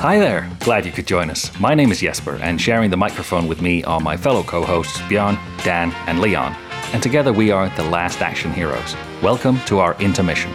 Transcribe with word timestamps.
Hi 0.00 0.18
there, 0.18 0.50
glad 0.60 0.86
you 0.86 0.92
could 0.92 1.06
join 1.06 1.28
us. 1.28 1.50
My 1.60 1.74
name 1.74 1.92
is 1.92 2.00
Jesper, 2.00 2.36
and 2.36 2.58
sharing 2.58 2.88
the 2.88 2.96
microphone 2.96 3.46
with 3.46 3.60
me 3.60 3.84
are 3.84 4.00
my 4.00 4.16
fellow 4.16 4.42
co 4.42 4.64
hosts 4.64 4.98
Bjorn, 5.10 5.38
Dan, 5.62 5.92
and 6.06 6.22
Leon. 6.22 6.56
And 6.94 7.02
together 7.02 7.34
we 7.34 7.50
are 7.50 7.68
the 7.76 7.84
Last 7.84 8.22
Action 8.22 8.50
Heroes. 8.50 8.96
Welcome 9.22 9.60
to 9.66 9.78
our 9.78 9.94
intermission. 10.00 10.52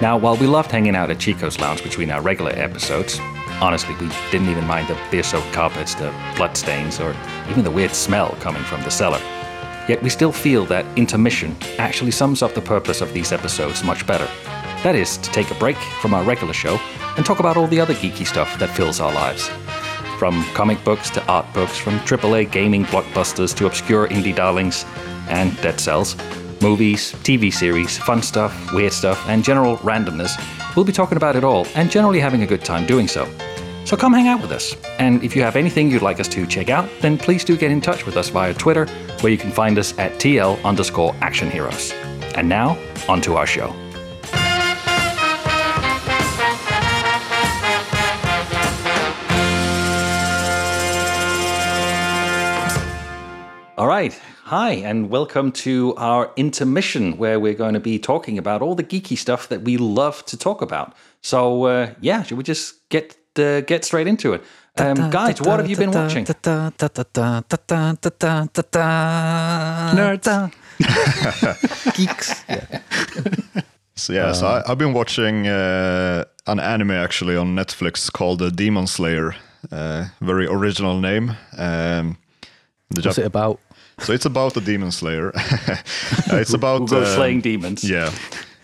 Now, 0.00 0.16
while 0.16 0.38
we 0.38 0.46
loved 0.46 0.70
hanging 0.70 0.96
out 0.96 1.10
at 1.10 1.18
Chico's 1.18 1.60
Lounge 1.60 1.82
between 1.82 2.10
our 2.10 2.22
regular 2.22 2.52
episodes, 2.52 3.18
honestly, 3.60 3.94
we 4.00 4.10
didn't 4.30 4.48
even 4.48 4.66
mind 4.66 4.88
the 4.88 4.98
beer 5.10 5.22
soaked 5.22 5.52
carpets, 5.52 5.94
the 5.94 6.10
bloodstains, 6.34 7.00
or 7.00 7.14
even 7.50 7.64
the 7.64 7.70
weird 7.70 7.94
smell 7.94 8.30
coming 8.40 8.62
from 8.62 8.80
the 8.80 8.90
cellar. 8.90 9.20
Yet 9.90 10.02
we 10.02 10.08
still 10.08 10.32
feel 10.32 10.64
that 10.66 10.86
intermission 10.96 11.54
actually 11.76 12.12
sums 12.12 12.40
up 12.40 12.54
the 12.54 12.62
purpose 12.62 13.02
of 13.02 13.12
these 13.12 13.30
episodes 13.30 13.84
much 13.84 14.06
better. 14.06 14.26
That 14.82 14.94
is, 14.94 15.16
to 15.18 15.30
take 15.30 15.50
a 15.50 15.54
break 15.54 15.76
from 16.00 16.14
our 16.14 16.22
regular 16.22 16.52
show 16.52 16.78
and 17.16 17.26
talk 17.26 17.40
about 17.40 17.56
all 17.56 17.66
the 17.66 17.80
other 17.80 17.94
geeky 17.94 18.26
stuff 18.26 18.58
that 18.58 18.70
fills 18.70 19.00
our 19.00 19.12
lives. 19.12 19.48
From 20.18 20.44
comic 20.54 20.82
books 20.84 21.10
to 21.10 21.24
art 21.26 21.52
books, 21.52 21.76
from 21.76 21.98
AAA 22.00 22.50
gaming 22.50 22.84
blockbusters 22.84 23.56
to 23.56 23.66
obscure 23.66 24.08
indie 24.08 24.34
darlings 24.34 24.84
and 25.28 25.56
dead 25.60 25.80
cells, 25.80 26.16
movies, 26.60 27.12
TV 27.24 27.52
series, 27.52 27.98
fun 27.98 28.22
stuff, 28.22 28.72
weird 28.72 28.92
stuff, 28.92 29.28
and 29.28 29.42
general 29.42 29.78
randomness, 29.78 30.36
we'll 30.76 30.84
be 30.84 30.92
talking 30.92 31.16
about 31.16 31.34
it 31.34 31.44
all 31.44 31.66
and 31.74 31.90
generally 31.90 32.20
having 32.20 32.42
a 32.42 32.46
good 32.46 32.64
time 32.64 32.86
doing 32.86 33.08
so. 33.08 33.28
So 33.84 33.96
come 33.96 34.12
hang 34.12 34.28
out 34.28 34.40
with 34.40 34.52
us. 34.52 34.76
And 34.98 35.24
if 35.24 35.34
you 35.34 35.42
have 35.42 35.56
anything 35.56 35.90
you'd 35.90 36.02
like 36.02 36.20
us 36.20 36.28
to 36.28 36.46
check 36.46 36.68
out, 36.68 36.88
then 37.00 37.18
please 37.18 37.42
do 37.42 37.56
get 37.56 37.70
in 37.70 37.80
touch 37.80 38.06
with 38.06 38.16
us 38.16 38.28
via 38.28 38.54
Twitter, 38.54 38.86
where 39.22 39.32
you 39.32 39.38
can 39.38 39.50
find 39.50 39.78
us 39.78 39.98
at 39.98 40.12
TL 40.20 40.62
underscore 40.62 41.16
action 41.20 41.50
heroes. 41.50 41.92
And 42.36 42.48
now, 42.48 42.78
onto 43.08 43.34
our 43.34 43.46
show. 43.46 43.74
All 53.78 53.86
right. 53.86 54.12
Hi, 54.46 54.72
and 54.72 55.08
welcome 55.08 55.52
to 55.52 55.94
our 55.98 56.32
intermission 56.34 57.16
where 57.16 57.38
we're 57.38 57.54
going 57.54 57.74
to 57.74 57.80
be 57.80 57.96
talking 58.00 58.36
about 58.36 58.60
all 58.60 58.74
the 58.74 58.82
geeky 58.82 59.16
stuff 59.16 59.48
that 59.50 59.62
we 59.62 59.76
love 59.76 60.26
to 60.26 60.36
talk 60.36 60.62
about. 60.62 60.96
So, 61.22 61.62
uh, 61.66 61.90
yeah, 62.00 62.24
should 62.24 62.38
we 62.38 62.42
just 62.42 62.88
get 62.88 63.16
uh, 63.38 63.60
get 63.60 63.84
straight 63.84 64.08
into 64.08 64.32
it? 64.32 64.42
Um, 64.78 65.10
guys, 65.10 65.40
what 65.40 65.60
have 65.60 65.70
you 65.70 65.76
been 65.76 65.92
watching? 65.92 66.24
Nerds. 69.94 70.52
Geeks. 71.94 72.44
So 73.94 74.12
yeah, 74.12 74.32
so 74.32 74.46
I, 74.46 74.62
I've 74.70 74.78
been 74.78 74.92
watching 74.92 75.48
uh, 75.48 76.24
an 76.46 76.60
anime 76.60 76.92
actually 76.92 77.36
on 77.36 77.56
Netflix 77.56 78.12
called 78.12 78.40
uh, 78.40 78.50
Demon 78.50 78.86
Slayer. 78.86 79.34
Uh, 79.72 80.06
very 80.20 80.46
original 80.46 81.00
name. 81.00 81.36
Um, 81.56 82.16
the 82.90 83.02
What's 83.02 83.18
Jap- 83.18 83.22
it 83.22 83.26
about? 83.26 83.60
So 84.00 84.12
it's 84.12 84.26
about 84.26 84.54
the 84.54 84.60
Demon 84.60 84.90
Slayer. 84.90 85.32
Uh, 86.30 86.36
it's 86.36 86.52
about 86.52 86.90
We'll 86.90 87.02
uh, 87.04 87.14
slaying 87.14 87.40
demons. 87.40 87.82
Yeah. 87.82 88.12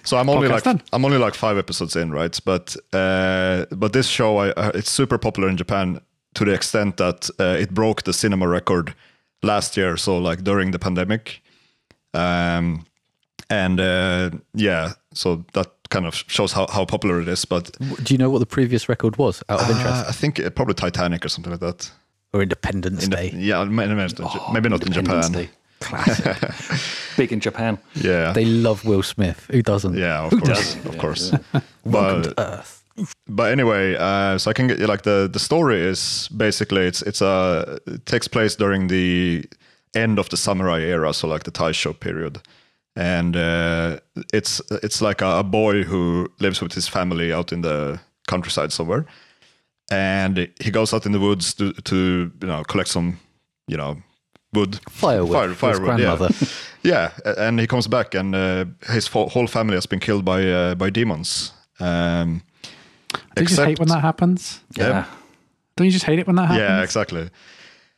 So 0.02 0.18
I'm 0.18 0.28
only 0.28 0.48
Podcast 0.48 0.52
like 0.52 0.64
done. 0.64 0.82
I'm 0.92 1.04
only 1.04 1.16
like 1.16 1.34
five 1.34 1.56
episodes 1.56 1.96
in, 1.96 2.10
right? 2.10 2.38
But 2.44 2.76
uh, 2.92 3.64
but 3.70 3.92
this 3.94 4.06
show, 4.06 4.36
I, 4.36 4.50
uh, 4.50 4.72
it's 4.74 4.90
super 4.90 5.16
popular 5.16 5.48
in 5.48 5.56
Japan 5.56 6.00
to 6.34 6.44
the 6.44 6.52
extent 6.52 6.98
that 6.98 7.30
uh, 7.40 7.56
it 7.58 7.70
broke 7.72 8.02
the 8.02 8.12
cinema 8.12 8.46
record 8.48 8.94
last 9.42 9.76
year. 9.78 9.96
So 9.96 10.18
like 10.18 10.42
during 10.44 10.72
the 10.72 10.78
pandemic, 10.78 11.42
um, 12.12 12.84
and 13.48 13.80
uh, 13.80 14.30
yeah, 14.52 14.92
so 15.14 15.44
that 15.54 15.68
kind 15.88 16.06
of 16.06 16.14
shows 16.14 16.52
how, 16.52 16.66
how 16.66 16.84
popular 16.84 17.20
it 17.20 17.28
is. 17.28 17.44
But 17.46 17.70
Do 18.02 18.12
you 18.12 18.18
know 18.18 18.28
what 18.30 18.40
the 18.40 18.46
previous 18.46 18.88
record 18.88 19.16
was 19.16 19.42
out 19.48 19.62
of 19.62 19.70
interest? 19.70 19.86
uh, 19.86 20.04
I 20.08 20.12
think 20.12 20.38
uh, 20.40 20.50
probably 20.50 20.74
Titanic 20.74 21.24
or 21.24 21.28
something 21.28 21.50
like 21.52 21.60
that. 21.60 21.90
Or 22.34 22.42
Independence 22.42 23.04
In 23.04 23.10
the- 23.10 23.16
Day? 23.16 23.32
yeah, 23.34 23.64
maybe, 23.64 23.94
maybe 23.94 24.68
not 24.68 24.82
in 24.82 24.88
Independence 24.88 25.28
Japan. 25.28 25.32
Day. 25.32 25.48
Classic. 25.80 26.36
Big 27.16 27.32
in 27.32 27.40
Japan. 27.40 27.78
Yeah, 27.94 28.32
they 28.32 28.44
love 28.44 28.84
Will 28.84 29.02
Smith. 29.02 29.46
Who 29.50 29.62
doesn't? 29.62 29.94
yeah, 29.96 30.24
of 30.24 30.30
course, 30.30 30.48
doesn't? 30.48 30.86
of 30.86 30.94
Yeah, 30.94 31.00
course. 31.00 31.30
Welcome 31.84 32.22
but 32.22 32.22
to 32.24 32.34
Earth. 32.40 32.84
but 33.28 33.52
anyway, 33.52 33.94
uh, 33.98 34.38
so 34.38 34.50
I 34.50 34.54
can 34.54 34.66
get 34.66 34.78
you 34.78 34.86
like 34.86 35.02
the 35.02 35.28
the 35.32 35.38
story 35.38 35.80
is 35.80 36.28
basically 36.36 36.86
it's 36.86 37.02
it's 37.02 37.20
a 37.22 37.78
it 37.86 38.04
takes 38.06 38.28
place 38.28 38.56
during 38.56 38.88
the 38.88 39.44
end 39.94 40.18
of 40.18 40.28
the 40.28 40.36
samurai 40.36 40.80
era, 40.80 41.12
so 41.12 41.28
like 41.28 41.42
the 41.44 41.52
Taisho 41.52 41.92
period, 41.92 42.38
and 42.96 43.36
uh, 43.36 43.98
it's 44.32 44.60
it's 44.82 45.00
like 45.02 45.22
a, 45.24 45.38
a 45.38 45.42
boy 45.42 45.84
who 45.84 46.28
lives 46.40 46.60
with 46.62 46.72
his 46.74 46.88
family 46.88 47.32
out 47.32 47.52
in 47.52 47.62
the 47.62 47.98
countryside 48.26 48.72
somewhere, 48.72 49.04
and 49.90 50.48
he 50.60 50.70
goes 50.70 50.92
out 50.94 51.06
in 51.06 51.12
the 51.12 51.20
woods 51.20 51.54
to 51.54 51.72
to 51.72 51.96
you 52.40 52.46
know 52.46 52.62
collect 52.64 52.88
some 52.88 53.18
you 53.68 53.76
know 53.76 53.96
wood 54.52 54.78
Firewood 54.90 55.56
for 55.56 55.70
his 55.70 55.78
grandmother. 55.80 56.28
yeah, 56.82 57.10
a- 57.24 57.40
and 57.48 57.58
he 57.60 57.66
comes 57.66 57.88
back, 57.88 58.14
and 58.14 58.34
uh, 58.34 58.64
his 58.92 59.08
whole 59.08 59.46
family 59.46 59.74
has 59.74 59.86
been 59.86 60.00
killed 60.00 60.24
by 60.24 60.42
uh, 60.50 60.74
by 60.74 60.90
demons. 60.90 61.52
Um, 61.80 62.42
Do 63.36 63.42
you 63.42 63.46
just 63.48 63.60
hate 63.60 63.78
when 63.78 63.88
that 63.88 64.02
happens? 64.02 64.60
Yeah. 64.78 65.04
Don't 65.76 65.86
you 65.86 65.92
just 65.92 66.04
hate 66.04 66.20
it 66.20 66.26
when 66.26 66.36
that 66.36 66.46
happens? 66.46 66.60
Yeah, 66.60 66.82
exactly. 66.82 67.30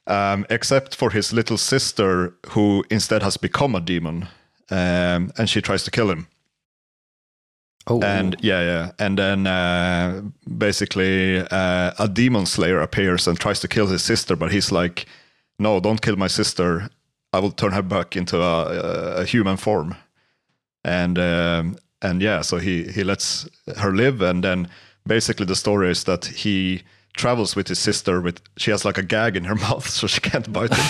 Um, 0.07 0.47
except 0.49 0.95
for 0.95 1.11
his 1.11 1.33
little 1.33 1.59
sister, 1.59 2.33
who 2.55 2.85
instead 2.91 3.23
has 3.23 3.37
become 3.37 3.75
a 3.75 3.81
demon, 3.81 4.29
um, 4.71 5.31
and 5.37 5.49
she 5.49 5.61
tries 5.61 5.85
to 5.85 5.91
kill 5.91 6.11
him. 6.11 6.27
Oh, 7.89 8.01
And 8.03 8.35
yeah, 8.41 8.63
yeah, 8.63 8.93
and 8.99 9.17
then 9.17 9.47
uh, 9.47 10.23
basically 10.59 11.39
uh, 11.39 11.93
a 11.99 12.09
demon 12.13 12.47
slayer 12.47 12.81
appears 12.81 13.29
and 13.29 13.39
tries 13.39 13.61
to 13.61 13.69
kill 13.69 13.87
his 13.87 14.03
sister, 14.03 14.35
but 14.37 14.51
he's 14.51 14.73
like, 14.73 15.07
"No, 15.59 15.81
don't 15.81 16.03
kill 16.03 16.17
my 16.17 16.27
sister. 16.29 16.91
I 17.33 17.39
will 17.39 17.53
turn 17.53 17.73
her 17.73 17.83
back 17.83 18.17
into 18.17 18.43
a, 18.43 19.21
a 19.21 19.25
human 19.25 19.57
form." 19.57 19.95
And 20.85 21.19
um, 21.19 21.77
and 22.03 22.21
yeah, 22.23 22.43
so 22.43 22.59
he 22.59 22.85
he 22.85 23.05
lets 23.05 23.49
her 23.77 23.93
live, 23.93 24.21
and 24.21 24.43
then 24.43 24.69
basically 25.07 25.47
the 25.47 25.55
story 25.57 25.91
is 25.91 26.05
that 26.05 26.27
he 26.27 26.83
travels 27.17 27.57
with 27.57 27.69
his 27.69 27.79
sister 27.79 28.21
with 28.21 28.41
she 28.57 28.71
has 28.71 28.85
like 28.85 28.99
a 28.99 29.03
gag 29.03 29.37
in 29.37 29.45
her 29.45 29.55
mouth 29.67 29.89
so 29.89 30.07
she 30.07 30.21
can't 30.21 30.53
bite 30.53 30.73
him 30.73 30.87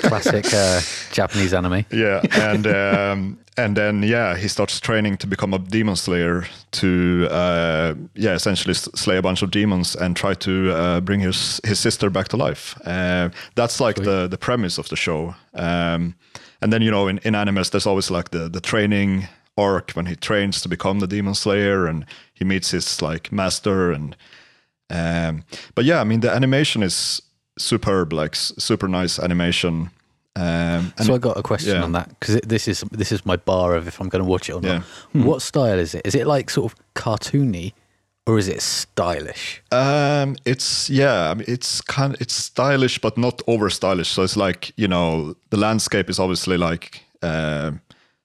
classic 0.02 0.46
uh, 0.52 0.80
Japanese 1.12 1.52
anime. 1.54 1.84
yeah 1.90 2.20
and 2.32 2.66
um, 2.82 3.38
and 3.56 3.76
then 3.76 4.02
yeah 4.02 4.36
he 4.36 4.48
starts 4.48 4.78
training 4.80 5.16
to 5.16 5.26
become 5.26 5.52
a 5.52 5.58
demon 5.58 5.96
slayer 5.96 6.44
to 6.70 7.26
uh, 7.30 7.94
yeah 8.14 8.34
essentially 8.34 8.74
slay 8.74 9.16
a 9.16 9.22
bunch 9.22 9.42
of 9.42 9.50
demons 9.50 9.96
and 9.96 10.16
try 10.16 10.34
to 10.34 10.70
uh, 10.72 11.00
bring 11.00 11.20
his 11.20 11.60
his 11.64 11.80
sister 11.80 12.10
back 12.10 12.28
to 12.28 12.36
life. 12.36 12.78
Uh, 12.84 13.30
that's 13.54 13.80
like 13.80 13.96
the 13.96 14.28
the 14.28 14.38
premise 14.38 14.78
of 14.78 14.88
the 14.88 14.96
show. 14.96 15.34
Um, 15.54 16.14
and 16.62 16.72
then 16.72 16.82
you 16.82 16.90
know 16.90 17.08
in, 17.08 17.18
in 17.18 17.34
animes 17.34 17.70
there's 17.70 17.86
always 17.86 18.10
like 18.10 18.30
the 18.30 18.48
the 18.48 18.60
training 18.60 19.28
arc 19.56 19.90
when 19.92 20.06
he 20.06 20.14
trains 20.14 20.60
to 20.62 20.68
become 20.68 21.00
the 21.00 21.06
demon 21.06 21.34
slayer 21.34 21.86
and 21.86 22.06
he 22.32 22.44
meets 22.44 22.70
his 22.70 23.02
like 23.02 23.32
master 23.32 23.90
and 23.90 24.16
um, 24.90 25.44
but 25.74 25.84
yeah 25.84 26.00
i 26.00 26.04
mean 26.04 26.20
the 26.20 26.30
animation 26.30 26.82
is 26.82 27.22
superb 27.58 28.12
like 28.12 28.34
super 28.34 28.88
nice 28.88 29.18
animation 29.18 29.90
um, 30.38 30.92
So 31.02 31.14
I 31.14 31.18
got 31.18 31.36
a 31.36 31.42
question 31.42 31.74
yeah. 31.74 31.82
on 31.82 31.92
that 31.92 32.08
because 32.10 32.40
this 32.42 32.68
is 32.68 32.84
this 32.92 33.10
is 33.10 33.26
my 33.26 33.36
bar 33.36 33.74
of 33.74 33.88
if 33.88 34.00
I'm 34.00 34.08
going 34.08 34.22
to 34.22 34.28
watch 34.28 34.48
it 34.48 34.52
or 34.52 34.60
not. 34.60 34.84
Yeah. 35.12 35.24
What 35.24 35.42
style 35.42 35.78
is 35.78 35.94
it? 35.94 36.02
Is 36.04 36.14
it 36.14 36.28
like 36.28 36.48
sort 36.48 36.72
of 36.72 36.78
cartoony, 36.94 37.72
or 38.24 38.38
is 38.38 38.46
it 38.46 38.62
stylish? 38.62 39.62
Um, 39.72 40.36
it's 40.44 40.88
yeah, 40.88 41.30
I 41.30 41.34
mean, 41.34 41.44
it's 41.48 41.80
kind 41.80 42.14
of, 42.14 42.20
it's 42.20 42.34
stylish 42.34 43.00
but 43.00 43.18
not 43.18 43.42
over 43.48 43.68
stylish. 43.68 44.10
So 44.10 44.22
it's 44.22 44.36
like 44.36 44.72
you 44.76 44.86
know 44.86 45.34
the 45.50 45.56
landscape 45.56 46.08
is 46.08 46.20
obviously 46.20 46.56
like 46.56 47.02
uh, 47.20 47.72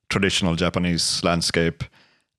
traditional 0.10 0.56
Japanese 0.56 1.24
landscape, 1.24 1.84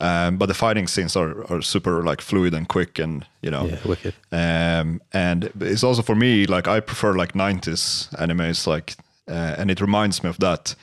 um, 0.05 0.37
but 0.37 0.47
the 0.47 0.55
fighting 0.55 0.87
scenes 0.87 1.17
are 1.17 1.51
are 1.51 1.63
super 1.63 2.03
like 2.03 2.21
fluid 2.21 2.53
and 2.53 2.69
quick 2.69 2.99
and 2.99 3.25
you 3.41 3.51
know. 3.51 3.65
Yeah, 3.65 3.79
wicked. 3.87 4.15
Um, 4.31 5.01
and 5.13 5.51
it's 5.61 5.83
also 5.83 6.03
for 6.03 6.15
me 6.15 6.47
like 6.47 6.69
I 6.69 6.81
prefer 6.81 7.15
like 7.15 7.33
'90s 7.33 8.11
animes, 8.19 8.67
like, 8.67 8.97
uh, 9.29 9.57
and 9.59 9.71
it 9.71 9.81
reminds 9.81 10.23
me 10.23 10.29
of 10.29 10.39
that. 10.41 10.75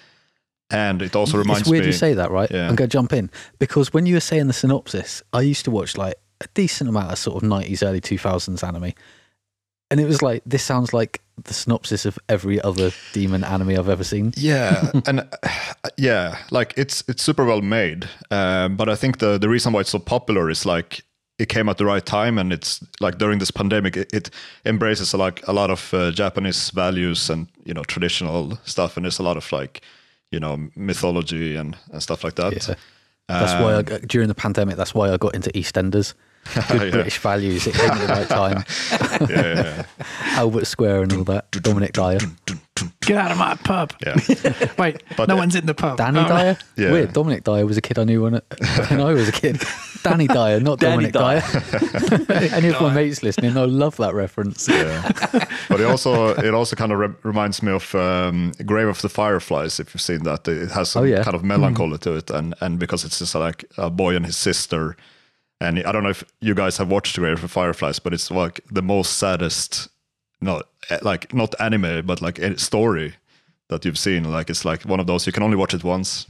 And 0.71 1.01
it 1.01 1.15
also 1.15 1.37
reminds 1.37 1.59
me. 1.59 1.61
it's 1.61 1.69
weird 1.69 1.83
me. 1.83 1.87
you 1.87 1.93
say 1.93 2.13
that, 2.13 2.31
right? 2.31 2.49
Yeah. 2.49 2.69
I'm 2.69 2.75
going 2.75 2.89
to 2.89 2.97
jump 2.97 3.11
in 3.11 3.29
because 3.59 3.93
when 3.93 4.05
you 4.05 4.15
were 4.15 4.21
saying 4.21 4.47
the 4.47 4.53
synopsis, 4.53 5.21
I 5.33 5.41
used 5.41 5.65
to 5.65 5.71
watch 5.71 5.97
like 5.97 6.15
a 6.39 6.47
decent 6.53 6.89
amount 6.89 7.11
of 7.11 7.17
sort 7.17 7.43
of 7.43 7.49
90s, 7.49 7.85
early 7.85 7.99
2000s 7.99 8.65
anime. 8.65 8.93
And 9.89 9.99
it 9.99 10.05
was 10.05 10.21
like, 10.21 10.43
this 10.45 10.63
sounds 10.63 10.93
like 10.93 11.19
the 11.43 11.53
synopsis 11.53 12.05
of 12.05 12.17
every 12.29 12.61
other 12.61 12.91
demon 13.13 13.43
anime 13.43 13.69
I've 13.69 13.89
ever 13.89 14.03
seen. 14.03 14.33
yeah 14.37 14.91
and 15.07 15.19
uh, 15.21 15.49
yeah 15.97 16.37
like 16.51 16.73
it's 16.77 17.03
it's 17.07 17.23
super 17.23 17.45
well 17.45 17.61
made 17.61 18.07
um, 18.29 18.75
but 18.75 18.89
i 18.89 18.95
think 18.95 19.17
the 19.19 19.37
the 19.37 19.49
reason 19.49 19.73
why 19.73 19.81
it's 19.81 19.89
so 19.91 19.99
popular 19.99 20.49
is 20.49 20.65
like 20.65 21.01
it 21.39 21.49
came 21.49 21.69
at 21.69 21.77
the 21.77 21.85
right 21.85 22.05
time 22.05 22.37
and 22.37 22.53
it's 22.53 22.83
like 22.99 23.17
during 23.17 23.39
this 23.39 23.51
pandemic 23.51 23.97
it, 23.97 24.13
it 24.13 24.29
embraces 24.65 25.13
like 25.13 25.47
a 25.47 25.53
lot 25.53 25.69
of 25.69 25.93
uh, 25.93 26.11
japanese 26.11 26.69
values 26.71 27.29
and 27.29 27.47
you 27.65 27.73
know 27.73 27.83
traditional 27.83 28.57
stuff 28.65 28.97
and 28.97 29.05
there's 29.05 29.19
a 29.19 29.23
lot 29.23 29.37
of 29.37 29.51
like 29.51 29.81
you 30.31 30.39
know 30.39 30.69
mythology 30.75 31.55
and, 31.55 31.77
and 31.91 32.01
stuff 32.03 32.23
like 32.23 32.35
that 32.35 32.67
Yeah. 32.67 32.75
That's 33.27 33.53
why 33.63 33.77
I 33.77 33.81
during 34.07 34.27
the 34.27 34.35
pandemic, 34.35 34.75
that's 34.75 34.93
why 34.93 35.09
I 35.13 35.17
got 35.17 35.35
into 35.35 35.49
EastEnders 35.51 36.15
Good 36.53 36.69
yeah. 36.69 36.89
British 36.91 37.17
values. 37.19 37.67
It 37.67 37.75
came 37.75 37.91
at 37.91 37.99
the 37.99 38.07
right 38.07 38.29
time. 38.29 38.63
yeah, 39.29 39.63
yeah, 39.63 40.05
Albert 40.37 40.65
Square 40.65 41.03
and 41.03 41.13
all 41.13 41.23
that. 41.25 41.51
Dominic 41.51 41.93
Dyer. 41.93 42.19
Get 43.01 43.17
out 43.17 43.31
of 43.31 43.37
my 43.37 43.55
pub. 43.55 43.93
Yeah. 44.03 44.15
Wait, 44.77 45.03
but 45.15 45.27
no 45.27 45.35
uh, 45.35 45.37
one's 45.37 45.55
in 45.55 45.65
the 45.67 45.73
pub. 45.73 45.97
Danny 45.97 46.19
oh. 46.19 46.27
Dyer? 46.27 46.57
Yeah. 46.75 46.91
Weird. 46.91 47.13
Dominic 47.13 47.43
Dyer 47.43 47.65
was 47.65 47.77
a 47.77 47.81
kid 47.81 47.99
I 47.99 48.05
knew 48.05 48.23
when, 48.23 48.33
when 48.33 49.01
I 49.01 49.13
was 49.13 49.29
a 49.29 49.31
kid. 49.31 49.61
Danny 50.03 50.25
Dyer, 50.25 50.59
not 50.59 50.79
Danny 50.79 51.11
Dominic 51.11 51.13
Dyer. 51.13 51.61
Dyer. 52.25 52.51
Any 52.53 52.69
of 52.69 52.81
my 52.81 52.93
mates 52.93 53.21
listening, 53.21 53.55
I 53.55 53.65
love 53.65 53.97
that 53.97 54.15
reference. 54.15 54.67
Yeah. 54.67 55.11
But 55.69 55.79
it 55.79 55.85
also 55.85 56.29
it 56.35 56.53
also 56.53 56.75
kind 56.75 56.91
of 56.91 56.99
re- 56.99 57.15
reminds 57.23 57.61
me 57.61 57.71
of 57.71 57.93
um, 57.93 58.51
Grave 58.65 58.87
of 58.87 59.01
the 59.01 59.09
Fireflies, 59.09 59.79
if 59.79 59.93
you've 59.93 60.01
seen 60.01 60.23
that. 60.23 60.47
It 60.47 60.71
has 60.71 60.89
some 60.89 61.03
oh, 61.03 61.05
yeah. 61.05 61.23
kind 61.23 61.35
of 61.35 61.43
melancholy 61.43 61.97
mm. 61.97 62.01
to 62.01 62.15
it. 62.15 62.29
And, 62.31 62.55
and 62.61 62.79
because 62.79 63.05
it's 63.05 63.19
just 63.19 63.35
like 63.35 63.65
a 63.77 63.89
boy 63.89 64.15
and 64.15 64.25
his 64.25 64.37
sister. 64.37 64.97
And 65.61 65.79
I 65.83 65.91
don't 65.91 66.01
know 66.01 66.09
if 66.09 66.23
you 66.39 66.55
guys 66.55 66.77
have 66.77 66.89
watched 66.89 67.15
Grave 67.15 67.33
of 67.35 67.41
the 67.41 67.47
Fireflies, 67.47 67.99
but 67.99 68.13
it's 68.13 68.31
like 68.31 68.61
the 68.71 68.81
most 68.81 69.19
saddest 69.19 69.89
not 70.41 70.67
eh, 70.89 70.97
like 71.03 71.33
not 71.35 71.53
anime, 71.59 72.03
but 72.03 72.19
like 72.19 72.39
a 72.39 72.57
story 72.57 73.13
that 73.67 73.85
you've 73.85 73.99
seen. 73.99 74.23
Like 74.23 74.49
it's 74.49 74.65
like 74.65 74.81
one 74.83 74.99
of 74.99 75.05
those 75.05 75.27
you 75.27 75.31
can 75.31 75.43
only 75.43 75.55
watch 75.55 75.75
it 75.75 75.83
once. 75.83 76.25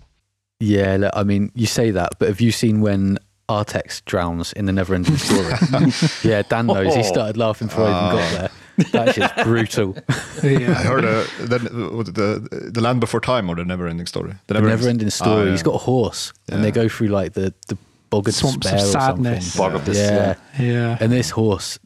Yeah, 0.60 1.10
I 1.14 1.24
mean, 1.24 1.50
you 1.56 1.66
say 1.66 1.92
that, 1.92 2.20
but 2.20 2.28
have 2.28 2.42
you 2.42 2.52
seen 2.52 2.82
when 2.82 3.18
Artax 3.48 4.04
drowns 4.04 4.52
in 4.52 4.66
the 4.66 4.74
Neverending 4.74 5.18
Story? 5.18 6.30
yeah, 6.30 6.44
Dan 6.44 6.68
knows. 6.68 6.94
He 6.94 7.02
started 7.02 7.38
laughing 7.38 7.70
before 7.70 7.86
I 7.86 7.90
even 7.90 8.18
got 8.18 8.22
ah. 8.22 8.38
there. 8.38 8.50
That's 8.92 9.18
just 9.18 9.36
brutal. 9.44 9.96
yeah. 10.44 10.72
I 10.78 10.84
heard 10.84 11.06
uh, 11.06 11.24
the, 11.40 11.58
the 11.60 12.72
the 12.74 12.82
Land 12.82 13.00
Before 13.00 13.22
Time 13.22 13.50
or 13.50 13.56
the 13.56 13.64
Neverending 13.64 14.10
Story. 14.10 14.36
The 14.48 14.56
Neverending, 14.56 15.12
Story. 15.12 15.32
Oh, 15.32 15.46
yeah. 15.46 15.52
He's 15.52 15.64
got 15.64 15.76
a 15.76 15.80
horse, 15.80 16.34
yeah. 16.50 16.56
and 16.56 16.64
they 16.66 16.72
go 16.72 16.90
through 16.90 17.08
like 17.08 17.34
the 17.34 17.54
the 17.70 17.78
bog 18.12 18.28
of 18.28 18.36
Swamps 18.36 18.58
despair 18.58 18.80
of 18.80 18.86
sadness. 18.86 19.58
Bog 19.58 19.74
of 19.74 19.86
despair. 19.86 20.38
Yeah. 20.60 20.66
yeah. 20.66 20.98
And 21.00 21.12
this 21.12 21.32
horse 21.32 21.80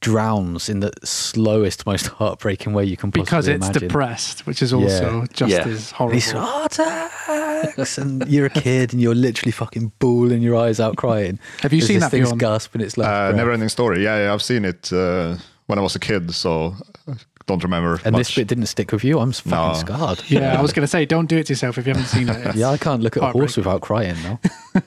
drowns 0.00 0.68
in 0.68 0.80
the 0.80 0.92
slowest, 1.04 1.84
most 1.84 2.06
heartbreaking 2.06 2.72
way 2.72 2.84
you 2.84 2.96
can 2.96 3.10
possibly 3.10 3.20
imagine. 3.20 3.24
because 3.24 3.48
it's 3.48 3.66
imagine. 3.66 3.88
depressed, 3.88 4.46
which 4.46 4.62
is 4.62 4.72
also 4.72 5.20
yeah. 5.20 5.26
just 5.32 5.52
yeah. 5.52 5.66
as 5.66 5.90
horrible. 5.90 6.14
He's 6.14 6.32
Artax, 6.32 7.98
and 7.98 8.26
you're 8.28 8.46
a 8.46 8.50
kid 8.50 8.92
and 8.92 9.02
you're 9.02 9.14
literally 9.14 9.52
fucking 9.52 9.92
bawling 9.98 10.42
your 10.42 10.56
eyes 10.56 10.80
out, 10.80 10.96
crying. 10.96 11.38
Have 11.60 11.72
you 11.72 11.80
There's 11.80 11.88
seen 11.88 12.00
that? 12.00 12.10
Thing's 12.10 12.32
gasping 12.32 12.80
its 12.80 12.96
last 12.96 13.34
uh, 13.34 13.36
Never 13.36 13.52
ending 13.52 13.68
story. 13.68 14.04
Yeah, 14.04 14.24
yeah, 14.24 14.32
I've 14.32 14.42
seen 14.42 14.64
it 14.64 14.92
uh, 14.92 15.36
when 15.66 15.78
I 15.78 15.82
was 15.82 15.96
a 15.96 16.00
kid. 16.00 16.32
So 16.34 16.76
don't 17.50 17.64
remember. 17.64 18.00
And 18.04 18.12
much. 18.12 18.28
this 18.28 18.34
bit 18.36 18.46
didn't 18.46 18.66
stick 18.66 18.92
with 18.92 19.02
you. 19.02 19.18
I'm 19.18 19.32
fucking 19.32 19.50
no. 19.50 19.74
scarred. 19.74 20.22
Yeah, 20.28 20.58
I 20.58 20.62
was 20.62 20.72
going 20.74 20.84
to 20.84 20.88
say, 20.88 21.04
don't 21.04 21.26
do 21.26 21.36
it 21.38 21.46
to 21.46 21.52
yourself 21.52 21.78
if 21.78 21.86
you 21.86 21.92
haven't 21.92 22.08
seen 22.08 22.28
it. 22.28 22.54
yeah, 22.54 22.68
I 22.68 22.76
can't 22.76 23.02
look 23.02 23.16
at 23.16 23.22
a 23.22 23.26
horse 23.26 23.56
without 23.56 23.80
crying 23.80 24.16
now. 24.22 24.40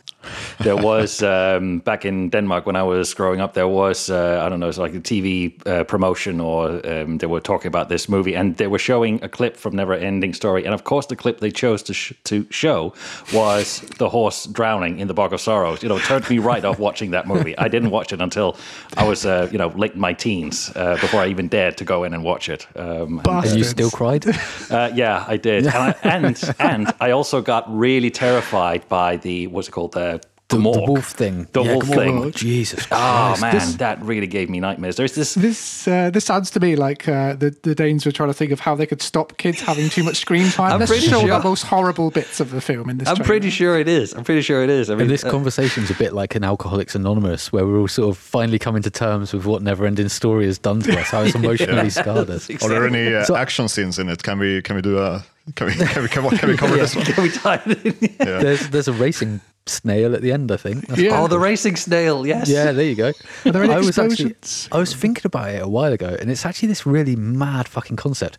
there 0.59 0.75
was 0.75 1.21
um, 1.23 1.79
back 1.79 2.05
in 2.05 2.29
Denmark 2.29 2.65
when 2.65 2.75
I 2.75 2.83
was 2.83 3.13
growing 3.13 3.41
up. 3.41 3.53
There 3.53 3.67
was 3.67 4.09
uh, 4.09 4.41
I 4.45 4.49
don't 4.49 4.59
know, 4.59 4.69
it's 4.69 4.77
like 4.77 4.93
a 4.93 4.99
TV 4.99 5.53
uh, 5.67 5.83
promotion, 5.83 6.39
or 6.39 6.85
um, 6.87 7.17
they 7.17 7.27
were 7.27 7.41
talking 7.41 7.67
about 7.67 7.89
this 7.89 8.09
movie, 8.09 8.35
and 8.35 8.55
they 8.57 8.67
were 8.67 8.79
showing 8.79 9.23
a 9.23 9.29
clip 9.29 9.57
from 9.57 9.75
Never 9.75 9.93
Ending 9.93 10.33
Story, 10.33 10.65
and 10.65 10.73
of 10.73 10.83
course 10.83 11.05
the 11.07 11.15
clip 11.15 11.39
they 11.39 11.51
chose 11.51 11.83
to 11.83 11.93
sh- 11.93 12.13
to 12.23 12.45
show 12.49 12.93
was 13.33 13.81
the 13.97 14.09
horse 14.09 14.45
drowning 14.45 14.99
in 14.99 15.07
the 15.07 15.13
Bog 15.13 15.33
of 15.33 15.41
Sorrows. 15.41 15.83
You 15.83 15.89
know, 15.89 15.99
turned 15.99 16.29
me 16.29 16.39
right 16.39 16.65
off 16.65 16.79
watching 16.79 17.11
that 17.11 17.27
movie. 17.27 17.57
I 17.57 17.67
didn't 17.67 17.91
watch 17.91 18.13
it 18.13 18.21
until 18.21 18.55
I 18.97 19.07
was 19.07 19.25
uh, 19.25 19.49
you 19.51 19.57
know 19.57 19.67
late 19.69 19.93
in 19.93 19.99
my 19.99 20.13
teens 20.13 20.71
uh, 20.75 20.97
before 21.01 21.21
I 21.21 21.27
even 21.27 21.47
dared 21.47 21.77
to 21.77 21.85
go 21.85 22.03
in 22.03 22.13
and 22.13 22.23
watch 22.23 22.49
it. 22.49 22.67
Um, 22.75 23.21
and, 23.25 23.45
and, 23.45 23.57
you 23.57 23.63
still 23.63 23.91
cried? 23.91 24.25
Uh, 24.69 24.89
yeah, 24.93 25.25
I 25.27 25.37
did, 25.37 25.65
and 25.65 25.75
I, 25.75 25.95
and 26.03 26.55
and 26.59 26.93
I 26.99 27.11
also 27.11 27.41
got 27.41 27.63
really 27.67 28.09
terrified 28.09 28.87
by 28.89 29.17
the 29.17 29.47
what's 29.47 29.67
it 29.67 29.71
called 29.71 29.93
the 29.93 30.12
the, 30.57 30.71
the, 30.71 30.71
the, 30.71 30.91
wolf 30.91 31.11
thing. 31.11 31.47
The 31.51 31.63
yeah, 31.63 31.71
wolf 31.73 31.87
thing. 31.87 32.31
Jesus 32.31 32.85
oh, 32.85 32.87
Christ. 32.87 33.39
Oh 33.39 33.41
man, 33.41 33.53
this, 33.53 33.75
that 33.75 34.01
really 34.01 34.27
gave 34.27 34.49
me 34.49 34.59
nightmares. 34.59 34.95
There's 34.95 35.15
this. 35.15 35.33
This 35.35 35.87
uh, 35.87 36.09
this 36.09 36.25
sounds 36.25 36.51
to 36.51 36.59
me 36.59 36.75
like 36.75 37.07
uh, 37.07 37.33
the 37.33 37.55
the 37.63 37.75
Danes 37.75 38.05
were 38.05 38.11
trying 38.11 38.29
to 38.29 38.33
think 38.33 38.51
of 38.51 38.59
how 38.59 38.75
they 38.75 38.85
could 38.85 39.01
stop 39.01 39.37
kids 39.37 39.61
having 39.61 39.89
too 39.89 40.03
much 40.03 40.17
screen 40.17 40.49
time. 40.49 40.73
I'm 40.73 40.79
Let's 40.79 40.91
pretty 40.91 41.07
show 41.07 41.21
sure. 41.21 41.29
the 41.29 41.43
most 41.43 41.63
horrible 41.63 42.11
bits 42.11 42.39
of 42.39 42.51
the 42.51 42.61
film 42.61 42.89
in 42.89 42.97
this. 42.97 43.07
I'm 43.07 43.15
trailer. 43.15 43.27
pretty 43.27 43.49
sure 43.49 43.79
it 43.79 43.87
is. 43.87 44.13
I'm 44.13 44.23
pretty 44.23 44.41
sure 44.41 44.63
it 44.63 44.69
is. 44.69 44.89
I 44.89 44.93
mean, 44.93 45.01
and 45.01 45.09
this 45.09 45.23
uh, 45.23 45.31
conversation's 45.31 45.89
a 45.89 45.95
bit 45.95 46.13
like 46.13 46.35
an 46.35 46.43
Alcoholics 46.43 46.95
Anonymous, 46.95 47.51
where 47.51 47.65
we're 47.65 47.79
all 47.79 47.87
sort 47.87 48.09
of 48.09 48.17
finally 48.17 48.59
coming 48.59 48.81
to 48.83 48.89
terms 48.89 49.33
with 49.33 49.45
what 49.45 49.61
Never-Ending 49.61 50.09
Story 50.09 50.45
has 50.45 50.57
done 50.57 50.81
to 50.81 50.99
us, 50.99 51.07
how 51.07 51.21
it's 51.21 51.35
emotionally 51.43 51.83
yeah. 51.83 51.89
scarred 51.89 52.29
us. 52.29 52.49
Exactly. 52.49 52.65
Are 52.65 52.79
there 52.79 52.87
any 52.87 53.13
uh, 53.13 53.23
so, 53.25 53.35
action 53.35 53.67
scenes 53.67 53.99
in 53.99 54.09
it? 54.09 54.23
Can 54.23 54.39
we 54.39 54.61
can 54.61 54.75
we 54.75 54.81
do 54.81 54.99
a 54.99 55.23
can 55.55 55.67
we, 55.67 55.73
can 55.73 56.03
we, 56.03 56.09
can 56.09 56.23
we, 56.23 56.37
can 56.37 56.49
we 56.49 56.57
cover 56.57 56.75
yeah, 56.77 56.81
this 56.81 56.95
one? 56.95 57.05
Can 57.05 57.23
we 57.23 57.29
tie 57.29 57.61
it 57.65 57.85
in? 57.85 58.09
Yeah. 58.19 58.39
There's, 58.39 58.69
there's 58.69 58.87
a 58.87 58.93
racing 58.93 59.41
snail 59.65 60.15
at 60.15 60.21
the 60.21 60.31
end, 60.31 60.51
I 60.51 60.57
think. 60.57 60.85
yeah. 60.95 61.21
Oh, 61.21 61.27
the 61.27 61.39
racing 61.39 61.75
snail, 61.75 62.25
yes. 62.25 62.49
Yeah, 62.49 62.71
there 62.71 62.85
you 62.85 62.95
go. 62.95 63.11
Are 63.45 63.51
there 63.51 63.63
any 63.63 63.73
I 63.73 63.77
was 63.79 63.97
actually, 63.97 64.35
I 64.71 64.77
was 64.77 64.93
thinking 64.93 65.23
about 65.25 65.49
it 65.49 65.61
a 65.61 65.67
while 65.67 65.91
ago, 65.91 66.15
and 66.19 66.31
it's 66.31 66.45
actually 66.45 66.69
this 66.69 66.85
really 66.85 67.15
mad 67.15 67.67
fucking 67.67 67.97
concept. 67.97 68.37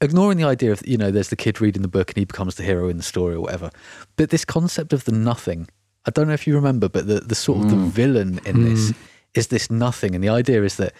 Ignoring 0.00 0.38
the 0.38 0.44
idea 0.44 0.72
of, 0.72 0.86
you 0.86 0.96
know, 0.96 1.10
there's 1.10 1.28
the 1.28 1.36
kid 1.36 1.60
reading 1.60 1.82
the 1.82 1.88
book 1.88 2.10
and 2.10 2.16
he 2.16 2.24
becomes 2.24 2.54
the 2.54 2.62
hero 2.62 2.88
in 2.88 2.96
the 2.96 3.02
story 3.02 3.34
or 3.34 3.40
whatever. 3.40 3.70
But 4.16 4.30
this 4.30 4.44
concept 4.44 4.92
of 4.92 5.04
the 5.04 5.12
nothing, 5.12 5.68
I 6.06 6.10
don't 6.10 6.28
know 6.28 6.34
if 6.34 6.46
you 6.46 6.54
remember, 6.54 6.88
but 6.88 7.08
the, 7.08 7.20
the 7.20 7.34
sort 7.34 7.58
of 7.58 7.64
mm. 7.64 7.70
the 7.70 7.76
villain 7.76 8.40
in 8.46 8.56
mm. 8.56 8.64
this 8.64 8.92
is 9.34 9.48
this 9.48 9.70
nothing. 9.70 10.14
And 10.14 10.22
the 10.22 10.28
idea 10.28 10.62
is 10.62 10.76
that 10.76 10.94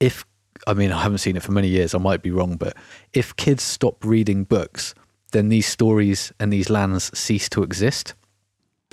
if, 0.00 0.26
I 0.66 0.74
mean, 0.74 0.92
I 0.92 1.02
haven't 1.02 1.18
seen 1.18 1.36
it 1.36 1.42
for 1.42 1.52
many 1.52 1.68
years, 1.68 1.94
I 1.94 1.98
might 1.98 2.22
be 2.22 2.30
wrong, 2.30 2.56
but 2.56 2.76
if 3.12 3.34
kids 3.36 3.62
stop 3.62 4.04
reading 4.04 4.44
books, 4.44 4.94
then 5.32 5.48
these 5.48 5.66
stories 5.66 6.32
and 6.38 6.52
these 6.52 6.70
lands 6.70 7.16
cease 7.18 7.48
to 7.50 7.62
exist. 7.62 8.14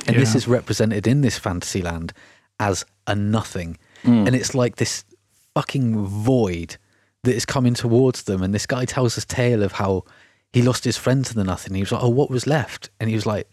And 0.05 0.15
yeah. 0.15 0.19
this 0.19 0.35
is 0.35 0.47
represented 0.47 1.07
in 1.07 1.21
this 1.21 1.37
fantasy 1.37 1.81
land 1.81 2.13
as 2.59 2.85
a 3.07 3.15
nothing. 3.15 3.77
Mm. 4.03 4.27
And 4.27 4.35
it's 4.35 4.53
like 4.53 4.75
this 4.75 5.03
fucking 5.55 6.05
void 6.05 6.77
that 7.23 7.35
is 7.35 7.45
coming 7.45 7.73
towards 7.73 8.23
them. 8.23 8.43
And 8.43 8.53
this 8.53 8.65
guy 8.65 8.85
tells 8.85 9.15
this 9.15 9.25
tale 9.25 9.63
of 9.63 9.73
how 9.73 10.03
he 10.53 10.61
lost 10.61 10.83
his 10.83 10.97
friend 10.97 11.25
to 11.25 11.33
the 11.33 11.43
nothing. 11.43 11.73
He 11.73 11.81
was 11.81 11.91
like, 11.91 12.03
Oh, 12.03 12.09
what 12.09 12.29
was 12.29 12.47
left? 12.47 12.89
And 12.99 13.09
he 13.09 13.15
was 13.15 13.25
like, 13.25 13.49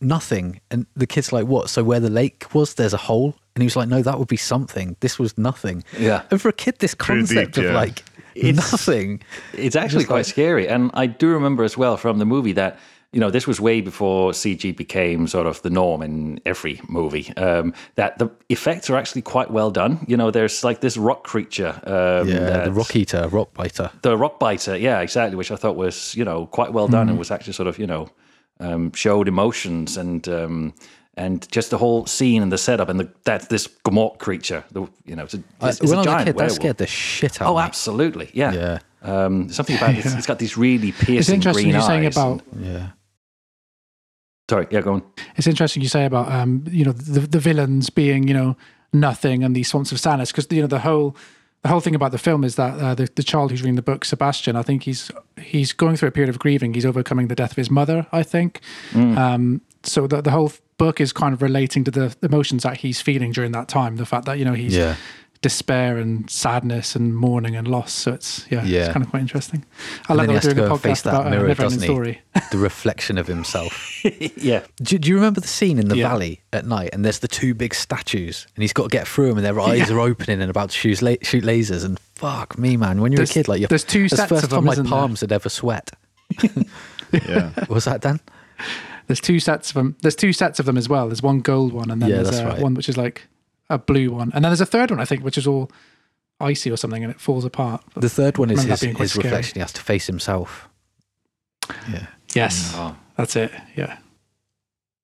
Nothing. 0.00 0.60
And 0.70 0.86
the 0.96 1.06
kid's 1.06 1.32
like, 1.32 1.46
What? 1.46 1.70
So 1.70 1.84
where 1.84 2.00
the 2.00 2.10
lake 2.10 2.46
was, 2.54 2.74
there's 2.74 2.94
a 2.94 2.98
hole? 2.98 3.34
And 3.54 3.62
he 3.62 3.66
was 3.66 3.76
like, 3.76 3.88
No, 3.88 4.02
that 4.02 4.18
would 4.18 4.28
be 4.28 4.36
something. 4.36 4.96
This 5.00 5.18
was 5.18 5.36
nothing. 5.38 5.84
Yeah. 5.98 6.22
And 6.30 6.40
for 6.40 6.48
a 6.48 6.52
kid, 6.52 6.78
this 6.78 6.94
concept 6.94 7.54
deep, 7.54 7.64
yeah. 7.64 7.70
of 7.70 7.74
like 7.74 8.04
it's, 8.34 8.56
nothing. 8.56 9.22
It's 9.52 9.76
actually 9.76 10.04
quite 10.04 10.18
like, 10.18 10.26
scary. 10.26 10.68
And 10.68 10.90
I 10.94 11.06
do 11.06 11.28
remember 11.28 11.64
as 11.64 11.76
well 11.76 11.96
from 11.96 12.18
the 12.18 12.26
movie 12.26 12.52
that 12.52 12.78
you 13.12 13.20
know, 13.20 13.30
this 13.30 13.46
was 13.46 13.58
way 13.58 13.80
before 13.80 14.32
CG 14.32 14.76
became 14.76 15.26
sort 15.26 15.46
of 15.46 15.62
the 15.62 15.70
norm 15.70 16.02
in 16.02 16.40
every 16.44 16.78
movie. 16.88 17.34
Um, 17.36 17.72
that 17.94 18.18
the 18.18 18.30
effects 18.50 18.90
are 18.90 18.96
actually 18.96 19.22
quite 19.22 19.50
well 19.50 19.70
done. 19.70 20.04
You 20.06 20.16
know, 20.16 20.30
there's 20.30 20.62
like 20.62 20.82
this 20.82 20.98
rock 20.98 21.24
creature. 21.24 21.80
Um, 21.84 22.28
yeah, 22.28 22.64
the 22.64 22.72
rock 22.72 22.94
eater, 22.94 23.26
rock 23.28 23.54
biter. 23.54 23.90
The 24.02 24.16
rock 24.16 24.38
biter, 24.38 24.76
yeah, 24.76 25.00
exactly, 25.00 25.36
which 25.36 25.50
I 25.50 25.56
thought 25.56 25.76
was, 25.76 26.14
you 26.14 26.24
know, 26.24 26.46
quite 26.46 26.74
well 26.74 26.86
done 26.86 27.06
mm. 27.06 27.10
and 27.10 27.18
was 27.18 27.30
actually 27.30 27.54
sort 27.54 27.66
of, 27.66 27.78
you 27.78 27.86
know, 27.86 28.10
um, 28.60 28.92
showed 28.92 29.28
emotions 29.28 29.96
and 29.96 30.28
um, 30.28 30.74
and 31.14 31.50
just 31.50 31.70
the 31.70 31.78
whole 31.78 32.06
scene 32.06 32.42
and 32.42 32.52
the 32.52 32.58
setup 32.58 32.88
and 32.88 33.00
the, 33.00 33.10
that's 33.24 33.48
this 33.48 33.66
Gmork 33.84 34.18
creature. 34.18 34.64
The, 34.70 34.82
you 35.04 35.16
know, 35.16 35.24
it's 35.24 35.34
a, 35.34 35.42
it's, 35.62 35.80
it's 35.80 35.90
a 35.90 36.04
giant 36.04 36.26
kid, 36.26 36.36
werewolf. 36.36 36.36
That 36.36 36.50
scared 36.50 36.76
the 36.76 36.86
shit 36.86 37.42
out. 37.42 37.48
Oh, 37.48 37.56
of 37.56 37.56
me. 37.56 37.62
absolutely, 37.62 38.30
yeah. 38.32 38.52
Yeah. 38.52 38.78
Um, 39.02 39.48
something 39.48 39.76
about 39.76 39.90
it. 39.90 39.98
It's, 40.04 40.14
it's 40.14 40.26
got 40.26 40.38
these 40.38 40.56
really 40.56 40.92
piercing 40.92 41.18
it's 41.18 41.28
interesting 41.28 41.64
green 41.64 41.74
you're 41.74 41.82
saying 41.82 42.06
eyes. 42.06 42.16
about 42.16 42.42
and, 42.52 42.64
yeah 42.66 42.90
Sorry, 44.48 44.66
yeah, 44.70 44.80
go 44.80 44.94
on. 44.94 45.02
It's 45.36 45.46
interesting 45.46 45.82
you 45.82 45.88
say 45.88 46.06
about 46.06 46.32
um, 46.32 46.64
you 46.70 46.84
know 46.84 46.92
the 46.92 47.20
the 47.20 47.38
villains 47.38 47.90
being 47.90 48.26
you 48.26 48.34
know 48.34 48.56
nothing 48.92 49.44
and 49.44 49.54
these 49.54 49.68
swamps 49.68 49.92
of 49.92 50.00
sadness 50.00 50.32
because 50.32 50.46
you 50.50 50.62
know 50.62 50.66
the 50.66 50.78
whole 50.78 51.14
the 51.62 51.68
whole 51.68 51.80
thing 51.80 51.94
about 51.94 52.12
the 52.12 52.18
film 52.18 52.44
is 52.44 52.56
that 52.56 52.78
uh, 52.78 52.94
the 52.94 53.08
the 53.14 53.22
child 53.22 53.50
who's 53.50 53.62
reading 53.62 53.76
the 53.76 53.82
book, 53.82 54.04
Sebastian, 54.04 54.56
I 54.56 54.62
think 54.62 54.84
he's 54.84 55.10
he's 55.40 55.72
going 55.72 55.96
through 55.96 56.08
a 56.08 56.12
period 56.12 56.28
of 56.28 56.38
grieving. 56.38 56.74
He's 56.74 56.86
overcoming 56.86 57.28
the 57.28 57.34
death 57.34 57.52
of 57.52 57.56
his 57.56 57.70
mother, 57.70 58.06
I 58.12 58.22
think. 58.22 58.60
Mm. 58.92 59.16
Um, 59.16 59.60
so 59.82 60.06
the 60.06 60.20
the 60.20 60.30
whole 60.30 60.52
book 60.76 61.00
is 61.00 61.12
kind 61.12 61.34
of 61.34 61.42
relating 61.42 61.84
to 61.84 61.90
the 61.90 62.16
emotions 62.22 62.62
that 62.62 62.78
he's 62.78 63.00
feeling 63.00 63.32
during 63.32 63.52
that 63.52 63.68
time. 63.68 63.96
The 63.96 64.06
fact 64.06 64.26
that 64.26 64.38
you 64.38 64.44
know 64.44 64.54
he's 64.54 64.76
yeah 64.76 64.96
despair 65.40 65.98
and 65.98 66.28
sadness 66.28 66.96
and 66.96 67.14
mourning 67.14 67.54
and 67.54 67.68
loss. 67.68 67.92
So 67.92 68.12
it's 68.12 68.46
yeah, 68.50 68.64
yeah. 68.64 68.84
it's 68.84 68.92
kind 68.92 69.04
of 69.04 69.10
quite 69.10 69.20
interesting. 69.20 69.64
I 70.08 70.14
like 70.14 70.28
that 70.28 70.44
we're 70.44 70.54
doing 70.54 70.66
a 70.66 70.70
podcast 70.70 71.06
about 71.06 71.30
mirror, 71.30 71.50
uh, 71.50 71.70
story. 71.70 72.20
the 72.50 72.58
reflection 72.58 73.18
of 73.18 73.26
himself. 73.26 74.04
yeah. 74.36 74.64
Do, 74.82 74.98
do, 74.98 75.08
you 75.08 75.14
remember 75.14 75.40
the 75.40 75.48
scene 75.48 75.78
in 75.78 75.88
the 75.88 75.96
yeah. 75.96 76.08
valley 76.08 76.40
at 76.52 76.66
night? 76.66 76.90
And 76.92 77.04
there's 77.04 77.20
the 77.20 77.28
two 77.28 77.54
big 77.54 77.74
statues, 77.74 78.46
and 78.54 78.62
he's 78.62 78.72
got 78.72 78.84
to 78.84 78.88
get 78.88 79.06
through 79.06 79.28
them, 79.28 79.38
and 79.38 79.46
their 79.46 79.60
eyes 79.60 79.88
yeah. 79.88 79.96
are 79.96 80.00
opening 80.00 80.40
and 80.40 80.50
about 80.50 80.70
to 80.70 80.76
shoot, 80.76 81.02
la- 81.02 81.14
shoot 81.22 81.44
lasers. 81.44 81.84
And 81.84 81.98
fuck 82.14 82.58
me, 82.58 82.76
man, 82.76 83.00
when 83.00 83.12
you're 83.12 83.18
there's, 83.18 83.30
a 83.30 83.34
kid, 83.34 83.48
like 83.48 83.68
there's 83.68 83.84
two 83.84 84.08
sets 84.08 84.28
first 84.28 84.44
of 84.44 84.50
time 84.50 84.64
them, 84.64 84.84
my 84.84 84.90
palms 84.90 85.20
there? 85.20 85.26
had 85.28 85.32
ever 85.32 85.48
sweat. 85.48 85.90
yeah. 87.12 87.52
Was 87.68 87.84
that 87.84 88.00
Dan? 88.00 88.20
There's 89.06 89.20
two 89.20 89.40
sets 89.40 89.70
of 89.70 89.74
them. 89.74 89.96
There's 90.02 90.16
two 90.16 90.32
sets 90.32 90.60
of 90.60 90.66
them 90.66 90.76
as 90.76 90.88
well. 90.88 91.08
There's 91.08 91.22
one 91.22 91.40
gold 91.40 91.72
one, 91.72 91.90
and 91.90 92.02
then 92.02 92.10
yeah, 92.10 92.22
there's 92.22 92.40
uh, 92.40 92.44
right. 92.44 92.60
one 92.60 92.74
which 92.74 92.88
is 92.88 92.96
like 92.96 93.26
a 93.70 93.78
blue 93.78 94.10
one, 94.10 94.30
and 94.34 94.44
then 94.44 94.50
there's 94.50 94.60
a 94.60 94.66
third 94.66 94.90
one 94.90 95.00
I 95.00 95.04
think, 95.04 95.22
which 95.24 95.38
is 95.38 95.46
all 95.46 95.70
icy 96.40 96.70
or 96.70 96.76
something, 96.76 97.02
and 97.04 97.10
it 97.12 97.20
falls 97.20 97.44
apart. 97.44 97.82
But 97.94 98.00
the 98.02 98.08
third 98.08 98.38
one 98.38 98.50
is 98.50 98.62
his, 98.62 98.80
his 98.80 99.16
reflection. 99.16 99.54
He 99.54 99.60
has 99.60 99.72
to 99.72 99.80
face 99.82 100.06
himself. 100.06 100.68
Yeah. 101.92 102.06
Yes, 102.34 102.72
oh. 102.76 102.96
that's 103.16 103.36
it. 103.36 103.50
Yeah. 103.76 103.98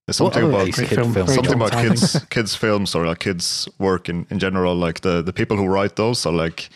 There's 0.06 0.16
something 0.18 0.44
about 0.44 0.68
Ace 0.68 0.76
Kid 0.78 0.88
film, 0.88 1.14
films? 1.14 1.34
something 1.34 1.54
about 1.54 1.72
kids 1.72 2.24
kids 2.30 2.54
films 2.54 2.94
or 2.94 3.06
like 3.06 3.20
kids 3.20 3.68
work 3.78 4.08
in, 4.08 4.26
in 4.30 4.38
general 4.38 4.74
like 4.74 5.00
the 5.00 5.22
the 5.22 5.32
people 5.32 5.56
who 5.56 5.66
write 5.66 5.96
those 5.96 6.26
are 6.26 6.32
like 6.32 6.68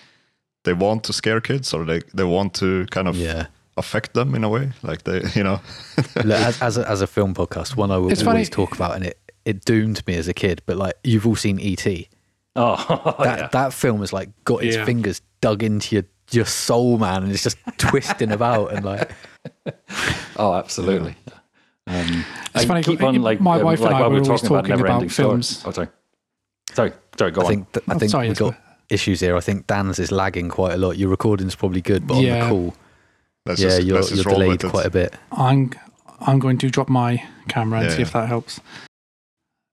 they 0.65 0.73
want 0.73 1.05
to 1.05 1.13
scare 1.13 1.41
kids 1.41 1.75
or 1.75 1.85
they 1.85 2.01
they 2.15 2.25
want 2.25 2.55
to 2.55 2.87
kind 2.87 3.07
of 3.07 3.17
Yeah. 3.17 3.47
affect 3.77 4.15
them 4.15 4.35
in 4.35 4.45
a 4.45 4.49
way 4.49 4.71
like 4.83 5.03
they 5.05 5.21
you 5.35 5.45
know 5.45 5.61
Look, 6.25 6.41
as, 6.41 6.63
as, 6.63 6.79
a, 6.79 6.89
as 6.91 7.03
a 7.03 7.07
film 7.07 7.35
podcast, 7.35 7.77
one 7.77 7.91
I 7.91 7.99
will 7.99 8.11
It's 8.11 8.23
always 8.27 8.49
funny- 8.49 8.67
talk 8.67 8.75
about, 8.75 8.95
and 8.97 9.05
it, 9.05 9.19
it 9.49 9.65
doomed 9.65 10.07
me 10.07 10.15
as 10.17 10.29
a 10.29 10.35
kid. 10.35 10.63
But 10.67 10.77
like, 10.77 10.95
you've 11.05 11.27
all 11.27 11.37
seen 11.37 11.59
E.T. 11.59 12.09
Oh, 12.57 13.15
That 13.25 13.39
yeah. 13.39 13.49
that 13.53 13.73
film 13.73 14.01
has 14.01 14.13
like 14.13 14.31
got 14.45 14.63
its 14.65 14.77
Yeah. 14.77 14.85
fingers 14.85 15.23
dug 15.41 15.63
into 15.63 15.95
your 15.97 16.05
your 16.31 16.45
soul, 16.45 16.99
man, 16.99 17.23
and 17.23 17.33
it's 17.33 17.43
just 17.43 17.57
twisting 17.79 18.33
about 18.33 18.73
and 18.75 18.85
like. 18.85 19.11
Oh, 20.37 20.55
absolutely. 20.55 21.17
Um, 21.89 22.25
It's 22.55 22.65
I 22.65 22.67
funny, 22.67 22.83
keep 22.83 23.01
my 23.01 23.09
on 23.09 23.23
like 23.23 23.41
wife 23.41 23.63
um, 23.63 23.69
and 23.71 23.81
like 23.81 23.95
I 23.95 24.01
while 24.01 24.11
were 24.11 24.17
we're 24.21 24.23
always 24.23 24.41
talking 24.43 24.47
about 24.57 24.61
talking 24.61 24.73
about 24.73 24.79
never-ending 24.85 25.09
films. 25.09 25.63
Oh, 25.65 25.71
sorry, 25.73 25.89
sorry, 26.73 26.93
sorry. 27.19 27.31
Go 27.33 27.41
I 27.41 27.45
on. 27.45 27.51
think 27.51 27.73
th- 27.73 27.85
I 27.89 27.95
Oh, 27.95 27.99
think 27.99 28.11
sorry, 28.11 28.29
we've 28.29 28.39
got 28.39 28.53
Jesper. 28.53 28.65
issues 28.91 29.21
here. 29.21 29.37
I 29.37 29.41
think 29.41 29.67
Dan's 29.67 29.99
is 29.99 30.13
lagging 30.13 30.49
quite 30.49 30.75
a 30.75 30.77
lot. 30.77 30.97
Your 30.99 31.09
recording's 31.09 31.55
probably 31.57 31.81
good, 31.81 32.07
but 32.07 32.19
on 32.19 32.23
the 32.25 32.47
call, 32.49 32.75
let's 33.47 33.61
yeah, 33.61 33.69
just, 33.71 33.83
you're, 33.85 33.97
let's 33.97 34.15
you're 34.15 34.25
delayed 34.25 34.63
quite 34.63 34.87
a 34.87 34.91
bit. 34.91 35.15
I'm 35.33 35.73
I'm 36.21 36.39
going 36.39 36.59
to 36.59 36.71
drop 36.71 36.89
my 36.89 37.23
camera 37.49 37.81
and 37.81 37.89
Yeah, 37.91 37.97
see 37.97 38.03
if 38.03 38.13
that 38.13 38.29
helps. 38.29 38.61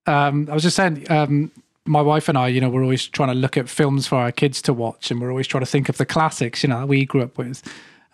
Um, 0.06 0.48
I 0.50 0.54
was 0.54 0.62
just 0.62 0.76
saying, 0.76 1.10
um, 1.10 1.50
my 1.84 2.00
wife 2.00 2.28
and 2.28 2.36
I, 2.36 2.48
you 2.48 2.60
know, 2.60 2.68
we're 2.68 2.82
always 2.82 3.06
trying 3.06 3.28
to 3.28 3.34
look 3.34 3.56
at 3.56 3.68
films 3.68 4.06
for 4.06 4.16
our 4.16 4.32
kids 4.32 4.60
to 4.62 4.72
watch, 4.72 5.10
and 5.10 5.20
we're 5.20 5.30
always 5.30 5.46
trying 5.46 5.62
to 5.64 5.70
think 5.70 5.88
of 5.88 5.96
the 5.98 6.06
classics, 6.06 6.62
you 6.62 6.68
know, 6.68 6.80
that 6.80 6.86
we 6.88 7.04
grew 7.04 7.22
up 7.22 7.38
with. 7.38 7.62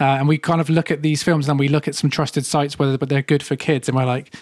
Uh, 0.00 0.04
and 0.18 0.26
we 0.26 0.36
kind 0.36 0.60
of 0.60 0.68
look 0.68 0.90
at 0.90 1.02
these 1.02 1.22
films 1.22 1.48
and 1.48 1.58
we 1.58 1.68
look 1.68 1.86
at 1.86 1.94
some 1.94 2.10
trusted 2.10 2.44
sites, 2.44 2.78
whether 2.78 2.98
but 2.98 3.08
they're 3.08 3.22
good 3.22 3.42
for 3.42 3.56
kids, 3.56 3.88
and 3.88 3.96
we're 3.96 4.04
like, 4.04 4.34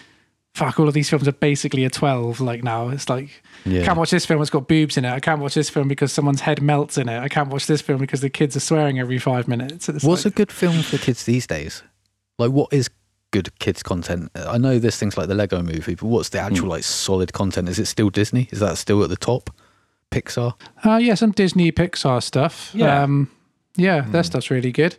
fuck, 0.55 0.79
all 0.79 0.87
of 0.87 0.93
these 0.93 1.09
films 1.09 1.27
are 1.27 1.33
basically 1.33 1.85
a 1.85 1.89
twelve. 1.89 2.41
Like 2.41 2.63
now, 2.63 2.89
it's 2.89 3.07
like, 3.09 3.43
Yeah. 3.63 3.81
I 3.81 3.85
can't 3.85 3.97
watch 3.97 4.09
this 4.11 4.25
film; 4.25 4.41
it's 4.41 4.49
got 4.49 4.67
boobs 4.67 4.97
in 4.97 5.05
it. 5.05 5.11
I 5.11 5.19
can't 5.19 5.39
watch 5.39 5.53
this 5.53 5.69
film 5.69 5.87
because 5.87 6.11
someone's 6.11 6.41
head 6.41 6.61
melts 6.61 6.97
in 6.97 7.07
it. 7.09 7.19
I 7.19 7.29
can't 7.29 7.49
watch 7.49 7.67
this 7.67 7.81
film 7.81 7.99
because 7.99 8.21
the 8.21 8.29
kids 8.29 8.55
are 8.55 8.59
swearing 8.61 8.99
every 8.99 9.19
five 9.19 9.47
minutes. 9.47 9.87
It's 9.87 10.03
What's 10.03 10.25
like- 10.25 10.33
a 10.33 10.35
good 10.35 10.51
film 10.51 10.81
for 10.81 10.97
kids 10.97 11.25
these 11.25 11.45
days? 11.47 11.83
Like, 12.39 12.51
what 12.51 12.73
is 12.73 12.89
good 13.31 13.57
kids 13.59 13.81
content? 13.83 14.29
I 14.35 14.57
know 14.57 14.79
there's 14.79 14.97
things 14.97 15.17
like 15.17 15.27
the 15.27 15.35
Lego 15.35 15.61
Movie, 15.61 15.95
but 15.95 16.05
what's 16.07 16.29
the 16.29 16.39
actual 16.39 16.69
like 16.69 16.83
solid 16.83 17.33
content? 17.33 17.69
Is 17.69 17.79
it 17.79 17.85
still 17.87 18.09
Disney? 18.09 18.47
Is 18.51 18.59
that 18.59 18.77
still 18.77 19.03
at 19.03 19.09
the 19.09 19.15
top? 19.17 19.49
Pixar? 20.11 20.53
Uh, 20.85 20.97
yeah, 20.97 21.15
some 21.15 21.31
Disney 21.31 21.71
Pixar 21.71 22.21
stuff. 22.21 22.71
Yeah. 22.73 23.03
um, 23.03 23.29
yeah, 23.77 24.01
their 24.01 24.23
stuff's 24.23 24.51
really 24.51 24.71
good. 24.71 24.97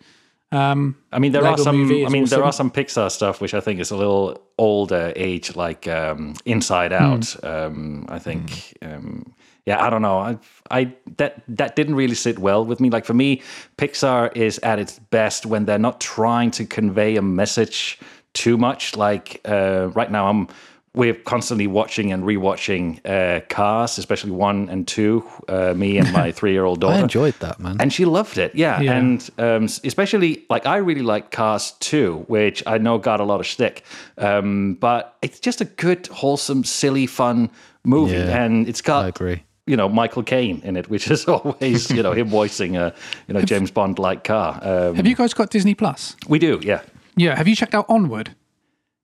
Um, 0.51 0.97
I 1.12 1.19
mean, 1.19 1.33
there 1.33 1.47
are 1.47 1.57
some. 1.59 1.91
I 1.91 1.95
is 1.95 2.12
mean, 2.12 2.25
there 2.27 2.45
are 2.45 2.53
some 2.53 2.71
Pixar 2.71 3.11
stuff 3.11 3.41
which 3.41 3.55
I 3.55 3.61
think 3.61 3.81
is 3.81 3.91
a 3.91 3.97
little 3.97 4.41
older 4.59 5.12
age, 5.17 5.57
like 5.57 5.89
um, 5.89 6.35
Inside 6.45 6.93
Hmm. 6.93 7.05
Out. 7.05 7.45
Um, 7.45 8.07
I 8.09 8.19
think. 8.19 8.77
Um, 8.83 9.35
yeah, 9.65 9.83
I 9.83 9.91
don't 9.91 10.03
know. 10.03 10.19
I, 10.19 10.39
I 10.71 10.93
that 11.19 11.43
that 11.49 11.77
didn't 11.77 11.95
really 11.95 12.17
sit 12.17 12.39
well 12.39 12.65
with 12.67 12.81
me. 12.81 12.91
Like 12.91 13.05
for 13.05 13.15
me, 13.15 13.43
Pixar 13.79 14.37
is 14.37 14.59
at 14.59 14.79
its 14.79 14.99
best 14.99 15.47
when 15.47 15.67
they're 15.67 15.79
not 15.79 16.01
trying 16.01 16.51
to 16.53 16.65
convey 16.65 17.17
a 17.17 17.23
message 17.23 17.99
too 18.35 18.57
much. 18.57 18.97
Like 18.97 19.41
uh, 19.45 19.89
right 19.95 20.11
now, 20.11 20.29
I'm 20.29 20.49
we're 20.95 21.15
constantly 21.15 21.67
watching 21.67 22.12
and 22.12 22.23
rewatching 22.23 23.01
uh, 23.07 23.41
Cars, 23.49 23.97
especially 23.97 24.31
one 24.33 24.69
and 24.69 24.87
two. 24.87 25.25
Uh, 25.49 25.73
me 25.75 25.97
and 25.97 26.12
my 26.12 26.31
three-year-old 26.39 26.81
daughter 26.81 26.99
I 26.99 27.01
enjoyed 27.01 27.33
that, 27.41 27.59
man. 27.59 27.79
and 27.81 27.91
she 27.91 28.05
loved 28.05 28.37
it 28.37 28.55
yeah, 28.55 28.79
Yeah. 28.81 28.93
and 28.99 29.31
um, 29.39 29.65
especially 29.85 30.45
like 30.51 30.67
i 30.67 30.77
really 30.77 31.01
like 31.03 31.31
cars 31.31 31.73
2 31.81 32.25
which 32.29 32.62
i 32.67 32.77
know 32.79 32.99
got 32.99 33.21
a 33.21 33.25
lot 33.25 33.41
of 33.41 33.47
shtick 33.47 33.85
um, 34.19 34.75
but 34.81 35.17
it's 35.23 35.41
just 35.41 35.61
a 35.62 35.65
good 35.65 36.07
wholesome 36.09 36.62
silly 36.65 37.07
fun 37.07 37.49
movie 37.85 38.12
Yeah, 38.12 38.45
and 38.45 38.69
it's 38.69 38.83
got 38.83 39.05
I 39.07 39.09
agree. 39.09 39.43
you 39.67 39.77
know 39.77 39.89
michael 39.89 40.23
caine 40.23 40.61
in 40.62 40.77
it 40.77 40.91
which 40.91 41.11
is 41.11 41.25
always 41.29 41.91
you 41.91 42.03
know 42.03 42.12
him 42.12 42.29
voicing 42.29 42.77
a 42.77 42.93
you 43.29 43.35
know 43.35 43.41
james 43.43 43.71
bond 43.71 43.99
like 43.99 44.25
car 44.25 44.61
um, 44.62 44.95
have 44.97 45.07
you 45.07 45.17
guys 45.17 45.33
got 45.35 45.49
Disney 45.51 45.75
Plus? 45.75 46.17
we 46.29 46.39
do 46.39 46.61
yeah 46.62 46.83
Yeah. 47.16 47.37
Have 47.37 47.49
you 47.49 47.57
checked 47.57 47.75
out 47.75 47.87
Onward? 47.88 48.35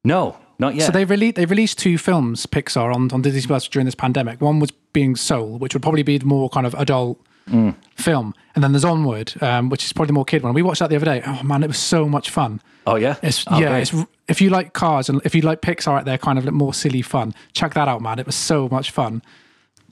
no 0.05 0.37
not 0.61 0.75
yet 0.77 0.87
So 0.87 0.93
they 0.93 1.05
released 1.05 1.35
they 1.37 1.45
released 1.45 1.79
two 1.79 1.99
films 1.99 2.47
Pixar 2.47 2.95
on 2.95 3.11
on 3.12 3.23
Disney 3.23 3.43
Plus 3.47 3.67
during 3.69 3.85
this 3.85 3.95
pandemic. 3.97 4.41
One 4.41 4.61
was 4.61 4.71
being 4.93 5.17
Soul, 5.17 5.59
which 5.59 5.75
would 5.75 5.83
probably 5.83 6.03
be 6.05 6.19
the 6.19 6.27
more 6.27 6.49
kind 6.49 6.67
of 6.67 6.75
adult 6.75 7.21
Mm. 7.50 7.75
film, 7.97 8.35
and 8.55 8.62
then 8.62 8.73
there's 8.73 8.85
Onward, 8.85 9.33
um, 9.43 9.71
which 9.71 9.83
is 9.83 9.95
probably 9.95 10.09
the 10.09 10.12
more 10.12 10.27
kid 10.27 10.43
one. 10.43 10.53
We 10.53 10.61
watched 10.61 10.81
that 10.81 10.91
the 10.91 10.97
other 10.97 11.07
day. 11.07 11.23
Oh 11.27 11.43
man, 11.43 11.62
it 11.62 11.67
was 11.67 11.79
so 11.79 12.07
much 12.07 12.29
fun. 12.29 12.61
oh 12.87 12.97
yeah 12.97 13.15
It's 13.23 13.43
Oh, 13.49 13.59
yeah, 13.59 13.75
it's 13.79 13.95
if 14.29 14.43
you 14.43 14.50
like 14.50 14.75
cars 14.75 15.09
and 15.09 15.23
if 15.25 15.35
you 15.35 15.41
like 15.41 15.62
Pixar 15.62 15.99
at 15.99 16.05
their 16.05 16.19
kind 16.19 16.38
of 16.38 16.45
more 16.53 16.75
silly 16.75 17.00
fun, 17.00 17.33
check 17.55 17.73
that 17.73 17.88
out, 17.88 18.03
man. 18.03 18.19
It 18.19 18.27
was 18.27 18.35
so 18.35 18.69
much 18.69 18.91
fun. 18.91 19.23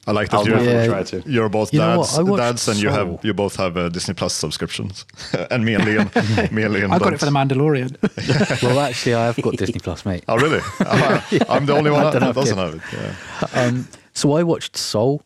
I 0.08 0.12
like 0.12 0.28
that 0.30 0.46
you're, 0.46 0.60
Yeah. 0.62 0.86
try 0.86 1.02
to 1.02 1.22
you're 1.26 1.48
both 1.48 1.72
You 1.72 1.80
dads, 1.80 1.98
what? 2.12 2.18
I 2.18 2.22
watched 2.22 2.40
dads, 2.40 2.68
and 2.68 2.78
you 2.80 2.90
Soul. 2.90 2.98
have 3.16 3.24
you 3.24 3.34
both 3.34 3.56
have 3.56 3.76
uh, 3.76 3.88
Disney 3.88 4.14
Plus 4.14 4.34
subscriptions, 4.34 5.04
and 5.50 5.64
me 5.64 5.74
and 5.74 5.84
Leon, 5.84 6.10
me 6.52 6.62
and 6.62 6.74
Leon. 6.74 6.92
I 6.92 6.98
got 6.98 7.04
don't. 7.06 7.14
it 7.14 7.18
for 7.18 7.24
the 7.26 7.32
Mandalorian. 7.32 8.62
well, 8.62 8.78
actually, 8.80 9.14
I 9.14 9.26
have 9.26 9.36
got 9.42 9.56
Disney 9.56 9.80
Plus, 9.80 10.04
mate. 10.06 10.24
Oh 10.28 10.36
really? 10.36 10.60
Oh, 10.80 11.26
I'm 11.48 11.66
the 11.66 11.74
only 11.74 11.90
one 11.90 12.12
that 12.12 12.34
doesn't 12.34 12.56
have 12.58 12.74
it. 12.74 12.80
Yeah. 12.92 13.14
Um, 13.60 13.88
so 14.12 14.32
I 14.34 14.42
watched 14.44 14.76
Soul, 14.76 15.22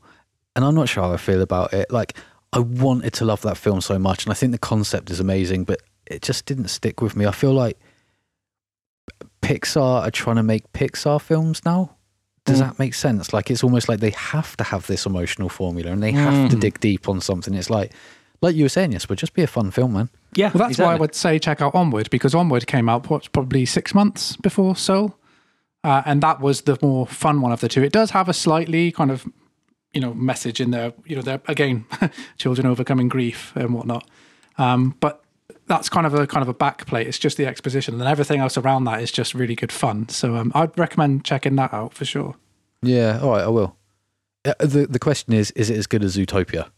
and 0.57 0.65
I'm 0.65 0.75
not 0.75 0.89
sure 0.89 1.03
how 1.05 1.13
I 1.13 1.19
feel 1.19 1.43
about 1.43 1.75
it. 1.75 1.91
Like, 1.91 2.17
I 2.53 2.59
wanted 2.61 3.13
to 3.15 3.25
love 3.27 3.43
that 3.43 3.57
film 3.59 3.81
so 3.83 3.99
much, 3.99 4.25
and 4.25 4.33
I 4.33 4.35
think 4.35 4.53
the 4.53 4.59
concept 4.59 5.11
is 5.11 5.21
amazing, 5.21 5.65
but 5.65 5.81
it 6.07 6.23
just 6.23 6.47
didn't 6.47 6.69
stick 6.69 7.03
with 7.03 7.15
me. 7.17 7.27
I 7.27 7.31
feel 7.33 7.53
like 7.53 7.79
Pixar 9.43 10.03
are 10.07 10.11
trying 10.11 10.37
to 10.37 10.43
make 10.43 10.73
Pixar 10.73 11.21
films 11.21 11.63
now. 11.65 11.97
Does 12.51 12.61
that 12.61 12.79
make 12.79 12.95
sense? 12.95 13.33
Like, 13.33 13.51
it's 13.51 13.65
almost 13.65 13.89
like 13.89 14.01
they 14.01 14.11
have 14.11 14.57
to 14.59 14.65
have 14.65 14.87
this 14.87 15.07
emotional 15.07 15.49
formula, 15.49 15.91
and 15.91 16.03
they 16.03 16.13
have 16.13 16.51
to 16.51 16.57
dig 16.57 16.81
deep 16.81 17.09
on 17.09 17.21
something. 17.21 17.55
It's 17.55 17.71
like, 17.71 17.93
like 18.43 18.57
you 18.57 18.65
were 18.65 18.71
saying, 18.71 18.93
yes, 18.93 19.07
but 19.07 19.19
just 19.19 19.35
be 19.35 19.43
a 19.43 19.47
fun 19.47 19.71
film, 19.71 19.93
man. 19.93 20.09
yeah 20.35 20.51
Well, 20.53 20.67
that's 20.67 20.79
why 20.79 20.95
I 20.95 20.97
would 20.97 21.15
say 21.15 21.39
check 21.39 21.61
out 21.61 21.75
Onward 21.75 22.09
because 22.11 22.35
Onward 22.35 22.67
came 22.67 22.89
out 22.89 23.11
what, 23.11 23.31
probably 23.33 23.67
six 23.67 23.95
months 23.95 24.37
before 24.37 24.77
Soul, 24.77 25.17
uh, 25.85 26.03
and 26.07 26.23
that 26.23 26.41
was 26.41 26.63
the 26.63 26.79
more 26.83 27.07
fun 27.07 27.41
one 27.41 27.53
of 27.53 27.61
the 27.61 27.69
two. 27.69 27.83
It 27.83 27.93
does 27.93 28.11
have 28.11 28.29
a 28.29 28.35
slightly 28.35 28.93
kind 28.93 29.11
of 29.11 29.27
you 29.93 30.01
know 30.01 30.15
message 30.15 30.61
in 30.61 30.71
there. 30.71 30.93
You 31.05 31.17
know, 31.17 31.23
there 31.23 31.41
again, 31.49 31.85
children 32.39 32.67
overcoming 32.67 33.09
grief 33.09 33.53
and 33.57 33.75
whatnot. 33.75 34.09
Um, 34.59 34.97
but 35.01 35.23
that's 35.71 35.89
kind 35.89 36.07
of 36.07 36.13
a 36.15 36.27
kind 36.27 36.43
of 36.43 36.49
a 36.49 36.55
backplate. 36.55 37.07
It's 37.07 37.19
just 37.19 37.37
the 37.39 37.47
exposition, 37.47 37.95
and 37.95 38.01
then 38.01 38.09
everything 38.09 38.41
else 38.41 38.59
around 38.59 38.85
that 38.85 39.01
is 39.03 39.11
just 39.13 39.35
really 39.35 39.55
good 39.55 39.73
fun. 39.73 40.09
So 40.09 40.35
um, 40.37 40.51
I'd 40.55 40.77
recommend 40.79 41.25
checking 41.25 41.57
that 41.57 41.73
out 41.73 41.95
for 41.95 42.05
sure. 42.05 42.35
Yeah, 42.83 43.21
all 43.23 43.31
right, 43.31 43.45
I 43.45 43.49
will. 43.49 43.77
Uh, 44.45 44.55
the 44.59 44.87
The 44.87 44.99
question 44.99 45.33
is, 45.33 45.51
is 45.53 45.71
it 45.71 45.79
as 45.79 45.87
good 45.87 46.03
as 46.05 46.17
Zootopia? 46.17 46.69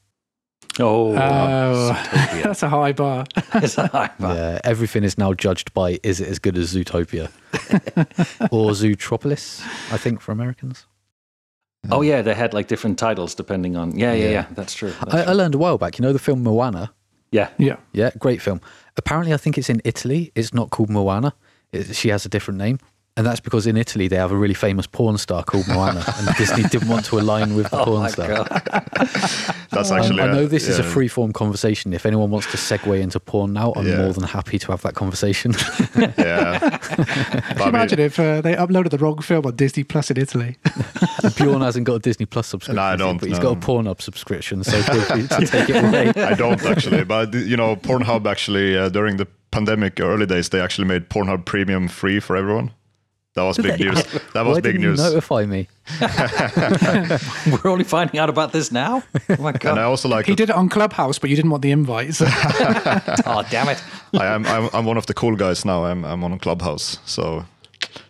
oh 0.79 1.15
Oh, 1.17 1.93
Zootopia. 1.95 2.43
that's 2.47 2.63
a 2.63 2.69
high 2.69 2.93
bar. 2.93 3.25
It's 3.55 3.79
a 3.79 3.87
high 3.89 4.11
bar. 4.21 4.35
Yeah, 4.35 4.61
everything 4.65 5.05
is 5.05 5.17
now 5.19 5.33
judged 5.35 5.73
by 5.75 5.99
is 6.03 6.21
it 6.21 6.29
as 6.29 6.39
good 6.39 6.57
as 6.59 6.75
Zootopia 6.75 7.31
or 8.51 8.71
Zootropolis? 8.73 9.61
I 9.93 9.97
think 9.97 10.21
for 10.21 10.33
Americans. 10.33 10.87
oh 11.91 12.03
yeah 12.03 12.23
they 12.23 12.35
had 12.35 12.55
like 12.55 12.69
different 12.69 12.97
titles 12.99 13.35
depending 13.35 13.77
on 13.77 13.91
yeah 13.99 14.13
yeah 14.13 14.25
yeah, 14.25 14.31
Yeah. 14.31 14.47
that's 14.55 14.73
true 14.73 14.93
That's 15.01 15.15
I, 15.29 15.31
I 15.31 15.35
learned 15.35 15.55
a 15.55 15.59
while 15.59 15.79
back. 15.79 15.99
You 15.99 16.03
know 16.05 16.13
the 16.13 16.19
film 16.29 16.43
Moana. 16.43 16.93
Yeah 17.33 17.49
Yeah. 17.59 17.77
Yeah, 17.93 18.11
great 18.19 18.41
film. 18.41 18.61
Apparently, 18.97 19.33
I 19.35 19.37
think 19.39 19.59
it's 19.59 19.69
in 19.71 19.81
Italy. 19.85 20.31
It's 20.35 20.55
not 20.55 20.71
called 20.71 20.91
Moana. 20.91 21.33
It, 21.73 21.97
she 21.97 22.11
has 22.11 22.25
a 22.25 22.29
different 22.29 22.59
name, 22.59 22.79
and 23.17 23.27
that's 23.27 23.41
because 23.41 23.67
in 23.67 23.77
Italy 23.77 24.09
they 24.09 24.17
have 24.17 24.33
a 24.33 24.37
really 24.37 24.55
famous 24.55 24.87
porn 24.87 25.19
star 25.19 25.43
called 25.45 25.67
Moana, 25.69 26.03
and 26.19 26.37
Disney 26.37 26.63
didn't 26.65 26.89
want 26.89 27.05
to 27.07 27.19
align 27.19 27.55
with 27.55 27.71
the 27.71 27.81
oh 27.81 27.85
porn 27.85 28.01
my 28.03 28.09
star. 28.11 28.29
god 28.29 28.49
That's 29.71 29.91
Um, 29.91 29.99
actually. 29.99 30.21
I 30.23 30.27
know 30.33 30.47
this 30.47 30.69
is 30.69 30.79
a 30.79 30.83
yeah. 30.83 30.89
free 30.91 31.09
form 31.09 31.33
conversation. 31.33 31.93
If 31.95 32.05
anyone 32.05 32.31
wants 32.31 32.51
to 32.51 32.57
segue 32.59 33.01
into 33.01 33.19
porn 33.21 33.53
now, 33.55 33.73
I'm 33.75 33.87
Yeah. 33.87 34.03
more 34.03 34.13
than 34.13 34.25
happy 34.25 34.59
to 34.59 34.67
have 34.73 34.83
that 34.83 34.95
conversation. 34.95 35.55
Yeah. 36.19 36.59
But 36.59 36.97
I 36.97 37.55
Can 37.57 37.69
imagine 37.69 37.99
if 38.01 38.19
uh, 38.21 38.41
they 38.41 38.55
uploaded 38.55 38.91
the 38.91 38.99
wrong 38.99 39.19
film 39.23 39.47
on 39.47 39.57
Disney 39.57 39.85
Plus 39.85 40.11
in 40.11 40.19
Italy? 40.19 40.57
Bjorn 41.37 41.63
hasn't 41.63 41.87
got 41.87 41.95
a 41.95 41.99
Disney 41.99 42.27
Plus 42.27 42.47
subscription, 42.47 42.77
No, 42.77 42.83
I 42.83 42.97
don't, 42.97 43.19
but 43.19 43.29
he's 43.29 43.39
no. 43.39 43.55
got 43.55 43.57
a 43.65 43.67
Pornhub 43.67 44.01
subscription, 44.03 44.63
so 44.65 44.81
feel 44.83 45.01
free 45.03 45.27
to 45.27 45.47
take 45.47 45.71
it 45.71 45.85
away. 45.85 46.09
I 46.23 46.35
don't 46.35 46.63
actually, 46.65 47.05
but 47.05 47.33
you 47.35 47.57
know, 47.57 47.77
Pornhub 47.77 48.27
actually 48.31 48.77
uh, 48.77 48.89
during 48.89 49.17
the 49.17 49.27
pandemic 49.51 50.01
early 50.01 50.27
days, 50.27 50.49
they 50.51 50.61
actually 50.61 50.87
made 50.89 51.09
Pornhub 51.09 51.45
Premium 51.45 51.89
free 51.89 52.21
for 52.21 52.37
everyone. 52.37 52.71
That 53.35 53.45
was 53.45 53.57
big 53.59 53.81
news. 53.81 54.03
That 54.35 54.45
was 54.45 54.57
Why 54.57 54.61
big 54.61 54.73
didn't 54.75 54.81
news. 54.83 54.99
you 54.99 55.05
notify 55.07 55.47
me? 55.47 55.69
we're 57.65 57.71
only 57.71 57.85
finding 57.85 58.19
out 58.21 58.29
about 58.31 58.53
this 58.53 58.71
now 58.71 59.03
oh 59.31 59.37
my 59.43 59.53
god 59.53 59.71
And 59.73 59.81
I 59.81 59.85
also 59.85 60.09
like 60.09 60.27
He 60.27 60.35
did 60.35 60.51
it 60.51 60.55
on 60.57 60.69
Clubhouse, 60.69 61.19
but 61.19 61.29
you 61.31 61.37
didn't 61.37 61.51
want 61.51 61.63
the 61.63 61.71
invites. 61.73 62.21
oh 63.27 63.43
damn 63.51 63.69
it 63.69 63.83
I 64.15 64.27
am 64.27 64.47
I'm, 64.47 64.69
I'm 64.73 64.85
one 64.87 64.97
of 64.99 65.07
the 65.07 65.15
cool 65.15 65.37
guys 65.37 65.65
now. 65.65 65.85
I'm 65.85 66.05
I'm 66.05 66.23
on 66.25 66.39
Clubhouse. 66.39 66.99
So 67.05 67.45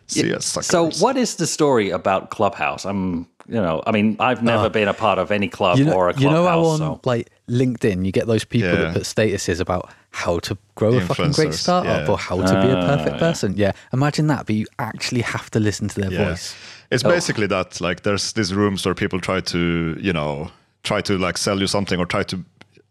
see 0.06 0.28
ya, 0.30 0.38
So, 0.40 0.90
what 1.00 1.16
is 1.16 1.36
the 1.36 1.46
story 1.46 1.90
about 1.90 2.30
Clubhouse? 2.30 2.84
I'm, 2.84 3.26
you 3.48 3.54
know, 3.54 3.82
I 3.86 3.90
mean, 3.92 4.16
I've 4.20 4.42
never 4.42 4.68
been 4.68 4.88
a 4.88 4.94
part 4.94 5.18
of 5.18 5.30
any 5.30 5.48
club 5.48 5.78
You 5.78 5.84
know, 5.86 5.94
or 5.94 6.10
a 6.10 6.14
you 6.18 6.26
know 6.30 6.42
clubhouse. 6.42 6.78
how 6.78 6.84
on 6.86 6.96
so. 6.96 7.00
like 7.04 7.28
LinkedIn 7.48 8.04
you 8.06 8.12
get 8.12 8.26
those 8.26 8.44
people 8.44 8.68
Yeah. 8.70 8.76
that 8.76 8.92
put 8.94 9.02
statuses 9.02 9.60
about 9.60 9.90
how 10.10 10.38
to 10.40 10.56
grow 10.74 10.94
a 10.94 11.00
fucking 11.00 11.32
great 11.32 11.54
startup 11.54 12.06
yeah. 12.06 12.12
or 12.12 12.18
how 12.18 12.36
to 12.36 12.52
be 12.62 12.68
a 12.68 12.76
Ah, 12.76 12.96
perfect 12.96 13.14
yeah. 13.14 13.18
person. 13.18 13.54
Yeah, 13.56 13.72
imagine 13.92 14.26
that, 14.28 14.46
but 14.46 14.54
you 14.54 14.66
actually 14.78 15.22
have 15.22 15.50
to 15.50 15.60
listen 15.60 15.88
to 15.88 16.00
their 16.00 16.12
Yeah. 16.12 16.28
voice. 16.30 16.54
It's 16.90 17.04
Oh. 17.04 17.08
basically 17.08 17.46
that. 17.48 17.80
Like, 17.80 18.02
there's 18.02 18.32
these 18.34 18.52
rooms 18.54 18.84
where 18.84 18.94
people 18.94 19.18
try 19.20 19.40
to, 19.40 19.96
you 20.00 20.12
know, 20.12 20.50
try 20.84 21.00
to 21.02 21.16
like 21.18 21.38
sell 21.38 21.58
you 21.60 21.66
something 21.66 21.98
or 21.98 22.06
try 22.06 22.22
to 22.24 22.44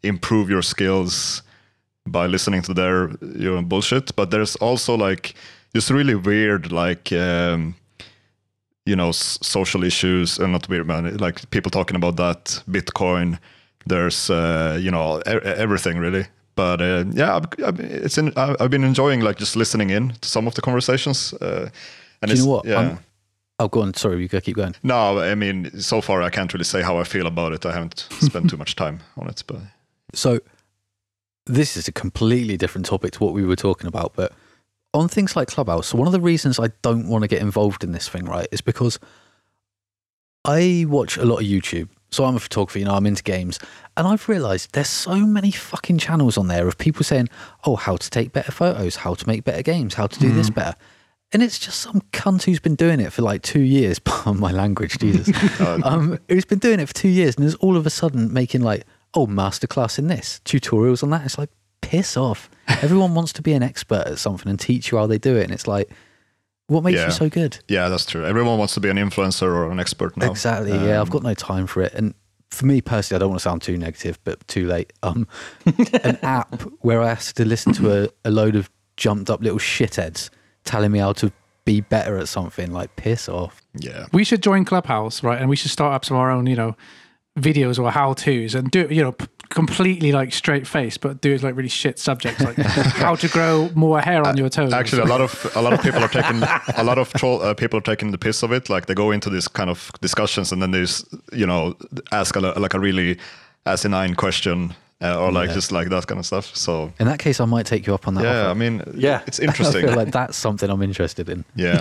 improve 0.03 0.49
your 0.49 0.63
skills 0.63 1.43
by 2.07 2.25
listening 2.25 2.63
to 2.63 2.73
their 2.73 3.09
you 3.21 3.53
know 3.53 3.61
bullshit. 3.61 4.15
But 4.15 4.31
there's 4.31 4.55
also 4.57 4.95
like 4.97 5.35
this 5.73 5.91
really 5.91 6.15
weird, 6.15 6.71
like, 6.71 7.11
um, 7.13 7.75
you 8.85 8.95
know, 8.95 9.09
s- 9.09 9.37
social 9.41 9.83
issues 9.83 10.39
and 10.39 10.51
not 10.51 10.67
weird, 10.69 10.87
man. 10.87 11.17
Like 11.17 11.49
people 11.51 11.69
talking 11.71 11.95
about 11.95 12.15
that 12.17 12.63
Bitcoin. 12.69 13.37
There's, 13.85 14.29
uh, 14.29 14.77
you 14.81 14.91
know, 14.91 15.19
e- 15.19 15.45
everything 15.57 15.97
really. 15.99 16.25
But 16.55 16.81
uh, 16.81 17.05
yeah, 17.13 17.35
I've, 17.37 17.45
I've, 17.65 17.79
it's 17.79 18.17
in, 18.17 18.33
I've 18.35 18.69
been 18.69 18.83
enjoying 18.83 19.21
like 19.21 19.37
just 19.39 19.55
listening 19.55 19.89
in 19.89 20.13
to 20.21 20.27
some 20.29 20.47
of 20.47 20.53
the 20.55 20.61
conversations. 20.61 21.33
Uh, 21.33 21.69
and 22.21 22.31
you 22.31 22.37
know 22.37 22.45
what? 22.51 22.65
Yeah. 22.65 22.79
I'm- 22.79 22.99
Oh, 23.59 23.67
go 23.67 23.81
on. 23.83 23.93
Sorry, 23.93 24.19
you 24.19 24.27
go 24.27 24.41
keep 24.41 24.55
going. 24.55 24.73
No, 24.81 25.19
I 25.19 25.35
mean, 25.35 25.69
so 25.79 26.01
far 26.01 26.23
I 26.23 26.31
can't 26.31 26.51
really 26.51 26.63
say 26.63 26.81
how 26.81 26.97
I 26.97 27.03
feel 27.03 27.27
about 27.27 27.53
it. 27.53 27.63
I 27.63 27.71
haven't 27.71 28.07
spent 28.19 28.49
too 28.49 28.57
much 28.57 28.75
time 28.75 29.01
on 29.17 29.27
it, 29.29 29.43
but 29.45 29.57
So, 30.15 30.39
this 31.45 31.77
is 31.77 31.87
a 31.87 31.91
completely 31.91 32.57
different 32.57 32.87
topic 32.87 33.11
to 33.13 33.23
what 33.23 33.33
we 33.35 33.45
were 33.45 33.55
talking 33.55 33.87
about, 33.87 34.13
but 34.15 34.31
on 34.93 35.07
things 35.07 35.35
like 35.35 35.47
Clubhouse, 35.47 35.87
so 35.87 35.97
one 35.97 36.07
of 36.07 36.11
the 36.11 36.21
reasons 36.21 36.59
I 36.59 36.69
don't 36.81 37.07
want 37.07 37.23
to 37.23 37.27
get 37.27 37.41
involved 37.41 37.83
in 37.83 37.91
this 37.91 38.09
thing, 38.09 38.25
right, 38.25 38.47
is 38.51 38.61
because 38.61 38.99
I 40.45 40.85
watch 40.87 41.17
a 41.17 41.25
lot 41.25 41.41
of 41.41 41.45
YouTube. 41.45 41.89
So 42.11 42.25
I'm 42.25 42.35
a 42.35 42.39
photographer, 42.39 42.77
you 42.77 42.83
know, 42.83 42.95
I'm 42.95 43.05
into 43.05 43.23
games, 43.23 43.57
and 43.95 44.05
I've 44.05 44.27
realized 44.27 44.73
there's 44.73 44.89
so 44.89 45.15
many 45.25 45.51
fucking 45.51 45.97
channels 45.97 46.37
on 46.37 46.47
there 46.47 46.67
of 46.67 46.77
people 46.77 47.05
saying, 47.05 47.29
"Oh, 47.63 47.77
how 47.77 47.95
to 47.95 48.09
take 48.09 48.33
better 48.33 48.51
photos, 48.51 48.97
how 48.97 49.13
to 49.13 49.27
make 49.27 49.45
better 49.45 49.61
games, 49.61 49.93
how 49.93 50.07
to 50.07 50.19
do 50.19 50.29
this 50.31 50.49
better." 50.49 50.75
And 51.31 51.41
it's 51.41 51.57
just 51.57 51.79
some 51.79 52.01
cunt 52.11 52.43
who's 52.43 52.59
been 52.59 52.75
doing 52.75 52.99
it 52.99 53.13
for 53.13 53.21
like 53.21 53.41
two 53.41 53.61
years. 53.61 53.99
Pardon 54.03 54.41
my 54.41 54.51
language, 54.51 54.97
Jesus. 54.97 55.29
um, 55.85 56.19
who's 56.27 56.45
been 56.45 56.59
doing 56.59 56.81
it 56.81 56.87
for 56.87 56.93
two 56.93 57.07
years 57.07 57.35
and 57.37 57.45
is 57.45 57.55
all 57.55 57.77
of 57.77 57.85
a 57.85 57.89
sudden 57.89 58.33
making 58.33 58.61
like, 58.61 58.83
oh, 59.13 59.27
masterclass 59.27 59.97
in 59.97 60.07
this, 60.07 60.41
tutorials 60.43 61.03
on 61.03 61.09
that. 61.11 61.25
It's 61.25 61.37
like, 61.37 61.49
piss 61.81 62.17
off. 62.17 62.49
Everyone 62.81 63.13
wants 63.15 63.33
to 63.33 63.41
be 63.41 63.53
an 63.53 63.63
expert 63.63 64.07
at 64.07 64.17
something 64.19 64.49
and 64.49 64.59
teach 64.59 64.91
you 64.91 64.97
how 64.97 65.07
they 65.07 65.17
do 65.17 65.35
it. 65.37 65.43
And 65.43 65.51
it's 65.53 65.67
like, 65.67 65.89
what 66.67 66.83
makes 66.83 66.97
Yeah. 66.99 67.05
you 67.07 67.11
so 67.11 67.29
good? 67.29 67.59
yeah, 67.67 67.89
that's 67.89 68.05
true. 68.05 68.25
Everyone 68.25 68.57
wants 68.57 68.73
to 68.75 68.79
be 68.79 68.89
an 68.89 68.97
influencer 68.97 69.43
or 69.43 69.69
an 69.71 69.79
expert 69.79 70.15
now. 70.17 70.31
Exactly. 70.31 70.71
yeah, 70.71 71.01
I've 71.01 71.07
Um, 71.07 71.09
got 71.09 71.23
no 71.23 71.33
time 71.33 71.67
for 71.67 71.81
it. 71.81 71.93
And 71.93 72.13
for 72.49 72.65
me 72.65 72.81
personally, 72.81 73.17
I 73.17 73.19
don't 73.19 73.29
want 73.29 73.39
to 73.39 73.43
sound 73.43 73.61
too 73.61 73.77
negative, 73.77 74.19
but 74.23 74.45
too 74.47 74.67
late. 74.67 74.91
Um, 75.03 75.27
an 76.03 76.17
app 76.23 76.61
where 76.81 77.01
I 77.01 77.09
have 77.09 77.33
to 77.33 77.45
listen 77.45 77.73
to 77.73 78.03
a, 78.05 78.09
a 78.25 78.31
load 78.31 78.55
of 78.55 78.69
jumped 78.97 79.29
up 79.29 79.41
little 79.41 79.59
shitheads 79.59 80.29
telling 80.63 80.91
me 80.91 80.99
how 80.99 81.13
to 81.13 81.31
be 81.65 81.81
better 81.81 82.17
at 82.17 82.27
something, 82.27 82.71
like 82.71 82.95
piss 82.95 83.27
off. 83.29 83.61
Yeah, 83.75 84.07
We 84.11 84.23
should 84.23 84.41
join 84.43 84.65
Clubhouse, 84.65 85.23
right? 85.23 85.39
And 85.39 85.49
we 85.49 85.55
should 85.55 85.71
start 85.71 85.93
up 85.93 86.05
some 86.05 86.17
of 86.17 86.21
our 86.21 86.31
own, 86.31 86.45
you 86.47 86.55
know, 86.55 86.75
videos 87.39 87.79
or 87.79 87.89
how 87.91 88.13
tos 88.13 88.53
and 88.55 88.69
do 88.71 88.87
you 88.91 89.01
know, 89.01 89.11
p- 89.13 89.27
completely 89.51 90.11
like 90.11 90.33
straight 90.33 90.65
face, 90.67 90.97
but 90.97 91.21
do 91.21 91.33
it 91.33 91.43
like 91.43 91.55
really 91.55 91.69
shit 91.69 91.99
subjects, 91.99 92.41
like 92.41 92.55
how 93.05 93.15
to 93.15 93.27
grow 93.27 93.69
more 93.75 93.99
hair 94.01 94.25
on 94.27 94.37
your 94.37 94.49
toes. 94.49 94.73
actually, 94.73 95.01
a 95.03 95.05
lot 95.05 95.21
of 95.21 95.51
a 95.55 95.61
lot 95.61 95.73
of 95.73 95.81
people 95.83 96.01
are 96.03 96.07
taking 96.09 96.41
a 96.77 96.83
lot 96.83 96.97
of 96.97 97.11
troll 97.13 97.41
uh, 97.41 97.53
people 97.53 97.77
are 97.77 97.83
taking 97.83 98.11
the 98.11 98.17
piss 98.17 98.43
of 98.43 98.51
it. 98.51 98.69
Like 98.69 98.85
they 98.87 98.93
go 98.95 99.11
into 99.11 99.29
this 99.29 99.47
kind 99.47 99.69
of 99.69 99.91
discussions 100.01 100.51
and 100.51 100.61
then 100.61 100.71
they, 100.71 100.83
s- 100.83 101.05
you 101.31 101.45
know, 101.45 101.75
ask 102.11 102.35
a, 102.35 102.39
like 102.39 102.73
a 102.73 102.79
really 102.79 103.17
asinine 103.65 104.15
question 104.15 104.73
uh, 105.01 105.19
or 105.19 105.31
like 105.31 105.49
Yeah. 105.49 105.55
just 105.55 105.71
like 105.71 105.89
that 105.89 106.07
kind 106.07 106.19
of 106.19 106.25
stuff. 106.25 106.55
So 106.55 106.91
In 106.99 107.05
that 107.07 107.19
case, 107.19 107.39
I 107.39 107.45
might 107.45 107.65
take 107.65 107.85
you 107.87 107.93
up 107.93 108.07
on 108.07 108.13
that. 108.15 108.23
yeah, 108.23 108.49
I 108.49 108.53
mean, 108.53 108.81
Yeah. 108.95 109.21
it's 109.27 109.39
I 109.41 109.43
interesting. 109.43 109.85
feel 109.87 109.95
like 109.95 110.11
that's 110.11 110.37
something 110.37 110.69
I'm 110.69 110.81
interested 110.81 111.29
in. 111.29 111.43
yeah, 111.55 111.79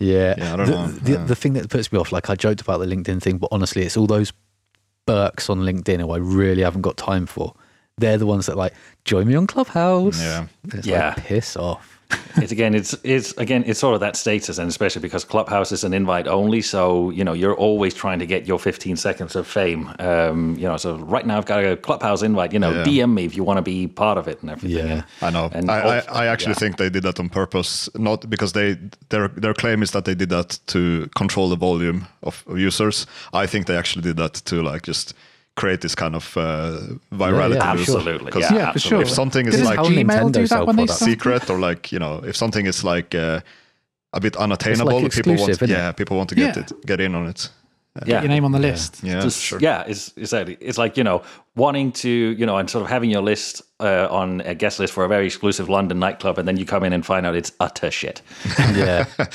Yeah. 0.00 0.34
Yeah, 0.36 0.52
I 0.52 0.56
don't 0.56 0.66
the, 0.66 0.72
know. 0.72 0.86
The, 0.88 1.12
Yeah. 1.12 1.24
the 1.24 1.36
thing 1.36 1.54
that 1.54 1.70
puts 1.70 1.90
me 1.92 1.98
off, 1.98 2.12
like 2.12 2.28
I 2.28 2.34
joked 2.34 2.60
about 2.60 2.78
the 2.80 2.86
LinkedIn 2.86 3.22
thing, 3.22 3.38
but 3.38 3.48
honestly, 3.52 3.82
it's 3.82 3.96
all 3.96 4.06
those 4.06 4.32
Burks 5.06 5.50
on 5.50 5.60
LinkedIn 5.60 6.00
who 6.00 6.10
I 6.12 6.18
really 6.18 6.62
haven't 6.62 6.82
got 6.82 6.96
time 6.96 7.26
for. 7.26 7.54
They're 7.98 8.18
the 8.18 8.26
ones 8.26 8.46
that 8.46 8.56
like 8.56 8.74
join 9.04 9.26
me 9.28 9.34
on 9.34 9.46
Clubhouse. 9.46 10.20
Yeah. 10.20 10.46
And 10.64 10.74
It's 10.74 10.86
Yeah. 10.86 11.08
like 11.16 11.16
piss 11.26 11.56
off. 11.56 11.93
It's 12.36 12.52
again 12.52 12.74
it's 12.74 12.94
it's 13.04 13.32
again 13.38 13.62
it's 13.66 13.78
sort 13.80 13.94
of 13.94 14.00
that 14.00 14.16
status 14.16 14.58
and 14.58 14.68
especially 14.68 15.00
because 15.00 15.24
clubhouse 15.24 15.72
is 15.72 15.84
an 15.84 15.94
invite 15.94 16.26
only 16.26 16.60
so 16.60 17.10
you 17.10 17.24
know 17.24 17.32
you're 17.32 17.54
always 17.54 17.94
trying 17.94 18.18
to 18.18 18.26
get 18.26 18.46
your 18.46 18.58
15 18.58 18.96
seconds 18.96 19.36
of 19.36 19.46
fame 19.46 19.90
um 20.00 20.54
you 20.56 20.66
know 20.68 20.76
so 20.76 20.96
right 20.96 21.26
now 21.26 21.38
i've 21.38 21.46
got 21.46 21.64
a 21.64 21.76
clubhouse 21.76 22.22
invite 22.22 22.52
you 22.52 22.58
know 22.58 22.72
Yeah. 22.72 22.84
dm 22.84 23.14
me 23.14 23.24
if 23.24 23.36
you 23.36 23.44
want 23.44 23.58
to 23.58 23.62
be 23.62 23.86
part 23.86 24.18
of 24.18 24.28
it 24.28 24.40
and 24.42 24.50
everything 24.50 24.86
Yeah. 24.86 25.02
I 25.22 25.30
know. 25.30 25.48
And 25.52 25.70
I, 25.70 25.98
I, 25.98 26.24
I 26.24 26.26
actually 26.26 26.50
yeah. 26.54 26.58
think 26.58 26.76
they 26.76 26.90
did 26.90 27.02
that 27.04 27.18
on 27.20 27.28
purpose, 27.28 27.88
not 27.94 28.28
because 28.28 28.52
they 28.52 28.76
their 29.08 29.28
their 29.28 29.54
claim 29.54 29.82
is 29.82 29.90
that 29.92 30.04
they 30.04 30.14
did 30.14 30.28
that 30.30 30.58
to 30.66 31.08
control 31.16 31.48
the 31.48 31.56
volume 31.56 32.06
of 32.22 32.44
users. 32.48 33.06
I 33.32 33.46
think 33.46 33.66
they 33.66 33.76
actually 33.78 34.02
did 34.02 34.16
that 34.16 34.34
to 34.44 34.62
like 34.62 34.82
just 34.82 35.14
create 35.56 35.80
this 35.80 35.94
kind 35.94 36.14
of 36.16 36.36
uh, 36.36 36.80
virality. 37.12 37.54
yeah, 37.54 37.72
loop. 37.72 37.84
sure. 37.86 37.96
absolutely 37.96 38.30
'Cause 38.32 38.42
yeah, 38.50 38.54
yeah, 38.56 38.72
for 38.72 38.78
sure. 38.80 39.02
If 39.02 39.10
something 39.10 39.46
is 39.46 39.54
Didn't 39.54 39.66
like 39.66 39.78
Gmail 39.78 40.32
do 40.32 40.46
that 40.48 40.66
when 40.66 40.76
they 40.76 40.86
products. 40.86 41.04
secret 41.04 41.50
or 41.50 41.58
like 41.68 41.92
you 41.92 41.98
know, 41.98 42.22
if 42.24 42.34
something 42.36 42.66
is 42.66 42.82
like 42.84 43.14
uh, 43.14 43.40
a 44.12 44.20
bit 44.20 44.36
unattainable, 44.36 45.08
people 45.08 45.34
want 45.36 45.50
isn't 45.50 45.70
yeah, 45.70 45.92
people 45.92 46.16
want 46.16 46.28
to 46.30 46.34
get 46.34 46.56
Yeah. 46.56 46.62
it, 46.62 46.72
get 46.86 47.00
in 47.00 47.14
on 47.14 47.26
it. 47.28 47.50
Get 48.00 48.08
yeah 48.08 48.20
your 48.22 48.28
name 48.28 48.44
on 48.44 48.50
the 48.50 48.58
list. 48.58 49.04
Yeah, 49.04 49.20
Just- 49.20 49.40
sure. 49.40 49.60
yeah, 49.60 49.84
it's 49.86 50.12
exactly. 50.16 50.56
It's 50.60 50.78
like 50.78 50.96
you 50.96 51.04
know 51.04 51.22
wanting 51.54 51.92
to 51.92 52.08
you 52.10 52.44
know 52.44 52.56
and 52.56 52.68
sort 52.68 52.82
of 52.82 52.90
having 52.90 53.08
your 53.08 53.22
list 53.22 53.62
uh, 53.78 54.08
on 54.10 54.40
a 54.40 54.52
guest 54.52 54.80
list 54.80 54.92
for 54.92 55.04
a 55.04 55.08
very 55.08 55.26
exclusive 55.26 55.68
London 55.68 56.00
nightclub, 56.00 56.36
and 56.36 56.48
then 56.48 56.56
you 56.56 56.66
come 56.66 56.82
in 56.82 56.92
and 56.92 57.06
find 57.06 57.24
out 57.24 57.36
it's 57.36 57.52
utter 57.60 57.92
shit. 57.92 58.20
Yeah. 58.74 59.06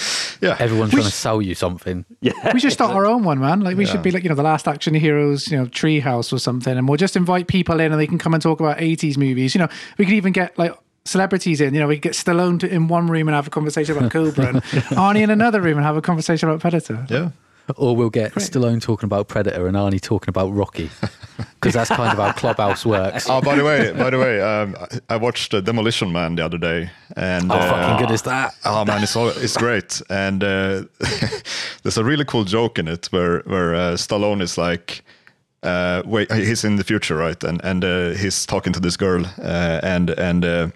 Yeah. 0.41 0.55
Everyone's 0.59 0.91
trying 0.91 1.03
to 1.03 1.11
sell 1.11 1.41
you 1.41 1.53
something. 1.55 2.05
Yeah, 2.21 2.31
We 2.53 2.59
should 2.61 2.71
start 2.71 2.93
our 2.95 3.05
own 3.05 3.23
one, 3.23 3.39
man. 3.39 3.59
Like 3.61 3.75
we 3.75 3.85
should 3.85 4.01
be 4.01 4.11
like, 4.11 4.23
you 4.23 4.29
know, 4.29 4.35
the 4.35 4.43
last 4.43 4.67
action 4.69 4.93
heroes, 4.93 5.49
you 5.51 5.57
know, 5.57 5.65
treehouse 5.65 6.31
or 6.31 6.39
something. 6.39 6.77
And 6.77 6.87
we'll 6.87 6.97
just 6.97 7.17
invite 7.17 7.47
people 7.47 7.79
in 7.81 7.91
and 7.91 7.99
they 7.99 8.07
can 8.07 8.17
come 8.17 8.33
and 8.33 8.41
talk 8.41 8.61
about 8.61 8.77
80s 8.77 9.17
movies. 9.17 9.53
You 9.53 9.59
know, 9.59 9.67
we 9.97 10.05
could 10.05 10.13
even 10.13 10.31
get 10.31 10.57
like 10.57 10.73
celebrities 11.03 11.59
in. 11.59 11.73
You 11.73 11.81
know, 11.81 11.87
we 11.87 11.95
could 11.95 12.03
get 12.03 12.13
Stallone 12.13 12.59
to, 12.61 12.69
in 12.73 12.87
one 12.87 13.07
room 13.07 13.27
and 13.27 13.35
have 13.35 13.47
a 13.47 13.49
conversation 13.49 13.97
about 13.97 14.11
Cobra 14.11 14.47
and 14.47 14.61
Arnie 14.95 15.21
in 15.23 15.29
another 15.29 15.59
room 15.61 15.77
and 15.77 15.85
have 15.85 15.97
a 15.97 16.01
conversation 16.01 16.47
about 16.47 16.61
Predator. 16.61 17.05
Yeah. 17.09 17.29
Or 17.77 17.95
we'll 17.95 18.09
get 18.09 18.33
Stallone 18.33 18.81
talking 18.81 19.05
about 19.05 19.27
Predator 19.27 19.67
and 19.67 19.75
Arnie 19.75 20.01
talking 20.01 20.29
about 20.29 20.53
Rocky. 20.53 20.89
Because 21.37 21.73
that's 21.73 21.89
kind 21.89 22.11
of 22.11 22.17
how 22.17 22.31
Clubhouse 22.33 22.85
works. 22.85 23.29
Oh, 23.29 23.41
by 23.41 23.55
the 23.55 23.63
way, 23.63 23.91
by 23.91 24.09
the 24.09 24.17
way, 24.17 24.41
um, 24.41 24.75
I 24.79 25.15
I 25.15 25.17
watched 25.17 25.53
uh, 25.53 25.61
Demolition 25.61 26.11
Man 26.11 26.35
the 26.35 26.45
other 26.45 26.57
day, 26.57 26.89
and 27.15 27.51
How 27.51 27.57
uh, 27.57 27.69
fucking 27.69 28.05
good 28.05 28.13
is 28.13 28.21
that? 28.23 28.55
Oh 28.65 28.85
man, 28.85 29.03
it's 29.03 29.15
all, 29.15 29.29
it's 29.29 29.57
great, 29.57 30.01
and 30.09 30.43
uh, 30.43 30.83
there's 31.83 31.97
a 31.97 32.03
really 32.03 32.25
cool 32.25 32.45
joke 32.45 32.79
in 32.79 32.87
it 32.87 33.07
where 33.07 33.41
where 33.41 33.75
uh, 33.75 33.93
Stallone 33.97 34.41
is 34.41 34.57
like, 34.57 35.03
uh, 35.63 36.01
wait, 36.05 36.31
he's 36.31 36.63
in 36.63 36.77
the 36.77 36.83
future, 36.83 37.15
right? 37.15 37.43
And 37.43 37.59
and 37.63 37.83
uh, 37.83 38.09
he's 38.11 38.45
talking 38.45 38.73
to 38.73 38.79
this 38.79 38.97
girl, 38.97 39.25
uh, 39.37 39.79
and 39.83 40.09
and 40.11 40.45
uh, 40.45 40.69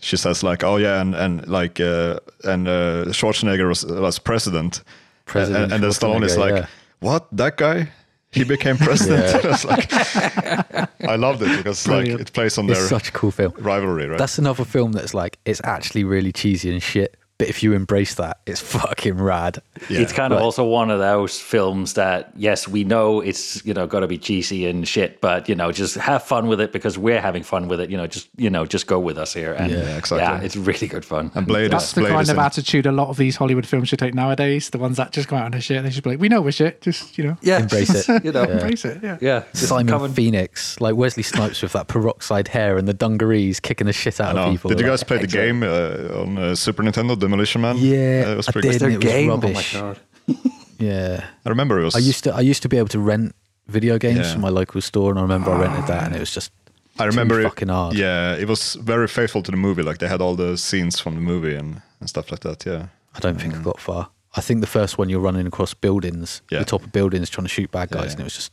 she 0.00 0.16
says 0.16 0.42
like, 0.42 0.62
oh 0.62 0.76
yeah, 0.76 1.00
and 1.00 1.14
and 1.14 1.46
like 1.48 1.80
uh, 1.80 2.20
and 2.44 2.68
uh, 2.68 3.04
Schwarzenegger 3.12 3.68
was 3.68 3.84
was 3.84 4.18
president, 4.18 4.82
President 5.28 5.64
and, 5.64 5.72
and 5.74 5.82
then 5.84 5.90
Stallone 5.90 6.24
is 6.24 6.36
like, 6.36 6.54
yeah. 6.54 6.66
what 7.00 7.28
that 7.32 7.56
guy? 7.56 7.90
He 8.30 8.44
became 8.44 8.76
president. 8.88 9.44
It's 9.44 9.64
like, 9.72 9.90
I 11.08 11.16
loved 11.16 11.42
it 11.42 11.56
because 11.56 11.86
like 11.88 12.06
it 12.08 12.32
plays 12.32 12.58
on 12.58 12.68
It's 12.68 12.78
their 12.78 12.88
such 12.88 13.08
a 13.08 13.12
cool 13.12 13.30
film. 13.30 13.52
rivalry, 13.58 14.06
right? 14.06 14.18
That's 14.18 14.38
another 14.38 14.64
film 14.64 14.92
that's 14.92 15.14
like, 15.14 15.38
it's 15.44 15.60
actually 15.64 16.04
really 16.04 16.32
cheesy 16.32 16.70
and 16.70 16.82
shit. 16.82 17.16
But 17.38 17.48
if 17.48 17.62
you 17.62 17.72
embrace 17.72 18.14
that, 18.16 18.40
it's 18.46 18.60
fucking 18.78 19.16
rad. 19.18 19.62
Yeah. 19.88 20.00
it's 20.00 20.12
kind 20.12 20.32
of 20.32 20.38
Right. 20.38 20.44
also 20.44 20.64
one 20.64 20.90
of 20.90 20.98
those 20.98 21.38
films 21.40 21.94
that 21.94 22.32
yes 22.36 22.66
we 22.68 22.82
know 22.84 23.20
it's 23.20 23.64
you 23.64 23.72
know 23.72 23.86
got 23.86 24.00
to 24.00 24.06
be 24.08 24.18
cheesy 24.18 24.66
and 24.66 24.86
shit 24.86 25.20
but 25.20 25.48
you 25.48 25.54
know 25.54 25.70
just 25.72 25.94
have 25.94 26.22
fun 26.24 26.48
with 26.48 26.60
it 26.60 26.72
because 26.72 26.98
we're 26.98 27.20
having 27.20 27.42
fun 27.44 27.68
with 27.68 27.80
it 27.80 27.90
you 27.90 27.96
know 27.96 28.06
just 28.08 28.28
you 28.36 28.50
know 28.50 28.66
just 28.66 28.86
go 28.88 28.98
with 28.98 29.16
us 29.18 29.32
here 29.32 29.52
and 29.54 29.70
Yeah, 29.72 29.96
exactly. 29.96 30.18
yeah 30.18 30.40
it's 30.40 30.56
really 30.56 30.88
good 30.88 31.04
fun 31.04 31.30
and 31.36 31.46
Blade 31.46 31.70
That's 31.70 31.86
is 31.88 31.92
the 31.94 32.00
Blade 32.02 32.10
kind 32.10 32.22
is 32.22 32.28
of 32.30 32.36
in 32.36 32.42
attitude 32.42 32.86
a 32.86 32.92
lot 32.92 33.08
of 33.08 33.16
these 33.16 33.36
Hollywood 33.36 33.66
films 33.66 33.88
should 33.88 33.98
take 34.00 34.14
nowadays. 34.14 34.70
The 34.70 34.78
ones 34.78 34.96
that 34.98 35.12
just 35.12 35.28
come 35.28 35.38
out 35.38 35.44
on 35.46 35.50
their 35.52 35.60
shit, 35.60 35.82
they 35.84 35.90
should 35.90 36.02
be 36.04 36.10
like, 36.10 36.20
we 36.20 36.28
know 36.28 36.42
we're 36.42 36.52
shit. 36.52 36.80
Just, 36.82 37.16
you 37.16 37.24
know, 37.24 37.36
yeah 37.40 37.60
Embrace 37.60 38.08
it. 38.08 38.24
you 38.24 38.32
know 38.32 38.42
embrace 38.42 38.84
it. 38.84 39.00
Yeah. 39.02 39.16
yeah 39.20 39.44
just 39.52 39.68
Simon 39.68 39.86
come 39.86 40.02
and- 40.04 40.14
Phoenix, 40.14 40.80
like 40.80 40.96
Wesley 40.96 41.22
Snipes 41.22 41.62
with 41.62 41.72
that 41.72 41.86
peroxide 41.88 42.48
hair 42.48 42.76
and 42.76 42.86
the 42.88 42.94
dungarees 42.94 43.60
kicking 43.60 43.86
the 43.86 43.92
shit 43.92 44.20
out 44.20 44.36
of 44.36 44.50
people. 44.50 44.68
Did 44.68 44.80
you 44.80 44.86
Like, 44.86 44.92
guys 44.92 45.04
play 45.04 45.16
the 45.18 45.24
excellent. 45.24 45.60
game 45.60 45.62
uh, 45.62 46.20
on 46.22 46.38
uh, 46.38 46.54
Super 46.56 46.82
Nintendo, 46.82 47.16
Demolition 47.28 47.60
Man? 47.60 47.76
Yeah, 47.78 48.24
Uh, 48.26 48.32
it 48.32 48.36
was 48.36 48.48
I 48.48 48.52
pretty 48.52 48.68
did. 48.70 48.78
good. 48.80 48.92
and 48.92 48.94
it 48.94 49.04
was 49.04 49.12
game 49.14 49.28
rubbish. 49.30 49.74
oh 49.76 49.82
my 50.28 50.34
god 50.34 50.50
Yeah. 50.78 51.24
I 51.44 51.48
remember 51.48 51.80
it 51.80 51.84
was. 51.84 51.94
I 51.96 51.98
used 52.00 52.24
to 52.24 52.34
I 52.34 52.40
used 52.40 52.62
to 52.62 52.68
be 52.68 52.78
able 52.78 52.88
to 52.88 53.00
rent 53.00 53.34
video 53.66 53.98
games 53.98 54.18
Yeah. 54.26 54.32
from 54.32 54.42
my 54.42 54.48
local 54.60 54.80
store, 54.80 55.10
and 55.10 55.18
I 55.18 55.22
remember 55.22 55.50
I 55.50 55.60
rented 55.60 55.86
that, 55.88 56.04
and 56.06 56.14
it 56.16 56.20
was 56.20 56.32
just 56.34 56.52
I 56.98 57.04
remember 57.04 57.34
too 57.36 57.46
it, 57.46 57.48
fucking 57.50 57.68
hard. 57.68 57.94
Yeah, 57.96 58.34
it 58.42 58.48
was 58.48 58.76
very 58.80 59.06
faithful 59.08 59.42
to 59.42 59.50
the 59.50 59.56
movie. 59.56 59.82
Like 59.82 59.98
they 59.98 60.08
had 60.08 60.20
all 60.20 60.36
the 60.36 60.56
scenes 60.56 61.00
from 61.00 61.14
the 61.14 61.20
movie 61.20 61.54
and, 61.56 61.82
and 62.00 62.08
stuff 62.08 62.30
like 62.30 62.40
that. 62.40 62.64
Yeah, 62.66 62.86
I 63.14 63.18
don't 63.20 63.40
think 63.40 63.54
I 63.54 63.62
got 63.62 63.80
far. 63.80 64.08
I 64.36 64.40
think 64.40 64.60
the 64.60 64.66
first 64.78 64.98
one 64.98 65.08
you're 65.10 65.24
running 65.30 65.46
across 65.46 65.74
buildings, 65.74 66.42
Yeah. 66.50 66.58
the 66.60 66.64
top 66.64 66.82
of 66.84 66.92
buildings, 66.92 67.30
trying 67.30 67.46
to 67.46 67.52
shoot 67.54 67.70
bad 67.70 67.88
Yeah, 67.90 67.98
guys, 67.98 68.06
yeah. 68.06 68.12
and 68.12 68.20
it 68.20 68.24
was 68.24 68.34
just 68.36 68.52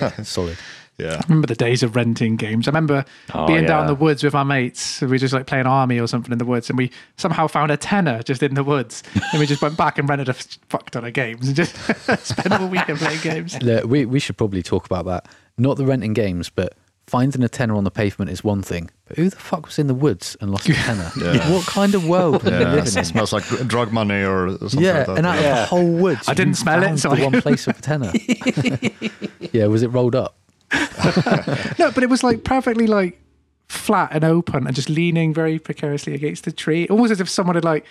yeah, 0.00 0.22
solid. 0.36 0.56
Yeah. 0.98 1.14
I 1.16 1.22
remember 1.28 1.46
the 1.48 1.54
days 1.56 1.82
of 1.82 1.96
renting 1.96 2.36
games. 2.36 2.68
I 2.68 2.70
remember 2.70 3.04
Oh, 3.34 3.46
being 3.46 3.66
down 3.66 3.80
in 3.82 3.86
the 3.88 3.94
woods 3.96 4.22
with 4.22 4.34
our 4.34 4.44
mates. 4.44 5.00
We 5.00 5.08
were 5.08 5.18
just 5.18 5.34
like 5.34 5.46
playing 5.46 5.66
army 5.66 5.98
or 5.98 6.06
something 6.06 6.30
in 6.30 6.38
the 6.38 6.44
woods, 6.44 6.68
and 6.70 6.78
we 6.78 6.90
somehow 7.16 7.48
found 7.48 7.70
a 7.72 7.76
tenner 7.76 8.22
just 8.22 8.42
in 8.44 8.54
the 8.54 8.62
woods. 8.64 9.02
and 9.32 9.40
we 9.40 9.46
just 9.46 9.60
went 9.60 9.76
back 9.76 9.98
and 9.98 10.08
rented 10.08 10.28
a 10.28 10.34
fuck 10.34 10.90
ton 10.90 11.04
of 11.04 11.12
games 11.12 11.46
and 11.48 11.56
just 11.56 11.74
spent 12.24 12.52
all 12.52 12.68
weekend 12.68 12.98
playing 12.98 13.20
games. 13.22 13.60
Look, 13.62 13.86
we 13.86 14.04
we 14.06 14.20
should 14.20 14.36
probably 14.36 14.62
talk 14.62 14.86
about 14.86 15.04
that. 15.06 15.26
Not 15.58 15.76
the 15.78 15.84
renting 15.86 16.12
games, 16.14 16.48
but 16.48 16.74
finding 17.06 17.42
a 17.42 17.48
tenner 17.48 17.74
on 17.76 17.84
the 17.84 17.90
pavement 17.90 18.30
is 18.30 18.42
one 18.44 18.62
thing. 18.62 18.88
But 19.06 19.18
who 19.18 19.28
the 19.28 19.36
fuck 19.36 19.66
was 19.66 19.78
in 19.78 19.88
the 19.88 19.94
woods 19.94 20.36
and 20.40 20.50
lost 20.52 20.68
a 20.68 20.74
tenner? 20.74 21.10
Yeah. 21.20 21.52
What 21.52 21.66
kind 21.66 21.94
of 21.94 22.06
world 22.08 22.42
were 22.44 22.50
they 22.50 22.60
Yeah, 22.60 22.70
living 22.70 22.86
it 22.86 22.96
in? 22.96 23.04
smells 23.04 23.32
like 23.32 23.44
drug 23.66 23.92
money 23.92 24.22
or 24.24 24.50
something 24.58 24.80
Yeah, 24.80 24.98
like 24.98 25.06
that. 25.08 25.18
and 25.18 25.26
out 25.26 25.36
of 25.38 25.42
the 25.44 25.64
whole 25.66 25.92
woods, 25.92 26.28
I 26.28 26.34
didn't 26.34 26.54
smell 26.54 26.82
it, 26.82 26.86
found 26.86 27.00
so 27.00 27.10
the 27.10 27.20
I- 27.22 27.24
one 27.24 27.42
place 27.42 27.66
of 27.66 27.78
a 27.78 27.82
tenner. 27.82 28.12
yeah, 29.52 29.66
was 29.66 29.82
it 29.82 29.88
rolled 29.88 30.14
up? 30.14 30.36
No, 31.78 31.90
but 31.90 32.02
it 32.02 32.10
was 32.10 32.22
like 32.22 32.44
perfectly 32.44 32.86
like 32.86 33.20
flat 33.68 34.10
and 34.12 34.24
open 34.24 34.66
and 34.66 34.74
just 34.76 34.88
leaning 34.88 35.32
very 35.34 35.58
precariously 35.58 36.14
against 36.14 36.44
the 36.44 36.52
tree, 36.52 36.86
almost 36.88 37.12
as 37.12 37.20
if 37.20 37.28
someone 37.28 37.54
had 37.56 37.64
like. 37.64 37.84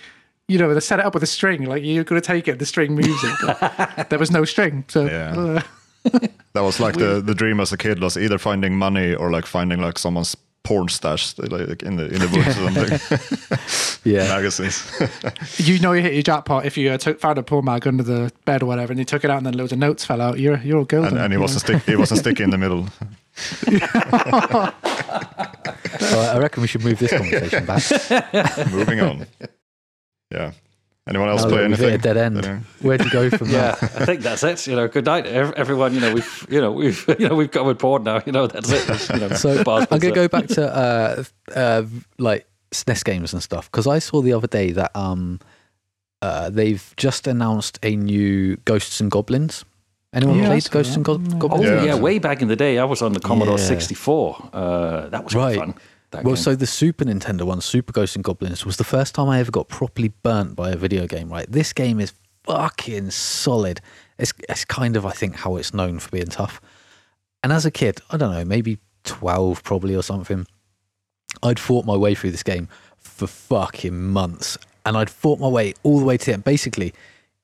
You 0.49 0.57
know, 0.59 0.73
they 0.73 0.81
set 0.81 0.99
it 0.99 1.05
up 1.05 1.13
with 1.13 1.23
a 1.23 1.27
string. 1.27 1.63
Like 1.63 1.83
you're 1.85 2.03
going 2.03 2.21
to 2.21 2.25
take 2.27 2.49
it, 2.49 2.59
the 2.59 2.65
string 2.65 2.95
moves 2.95 3.23
it. 3.23 4.09
There 4.09 4.19
was 4.19 4.29
no 4.29 4.43
string, 4.43 4.83
so 4.89 5.05
Yeah. 5.05 5.61
uh, 6.11 6.19
That 6.51 6.63
was 6.63 6.81
like 6.81 6.95
the, 6.97 7.21
the 7.21 7.33
dream 7.33 7.61
as 7.61 7.71
a 7.71 7.77
kid 7.77 8.01
was 8.01 8.17
either 8.17 8.37
finding 8.37 8.77
money 8.77 9.15
or 9.15 9.31
like 9.31 9.45
finding 9.45 9.79
like 9.79 9.97
someone's 9.97 10.35
porn 10.63 10.87
stash 10.87 11.37
like 11.37 11.83
in 11.83 11.97
the 11.97 12.05
in 12.07 12.19
the 12.19 12.29
woods 12.33 12.57
or 12.57 12.71
something. 12.71 13.57
Yeah. 14.05 14.27
Magazines. 14.27 14.91
you 15.57 15.79
know 15.79 15.93
you 15.93 16.01
hit 16.01 16.13
your 16.13 16.23
jackpot 16.23 16.65
if 16.65 16.75
you 16.77 16.91
uh, 16.91 16.97
took, 16.97 17.21
found 17.21 17.37
a 17.37 17.43
porn 17.43 17.63
mag 17.63 17.87
under 17.87 18.03
the 18.03 18.33
bed 18.43 18.61
or 18.61 18.65
whatever, 18.65 18.91
and 18.91 18.99
you 18.99 19.05
took 19.05 19.23
it 19.23 19.29
out, 19.29 19.37
and 19.37 19.45
then 19.45 19.53
loads 19.53 19.71
of 19.71 19.77
notes 19.79 20.03
fell 20.03 20.19
out. 20.19 20.39
You're 20.39 20.57
you're 20.57 20.79
all 20.79 20.83
golden. 20.83 21.13
and, 21.13 21.19
and 21.23 21.31
he 21.31 21.37
you 21.37 21.41
wasn't 21.41 21.69
know. 21.69 21.77
stick 21.79 21.87
he 21.89 21.95
wasn't 21.95 22.19
sticky 22.19 22.43
in 22.43 22.49
the 22.49 22.57
middle. 22.57 22.87
So 25.99 26.19
I 26.19 26.37
reckon 26.39 26.61
we 26.61 26.67
should 26.67 26.83
move 26.83 26.99
this 26.99 27.11
conversation 27.11 27.65
back. 27.65 28.71
Moving 28.71 28.99
on. 28.99 29.25
Yeah. 30.31 30.51
Anyone 31.05 31.27
else 31.29 31.43
Oh, 31.43 31.49
play 31.49 31.65
anything? 31.65 31.89
hit 31.89 31.99
a 31.99 32.01
dead 32.01 32.15
end. 32.17 32.43
Yeah. 32.43 32.59
Where'd 32.81 33.03
you 33.03 33.11
go 33.11 33.29
from 33.37 33.49
Yeah, 33.49 33.75
there? 33.75 33.89
I 34.01 34.05
think 34.05 34.21
that's 34.21 34.41
it. 34.43 34.65
You 34.67 34.77
know, 34.77 34.87
good 34.87 35.03
night, 35.05 35.25
everyone. 35.25 35.93
You 35.93 35.99
know, 35.99 36.13
we've, 36.13 36.47
you 36.49 36.61
know, 36.61 36.71
we've, 36.71 37.05
you 37.19 37.27
know, 37.27 37.35
we've 37.35 37.51
covered 37.51 37.77
porn 37.79 38.03
now. 38.03 38.21
You 38.25 38.31
know, 38.31 38.47
that's 38.47 38.71
it. 38.71 39.09
You 39.13 39.19
know, 39.27 39.35
So 39.35 39.51
I'm 39.59 39.63
going 39.65 39.85
to 39.87 40.09
for- 40.09 40.15
go 40.15 40.27
back 40.29 40.47
to 40.47 40.65
uh, 40.75 41.23
uh, 41.53 41.83
like 42.19 42.47
SNES 42.71 43.03
games 43.03 43.33
and 43.33 43.43
stuff 43.43 43.69
because 43.69 43.85
I 43.85 43.99
saw 43.99 44.21
the 44.21 44.31
other 44.31 44.47
day 44.47 44.71
that 44.71 44.95
um, 44.95 45.41
uh, 46.21 46.49
they've 46.49 46.93
just 46.95 47.27
announced 47.27 47.79
a 47.83 47.97
new 47.97 48.55
Ghosts 48.63 49.01
and 49.01 49.11
Goblins. 49.11 49.65
Anyone 50.13 50.37
Yeah, 50.37 50.45
played 50.47 50.69
Ghosts 50.71 50.93
that. 50.95 50.97
and 50.99 51.05
Go- 51.05 51.17
Yeah. 51.19 51.35
Oh 51.35 51.37
Goblins? 51.39 51.65
yeah. 51.65 51.83
Yeah. 51.83 51.95
way 51.99 52.17
back 52.19 52.41
in 52.41 52.47
the 52.47 52.55
day, 52.55 52.77
I 52.79 52.85
was 52.85 53.01
on 53.01 53.11
the 53.11 53.19
Commodore 53.19 53.57
Yeah. 53.57 53.65
64. 53.65 54.49
Uh, 54.53 55.09
that 55.09 55.25
was 55.25 55.35
Right. 55.35 55.57
fun. 55.57 55.73
That 56.13 56.23
Well, 56.23 56.35
game. 56.35 56.43
so 56.43 56.55
the 56.55 56.65
Super 56.67 57.03
Nintendo 57.05 57.41
one, 57.43 57.59
Super 57.61 57.91
Ghosts 57.91 58.15
and 58.15 58.23
Goblins, 58.23 58.65
was 58.65 58.77
the 58.77 58.83
first 58.83 59.13
time 59.13 59.27
I 59.29 59.39
ever 59.39 59.51
got 59.51 59.67
properly 59.67 60.13
burnt 60.23 60.55
by 60.55 60.71
a 60.71 60.75
video 60.77 61.05
game. 61.07 61.29
Right, 61.29 61.51
this 61.51 61.73
game 61.73 61.99
is 61.99 62.13
fucking 62.45 63.11
solid. 63.11 63.81
It's 64.17 64.33
it's 64.47 64.63
kind 64.65 64.95
of 64.95 65.05
I 65.05 65.11
think 65.11 65.35
how 65.37 65.55
it's 65.57 65.73
known 65.73 65.99
for 65.99 66.09
being 66.11 66.27
tough. 66.27 66.61
And 67.43 67.51
as 67.51 67.65
a 67.65 67.71
kid, 67.71 67.99
I 68.09 68.17
don't 68.17 68.31
know, 68.31 68.45
maybe 68.45 68.79
twelve 69.03 69.63
probably 69.63 69.95
or 69.95 70.03
something. 70.03 70.47
I'd 71.41 71.59
fought 71.59 71.85
my 71.85 71.95
way 71.97 72.15
through 72.15 72.31
this 72.31 72.43
game 72.43 72.69
for 72.99 73.27
fucking 73.27 73.99
months, 74.01 74.57
and 74.85 74.95
I'd 74.95 75.09
fought 75.09 75.39
my 75.39 75.47
way 75.47 75.73
all 75.83 75.99
the 75.99 76.05
way 76.05 76.17
to 76.17 76.25
the 76.25 76.33
end. 76.33 76.43
Basically, 76.43 76.93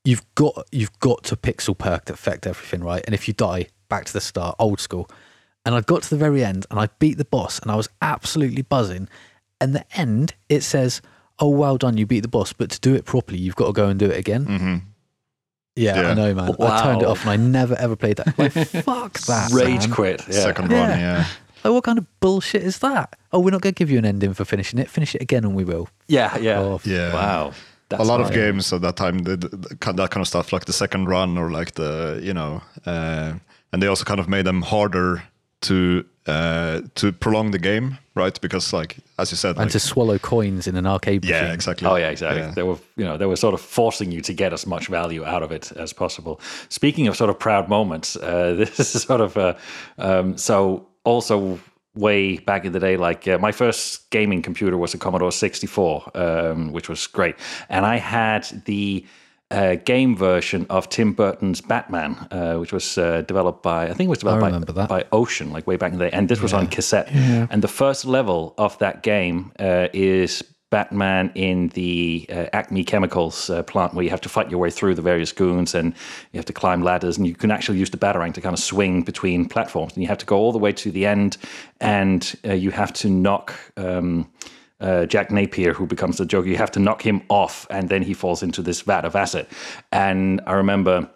you've 0.05 0.23
got 0.36 0.67
you've 0.71 0.97
got 0.99 1.23
to 1.25 1.36
pixel 1.36 1.77
perk 1.77 2.05
to 2.05 2.13
affect 2.13 2.45
everything, 2.45 2.82
right? 2.84 3.03
And 3.05 3.13
if 3.15 3.27
you 3.27 3.34
die, 3.34 3.67
back 3.89 4.05
to 4.05 4.13
the 4.13 4.21
start, 4.21 4.55
old 4.60 4.79
school. 4.79 5.10
And 5.65 5.76
I 5.76 5.82
got 5.82 6.04
to 6.04 6.10
the 6.10 6.17
very 6.17 6.43
end 6.43 6.65
and 6.72 6.80
I 6.80 6.88
beat 7.00 7.17
the 7.17 7.26
boss 7.26 7.60
and 7.60 7.69
I 7.72 7.76
was 7.76 7.89
absolutely 8.02 8.62
buzzing. 8.62 9.08
And 9.62 9.76
the 9.76 9.84
end, 10.00 10.34
it 10.48 10.62
says, 10.62 11.02
"Oh, 11.39 11.50
well 11.50 11.78
done, 11.78 11.98
you 11.98 12.06
beat 12.06 12.22
the 12.22 12.28
boss, 12.30 12.54
but 12.54 12.69
to 12.72 12.80
do 12.80 12.95
it 12.95 13.06
properly, 13.06 13.38
you've 13.39 13.56
got 13.58 13.67
to 13.67 13.74
go 13.74 13.88
and 13.89 14.00
do 14.00 14.06
it 14.10 14.17
again." 14.17 14.45
hmm 14.45 14.76
Yeah, 15.76 16.02
Yeah. 16.02 16.10
I 16.10 16.13
know, 16.13 16.34
man. 16.34 16.56
I 16.60 16.84
turned 16.84 17.02
it 17.02 17.08
off 17.08 17.22
and 17.22 17.30
I 17.32 17.36
never 17.36 17.76
ever 17.76 17.95
played 17.95 18.17
that. 18.17 18.38
Like, 18.39 18.52
fuck 18.84 19.19
that. 19.22 19.52
Rage 19.52 19.82
man. 19.88 19.91
quit. 19.91 20.22
Yeah. 20.28 20.34
Second 20.34 20.72
Yeah. 20.72 20.80
run, 20.89 21.00
yeah. 21.00 21.26
Like, 21.63 21.74
what 21.74 21.84
kind 21.84 21.98
of 21.98 22.06
bullshit 22.22 22.63
is 22.63 22.80
that? 22.80 23.17
Oh, 23.34 23.39
we're 23.39 23.52
not 23.52 23.62
going 23.62 23.74
to 23.76 23.78
give 23.78 23.91
you 23.91 23.98
an 24.00 24.06
ending 24.06 24.34
for 24.34 24.45
finishing 24.45 24.80
it. 24.80 24.89
Finish 24.89 25.13
it 25.15 25.22
again 25.22 25.43
and 25.43 25.56
we 25.56 25.65
will. 25.65 25.89
Yeah, 26.08 26.38
yeah. 26.38 26.60
Oh, 26.60 26.80
Yeah. 26.86 27.13
Wow. 27.13 27.52
That's 27.89 28.02
a 28.02 28.06
lot 28.06 28.22
of 28.22 28.32
games 28.32 28.72
at 28.72 28.82
that 28.82 28.95
time 28.95 29.24
did 29.24 29.41
that 29.41 29.80
kind 30.12 30.22
of 30.22 30.28
stuff, 30.28 30.54
like 30.54 30.65
the 30.65 30.74
second 30.74 31.08
run 31.10 31.38
or 31.39 31.50
like 31.52 31.74
the 31.74 32.19
you 32.24 32.34
know, 32.34 32.62
uh, 32.86 33.34
and 33.74 33.82
they 33.82 33.88
also 33.88 34.06
kind 34.06 34.19
of 34.19 34.30
made 34.30 34.45
them 34.45 34.62
harder 34.62 35.24
to 35.62 36.06
uh, 36.26 36.82
to 36.95 37.12
prolong 37.12 37.52
the 37.52 37.60
game, 37.60 37.98
right? 38.15 38.39
Because 38.41 38.72
like 38.72 38.98
as 39.17 39.32
you 39.32 39.38
said, 39.38 39.52
And 39.52 39.65
like, 39.65 39.72
to 39.72 39.80
swallow 39.80 40.19
coins 40.19 40.67
in 40.67 40.76
an 40.76 40.86
arcade 40.86 41.26
yeah, 41.26 41.41
machine. 41.41 41.54
exactly. 41.56 41.88
Oh 41.88 41.95
yeah, 41.95 42.10
exactly. 42.10 42.41
Yeah. 42.41 42.52
They 42.52 42.63
were, 42.63 42.78
you 42.95 43.06
know, 43.06 43.17
they 43.17 43.26
were 43.26 43.36
sort 43.36 43.54
of 43.54 43.62
forcing 43.62 44.12
you 44.12 44.22
to 44.22 44.34
get 44.34 44.54
as 44.54 44.65
much 44.65 44.88
value 44.88 45.26
out 45.26 45.43
of 45.43 45.52
it 45.52 45.72
as 45.74 45.93
possible. 45.93 46.39
Speaking 46.69 47.08
of 47.08 47.15
sort 47.17 47.30
of 47.30 47.39
proud 47.39 47.67
moments, 47.67 48.15
uh, 48.15 48.54
this 48.58 48.95
is 48.95 49.04
sort 49.04 49.22
of 49.22 49.38
uh, 49.38 49.56
um, 49.98 50.38
so 50.38 50.88
also 51.04 51.60
way 51.95 52.38
back 52.38 52.63
in 52.65 52.72
the 52.72 52.80
day. 52.80 52.95
Like 52.95 53.28
uh, 53.28 53.38
my 53.39 53.52
first 53.52 54.10
gaming 54.12 54.41
computer 54.41 54.78
was 54.78 54.93
a 54.93 54.98
Commodore 54.98 55.32
64, 55.32 56.12
um, 56.15 56.72
which 56.72 56.88
was 56.89 57.08
great, 57.08 57.36
and 57.69 57.86
I 57.86 57.98
had 57.98 58.45
the. 58.65 59.06
Uh, 59.51 59.75
game 59.83 60.15
version 60.15 60.67
of 60.69 60.88
Tim 60.89 61.13
Burton's 61.13 61.59
Batman, 61.59 62.15
uh, 62.29 62.57
which 62.57 62.71
was 62.71 62.97
uh, 62.99 63.21
developed 63.21 63.63
by 63.63 63.85
I 63.85 63.93
think 63.93 64.07
it 64.07 64.09
was 64.09 64.19
developed 64.19 64.41
by, 64.41 64.85
by 64.88 65.05
Ocean, 65.12 65.51
like 65.51 65.65
way 65.65 65.75
back 65.75 65.91
in 65.91 65.97
the 65.97 66.05
day, 66.09 66.15
and 66.15 66.29
this 66.29 66.39
was 66.39 66.53
on 66.53 66.67
cassette. 66.67 67.07
And 67.49 67.63
the 67.63 67.67
first 67.67 68.05
level 68.05 68.53
of 68.59 68.77
that 68.77 69.01
game 69.01 69.51
uh, 69.59 69.88
is 69.91 70.43
Batman 70.69 71.31
in 71.33 71.69
the 71.69 72.27
uh, 72.29 72.45
Acme 72.53 72.83
Chemicals 72.83 73.49
uh, 73.49 73.63
plant, 73.63 73.95
where 73.95 74.03
you 74.03 74.12
have 74.12 74.21
to 74.21 74.29
fight 74.29 74.51
your 74.51 74.59
way 74.59 74.69
through 74.69 74.93
the 74.93 75.01
various 75.01 75.31
goons, 75.31 75.73
and 75.73 75.95
you 76.31 76.38
have 76.38 76.45
to 76.45 76.53
climb 76.53 76.83
ladders, 76.83 77.17
and 77.17 77.25
you 77.25 77.33
can 77.33 77.49
actually 77.49 77.79
use 77.79 77.89
the 77.89 77.97
batarang 77.97 78.33
to 78.35 78.41
kind 78.41 78.53
of 78.53 78.59
swing 78.59 79.01
between 79.01 79.47
platforms, 79.47 79.93
and 79.93 80.03
you 80.03 80.07
have 80.07 80.19
to 80.19 80.27
go 80.27 80.38
all 80.38 80.51
the 80.51 80.59
way 80.59 80.71
to 80.71 80.91
the 80.91 81.07
end, 81.07 81.38
and 81.81 82.35
uh, 82.45 82.53
you 82.53 82.69
have 82.69 82.93
to 82.93 83.09
knock. 83.09 83.55
Um, 83.77 84.29
uh, 84.79 85.05
Jack 85.05 85.31
Napier, 85.31 85.73
who 85.73 85.85
becomes 85.85 86.17
the 86.17 86.25
Joker, 86.25 86.47
you 86.47 86.57
have 86.57 86.71
to 86.71 86.79
knock 86.79 87.01
him 87.01 87.21
off, 87.29 87.67
and 87.69 87.89
then 87.89 88.01
he 88.01 88.13
falls 88.13 88.43
into 88.43 88.61
this 88.61 88.81
vat 88.81 89.05
of 89.05 89.15
acid. 89.15 89.47
And 89.91 90.41
I 90.45 90.53
remember, 90.53 91.09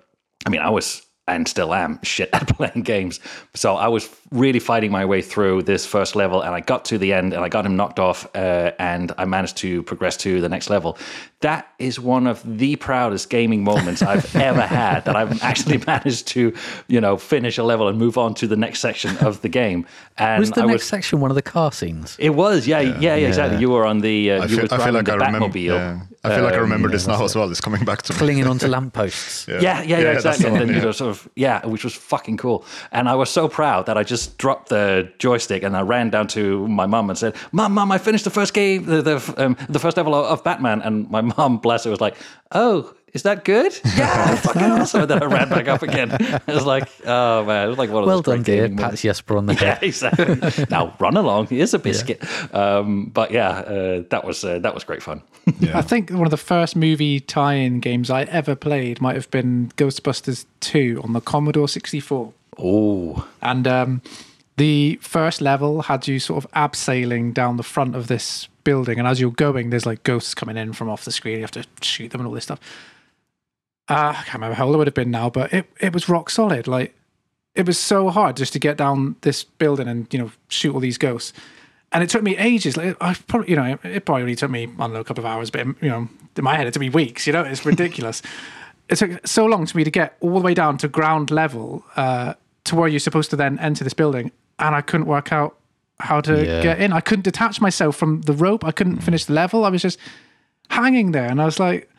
I 0.45 0.49
mean, 0.49 0.61
I 0.61 0.69
was 0.69 1.05
and 1.27 1.47
still 1.47 1.73
am 1.73 1.99
shit 2.03 2.29
at 2.33 2.47
playing 2.57 2.83
games. 2.83 3.19
So 3.53 3.75
I 3.75 3.87
was 3.87 4.09
really 4.33 4.59
fighting 4.59 4.91
my 4.91 5.05
way 5.05 5.21
through 5.21 5.63
this 5.63 5.85
first 5.85 6.15
level, 6.15 6.41
and 6.41 6.53
I 6.53 6.59
got 6.59 6.83
to 6.85 6.97
the 6.97 7.13
end, 7.13 7.33
and 7.33 7.43
I 7.45 7.49
got 7.49 7.65
him 7.65 7.75
knocked 7.75 7.99
off, 7.99 8.25
uh, 8.35 8.71
and 8.79 9.11
I 9.17 9.25
managed 9.25 9.57
to 9.57 9.83
progress 9.83 10.17
to 10.17 10.41
the 10.41 10.49
next 10.49 10.69
level. 10.69 10.97
That 11.41 11.67
is 11.77 11.99
one 11.99 12.25
of 12.25 12.41
the 12.57 12.75
proudest 12.77 13.29
gaming 13.29 13.63
moments 13.63 14.01
I've 14.13 14.35
ever 14.35 14.61
had. 14.61 15.05
That 15.05 15.15
I've 15.15 15.41
actually 15.43 15.77
managed 15.87 16.27
to, 16.29 16.53
you 16.87 16.99
know, 17.01 17.17
finish 17.17 17.57
a 17.57 17.63
level 17.63 17.87
and 17.87 17.97
move 17.97 18.17
on 18.17 18.33
to 18.35 18.47
the 18.47 18.55
next 18.57 18.79
section 18.79 19.17
of 19.17 19.41
the 19.41 19.49
game. 19.49 19.85
And 20.17 20.39
Was 20.39 20.51
the 20.51 20.61
I 20.63 20.65
next 20.65 20.73
was, 20.81 20.83
section 20.89 21.19
one 21.19 21.31
of 21.31 21.35
the 21.35 21.41
car 21.41 21.71
scenes? 21.71 22.15
it 22.19 22.31
was, 22.31 22.65
yeah, 22.67 22.79
yeah, 22.79 23.15
yeah, 23.15 23.27
exactly. 23.27 23.59
You 23.59 23.69
were 23.69 23.85
on 23.85 23.99
the, 23.99 24.31
uh, 24.31 24.41
I 24.41 24.45
you 24.45 24.47
feel, 24.47 24.57
were 24.57 24.63
I 24.63 24.67
feel 24.67 24.77
driving 24.77 24.93
like 24.95 25.05
the 25.05 25.11
I 25.11 25.15
remember. 25.27 25.47
Batmobile. 25.49 25.65
Yeah. 25.65 25.99
I 26.25 26.35
feel 26.35 26.43
like 26.45 26.53
I 26.53 26.57
Um, 26.57 26.61
remember 26.63 26.87
yeah, 26.87 26.93
this 26.93 27.05
now 27.07 27.17
that's 27.17 27.31
as 27.31 27.35
well. 27.35 27.51
It's 27.51 27.59
coming 27.59 27.83
back 27.83 28.01
to 28.03 28.13
me. 28.13 28.19
Clinging 28.19 28.47
onto 28.47 28.67
lampposts. 28.75 29.45
Yeah, 29.49 29.59
yeah, 29.59 29.81
yeah, 29.83 30.03
that's 30.13 30.25
exactly. 30.25 30.45
And 30.45 30.53
one, 30.57 30.67
then 30.67 30.75
you 30.77 30.81
know, 30.81 30.91
sort 30.93 31.09
of, 31.09 31.27
yeah, 31.35 31.65
which 31.65 31.83
was 31.83 31.93
fucking 31.93 32.37
cool. 32.37 32.63
And 32.93 33.09
I 33.09 33.15
was 33.15 33.29
so 33.29 33.49
proud 33.49 33.87
that 33.87 33.97
I 33.97 34.03
just 34.03 34.22
dropped 34.27 34.69
the 34.69 35.11
joystick 35.19 35.63
and 35.63 35.75
I 35.75 35.81
ran 35.81 36.09
down 36.09 36.27
to 36.29 36.67
my 36.67 36.85
mum 36.85 37.09
and 37.09 37.17
said, 37.17 37.35
"Mum, 37.51 37.73
mum, 37.73 37.91
I 37.91 37.97
finished 37.97 38.23
the 38.23 38.29
first 38.31 38.53
game, 38.53 38.85
the 38.85 39.01
the, 39.01 39.33
um, 39.37 39.57
the 39.69 39.79
first 39.79 39.97
level 39.97 40.13
of, 40.15 40.25
of 40.25 40.43
Batman." 40.43 40.81
And 40.81 41.09
my 41.09 41.21
mum, 41.37 41.57
bless 41.57 41.83
her, 41.85 41.89
was 41.91 42.01
like, 42.01 42.15
"Oh." 42.51 42.93
Is 43.13 43.21
that 43.21 43.43
good? 43.45 43.71
Yeah, 43.95 44.35
fucking 44.37 44.63
awesome. 44.63 45.01
And 45.01 45.09
then 45.11 45.21
I 45.21 45.27
ran 45.27 45.47
back 45.47 45.67
up 45.67 45.83
again. 45.83 46.09
It 46.11 46.47
was 46.47 46.65
like, 46.65 46.89
oh 47.05 47.45
man, 47.45 47.67
it 47.67 47.69
was 47.69 47.77
like 47.77 47.91
one 47.91 48.01
of 48.01 48.07
Well 48.07 48.23
those 48.23 48.25
great 48.25 48.35
done, 48.37 48.43
dear. 48.43 48.67
gaming. 48.69 48.77
Pats 48.79 49.03
Jesper 49.03 49.37
on 49.37 49.45
the 49.45 49.53
Yeah, 49.53 49.77
exactly. 49.83 50.65
now 50.71 50.95
run 50.99 51.15
along. 51.15 51.45
Here's 51.45 51.75
a 51.75 51.77
biscuit. 51.77 52.23
Um, 52.55 53.11
but 53.13 53.29
yeah, 53.29 53.49
uh, 53.49 54.03
that 54.09 54.23
was 54.25 54.43
uh, 54.43 54.57
that 54.57 54.73
was 54.73 54.83
great 54.83 55.03
fun. 55.03 55.21
I 55.75 55.83
think 55.83 56.09
one 56.09 56.25
of 56.25 56.31
the 56.31 56.37
first 56.37 56.75
movie 56.75 57.19
tie-in 57.19 57.81
games 57.81 58.09
I 58.09 58.23
ever 58.23 58.55
played 58.55 58.99
might 58.99 59.13
have 59.13 59.29
been 59.29 59.71
Ghostbusters 59.77 60.45
2 60.61 61.01
on 61.03 61.13
the 61.13 61.21
Commodore 61.21 61.67
64. 61.67 62.33
Oh, 62.57 63.27
And 63.41 63.67
um, 63.67 64.01
the 64.57 64.99
first 65.01 65.41
level 65.41 65.83
had 65.83 66.07
you 66.07 66.19
sort 66.19 66.43
of 66.43 66.51
abseiling 66.51 67.33
down 67.33 67.57
the 67.57 67.63
front 67.63 67.95
of 67.95 68.07
this 68.07 68.47
building, 68.63 68.99
and 68.99 69.07
as 69.07 69.19
you're 69.19 69.31
going, 69.31 69.69
there's 69.69 69.85
like 69.85 70.03
ghosts 70.03 70.33
coming 70.33 70.57
in 70.57 70.73
from 70.73 70.89
off 70.89 71.05
the 71.05 71.11
screen. 71.11 71.35
You 71.35 71.41
have 71.41 71.51
to 71.51 71.65
shoot 71.81 72.11
them 72.11 72.21
and 72.21 72.27
all 72.27 72.33
this 72.33 72.45
stuff. 72.45 72.59
Uh, 73.89 74.13
I 74.17 74.23
can't 74.23 74.35
remember 74.35 74.55
how 74.55 74.65
old 74.65 74.75
I 74.75 74.77
would 74.77 74.87
have 74.87 74.93
been 74.93 75.11
now, 75.11 75.29
but 75.29 75.53
it, 75.53 75.65
it 75.79 75.93
was 75.93 76.07
rock 76.07 76.29
solid. 76.29 76.67
Like 76.67 76.95
it 77.55 77.65
was 77.65 77.79
so 77.79 78.09
hard 78.09 78.37
just 78.37 78.53
to 78.53 78.59
get 78.59 78.77
down 78.77 79.15
this 79.21 79.43
building 79.43 79.87
and 79.87 80.11
you 80.11 80.19
know 80.19 80.31
shoot 80.47 80.73
all 80.73 80.79
these 80.79 80.97
ghosts. 80.97 81.33
And 81.91 82.03
it 82.03 82.09
took 82.09 82.23
me 82.23 82.35
ages. 82.37 82.77
Like 82.77 82.95
I 83.01 83.13
probably, 83.13 83.49
you 83.49 83.55
know, 83.55 83.77
it 83.83 84.05
probably 84.05 84.23
only 84.23 84.35
took 84.35 84.49
me 84.49 84.63
I 84.63 84.65
don't 84.65 84.93
know 84.93 84.99
a 84.99 85.03
couple 85.03 85.23
of 85.23 85.29
hours, 85.29 85.51
but 85.51 85.65
you 85.81 85.89
know, 85.89 86.07
in 86.35 86.43
my 86.43 86.55
head 86.55 86.67
it 86.67 86.73
took 86.73 86.81
me 86.81 86.89
weeks. 86.89 87.27
You 87.27 87.33
know, 87.33 87.41
it's 87.41 87.65
ridiculous. 87.65 88.21
it 88.89 88.95
took 88.95 89.27
so 89.27 89.45
long 89.45 89.65
for 89.65 89.77
me 89.77 89.83
to 89.83 89.91
get 89.91 90.15
all 90.19 90.33
the 90.33 90.41
way 90.41 90.53
down 90.53 90.77
to 90.77 90.87
ground 90.87 91.31
level 91.31 91.83
uh, 91.95 92.33
to 92.65 92.75
where 92.75 92.87
you're 92.87 92.99
supposed 92.99 93.29
to 93.31 93.35
then 93.35 93.59
enter 93.59 93.83
this 93.83 93.93
building, 93.93 94.31
and 94.59 94.75
I 94.75 94.81
couldn't 94.81 95.07
work 95.07 95.31
out 95.31 95.57
how 95.99 96.21
to 96.21 96.45
Yeah. 96.45 96.61
get 96.63 96.79
in. 96.81 96.93
I 96.93 97.01
couldn't 97.01 97.23
detach 97.23 97.61
myself 97.61 97.95
from 97.95 98.21
the 98.21 98.33
rope. 98.33 98.63
I 98.65 98.71
couldn't 98.71 98.97
finish 99.01 99.25
the 99.25 99.33
level. 99.33 99.65
I 99.65 99.69
was 99.69 99.81
just 99.81 99.99
hanging 100.69 101.11
there, 101.11 101.29
and 101.29 101.41
I 101.41 101.45
was 101.45 101.59
like, 101.59 101.89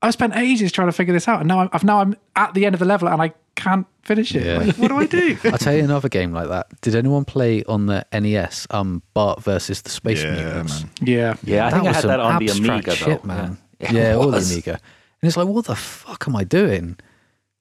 I 0.00 0.10
spent 0.10 0.36
ages 0.36 0.70
trying 0.70 0.88
to 0.88 0.92
figure 0.92 1.12
this 1.14 1.26
out, 1.26 1.40
and 1.40 1.48
now 1.48 1.60
I'm, 1.60 1.68
I've 1.72 1.84
now 1.84 2.00
I'm 2.00 2.16
at 2.36 2.54
the 2.54 2.66
end 2.66 2.74
of 2.74 2.78
the 2.78 2.84
level, 2.84 3.08
and 3.08 3.20
I 3.20 3.32
can't 3.56 3.86
finish 4.04 4.32
it. 4.34 4.44
Yeah. 4.44 4.58
Like, 4.58 4.76
what 4.76 4.88
do 4.88 4.96
I 4.98 5.06
do? 5.06 5.36
I'll 5.44 5.58
tell 5.58 5.74
you 5.74 5.82
another 5.82 6.08
game 6.08 6.32
like 6.32 6.48
that. 6.48 6.68
Did 6.82 6.94
anyone 6.94 7.24
play 7.24 7.64
on 7.64 7.86
the 7.86 8.06
NES? 8.12 8.66
Um, 8.70 9.02
Bart 9.14 9.42
versus 9.42 9.82
the 9.82 9.90
Space 9.90 10.22
Yeah, 10.22 10.34
Mutants. 10.34 10.82
man. 10.82 10.90
yeah, 11.02 11.34
Yeah, 11.42 11.66
I 11.66 11.70
that 11.70 11.76
think 11.76 11.88
I 11.88 11.92
had 11.92 12.04
that 12.04 12.20
on 12.20 12.38
the 12.38 12.50
abstract 12.50 12.86
Amiga, 12.86 12.94
shit, 12.94 13.22
though. 13.22 13.26
man. 13.28 13.58
Yeah, 13.80 13.92
Yeah, 13.92 14.12
it 14.12 14.14
all 14.14 14.26
the 14.30 14.36
was. 14.36 14.52
Amiga. 14.52 14.72
And 15.20 15.28
it's 15.28 15.36
like, 15.36 15.48
what 15.48 15.64
the 15.64 15.74
fuck 15.74 16.24
am 16.28 16.36
I 16.36 16.44
doing? 16.44 16.96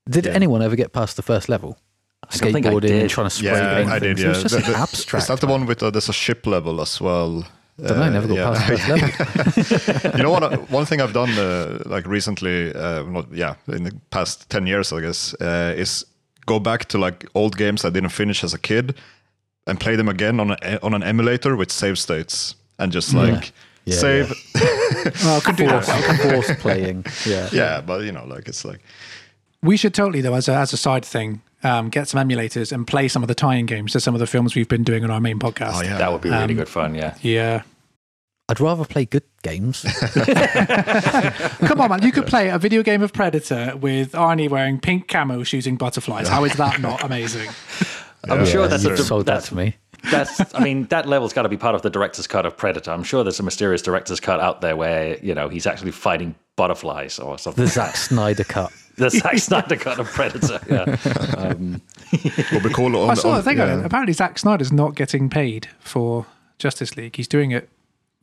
Did 0.07 0.27
anyone 0.27 0.61
ever 0.61 0.75
get 0.75 0.93
past 0.93 1.15
the 1.15 1.23
first 1.23 1.49
level? 1.49 1.79
I 2.29 2.37
don't 2.37 2.51
think 2.53 2.65
I 2.65 2.69
Skateboarding 2.69 2.81
did. 2.81 3.01
and 3.01 3.09
trying 3.09 3.25
to 3.27 3.35
spray 3.35 3.49
Yeah, 3.51 3.75
paint 3.75 3.89
I 3.89 3.99
did. 3.99 4.17
things. 4.17 4.19
Yeah, 4.21 4.25
It 4.25 4.43
was 4.43 4.51
just 4.53 4.65
The- 4.65 4.71
the- 4.71 4.77
abstract. 4.77 5.23
Is 5.23 5.27
that 5.29 5.39
the 5.39 5.47
one 5.47 5.65
with 5.65 5.81
uh, 5.83 5.89
there's 5.91 6.09
a 6.09 6.13
ship 6.13 6.45
level 6.45 6.81
as 6.81 6.99
well? 7.01 7.45
Don't 7.79 7.97
know, 7.97 8.03
I 8.03 8.09
never 8.09 8.27
got 8.27 8.37
yeah. 8.37 8.49
past 8.49 8.67
the 8.67 9.63
first 9.63 9.87
level. 9.87 10.11
you 10.17 10.23
know 10.23 10.31
what? 10.31 10.69
One 10.71 10.85
thing 10.85 10.99
I've 10.99 11.13
done, 11.13 11.29
uh, 11.37 11.77
like 11.85 12.07
recently, 12.07 12.73
uh, 12.73 13.03
not 13.03 13.31
yeah, 13.31 13.55
in 13.67 13.83
the 13.83 13.91
past 14.09 14.49
ten 14.49 14.65
years, 14.67 14.91
I 14.91 15.01
guess, 15.01 15.33
uh, 15.39 15.73
is 15.77 16.03
go 16.47 16.59
back 16.59 16.85
to 16.85 16.97
like 16.97 17.25
old 17.35 17.55
games 17.55 17.85
I 17.85 17.89
didn't 17.91 18.09
finish 18.09 18.43
as 18.43 18.53
a 18.53 18.57
kid 18.59 18.95
and 19.67 19.79
play 19.79 19.95
them 19.95 20.09
again 20.09 20.39
on 20.39 20.51
a, 20.51 20.79
on 20.81 20.93
an 20.93 21.03
emulator 21.03 21.55
with 21.55 21.71
save 21.71 21.97
states 21.99 22.55
and 22.79 22.91
just 22.91 23.13
like 23.13 23.51
Yeah, 23.85 23.95
save. 23.95 24.29
well, 25.23 25.37
I 25.37 25.41
could 25.41 25.55
do 25.57 25.67
that. 25.67 25.83
Force 26.33 26.51
playing. 26.59 27.05
Yeah. 27.25 27.49
Yeah. 27.53 27.81
but 27.81 28.03
you 28.03 28.11
know, 28.11 28.25
like 28.25 28.47
it's 28.49 28.65
like 28.65 28.79
We 29.61 29.77
should 29.77 29.93
totally, 29.93 30.21
though, 30.21 30.33
as 30.35 30.47
a, 30.49 30.53
as 30.55 30.73
a 30.73 30.77
side 30.77 31.05
thing, 31.05 31.41
um, 31.63 31.89
get 31.89 32.07
some 32.07 32.25
emulators 32.27 32.71
and 32.71 32.85
play 32.87 33.07
some 33.07 33.23
of 33.23 33.27
the 33.27 33.35
tie-in 33.35 33.65
games 33.65 33.91
to 33.93 33.99
some 33.99 34.13
of 34.13 34.19
the 34.19 34.27
films 34.27 34.55
we've 34.55 34.67
been 34.69 34.83
doing 34.83 35.03
on 35.03 35.11
our 35.11 35.19
main 35.21 35.39
podcast. 35.39 35.71
oh 35.75 35.81
yeah, 35.81 35.97
That 35.97 36.11
would 36.11 36.21
be 36.21 36.29
really 36.29 36.43
Um, 36.43 36.55
good 36.55 36.69
fun, 36.69 36.95
yeah. 36.95 37.15
Yeah. 37.21 37.63
I'd 38.49 38.59
rather 38.61 38.85
play 38.85 39.03
good 39.05 39.23
games. 39.43 39.81
Come 41.65 41.81
on, 41.81 41.89
man. 41.89 42.01
You 42.03 42.11
could 42.13 42.27
play 42.27 42.49
a 42.49 42.57
video 42.57 42.81
game 42.83 43.01
of 43.01 43.11
Predator 43.11 43.75
with 43.75 44.13
Arnie 44.13 44.49
wearing 44.49 44.79
pink 44.79 45.07
camo 45.09 45.43
shooting 45.43 45.75
butterflies. 45.75 46.27
How 46.29 46.43
is 46.45 46.53
that 46.53 46.79
not 46.79 47.03
amazing? 47.03 47.49
I'm 48.29 48.45
sure 48.45 48.67
that's 48.67 48.83
you've 48.83 48.93
a, 48.93 49.03
sold 49.03 49.25
that 49.25 49.33
that's, 49.35 49.49
to 49.49 49.55
me. 49.55 49.75
that's 50.11 50.53
I 50.55 50.59
mean 50.63 50.85
that 50.87 51.07
level's 51.07 51.33
got 51.33 51.43
to 51.43 51.49
be 51.49 51.57
part 51.57 51.75
of 51.75 51.81
the 51.81 51.89
director's 51.89 52.27
cut 52.27 52.45
of 52.45 52.57
Predator. 52.57 52.91
I'm 52.91 53.03
sure 53.03 53.23
there's 53.23 53.39
a 53.39 53.43
mysterious 53.43 53.81
director's 53.81 54.19
cut 54.19 54.39
out 54.39 54.61
there 54.61 54.75
where 54.75 55.17
you 55.19 55.33
know 55.35 55.49
he's 55.49 55.67
actually 55.67 55.91
fighting 55.91 56.33
butterflies 56.55 57.19
or 57.19 57.37
something. 57.37 57.63
The 57.65 57.69
Zack 57.69 57.95
Snyder 57.95 58.43
cut. 58.43 58.71
The 58.97 59.09
Zack 59.11 59.37
Snyder 59.37 59.75
cut 59.75 59.99
of 59.99 60.07
Predator. 60.07 60.59
Yeah. 60.69 60.97
Um, 61.37 61.81
would 62.53 62.63
be 62.63 62.69
cool. 62.73 62.95
On, 62.95 63.09
I 63.09 63.13
saw 63.13 63.31
on- 63.31 63.37
the 63.37 63.43
thing 63.43 63.57
yeah. 63.57 63.79
it. 63.79 63.85
Apparently, 63.85 64.13
Zack 64.13 64.39
Snyder's 64.39 64.71
not 64.71 64.95
getting 64.95 65.29
paid 65.29 65.67
for 65.79 66.25
Justice 66.57 66.95
League. 66.97 67.15
He's 67.15 67.27
doing 67.27 67.51
it 67.51 67.69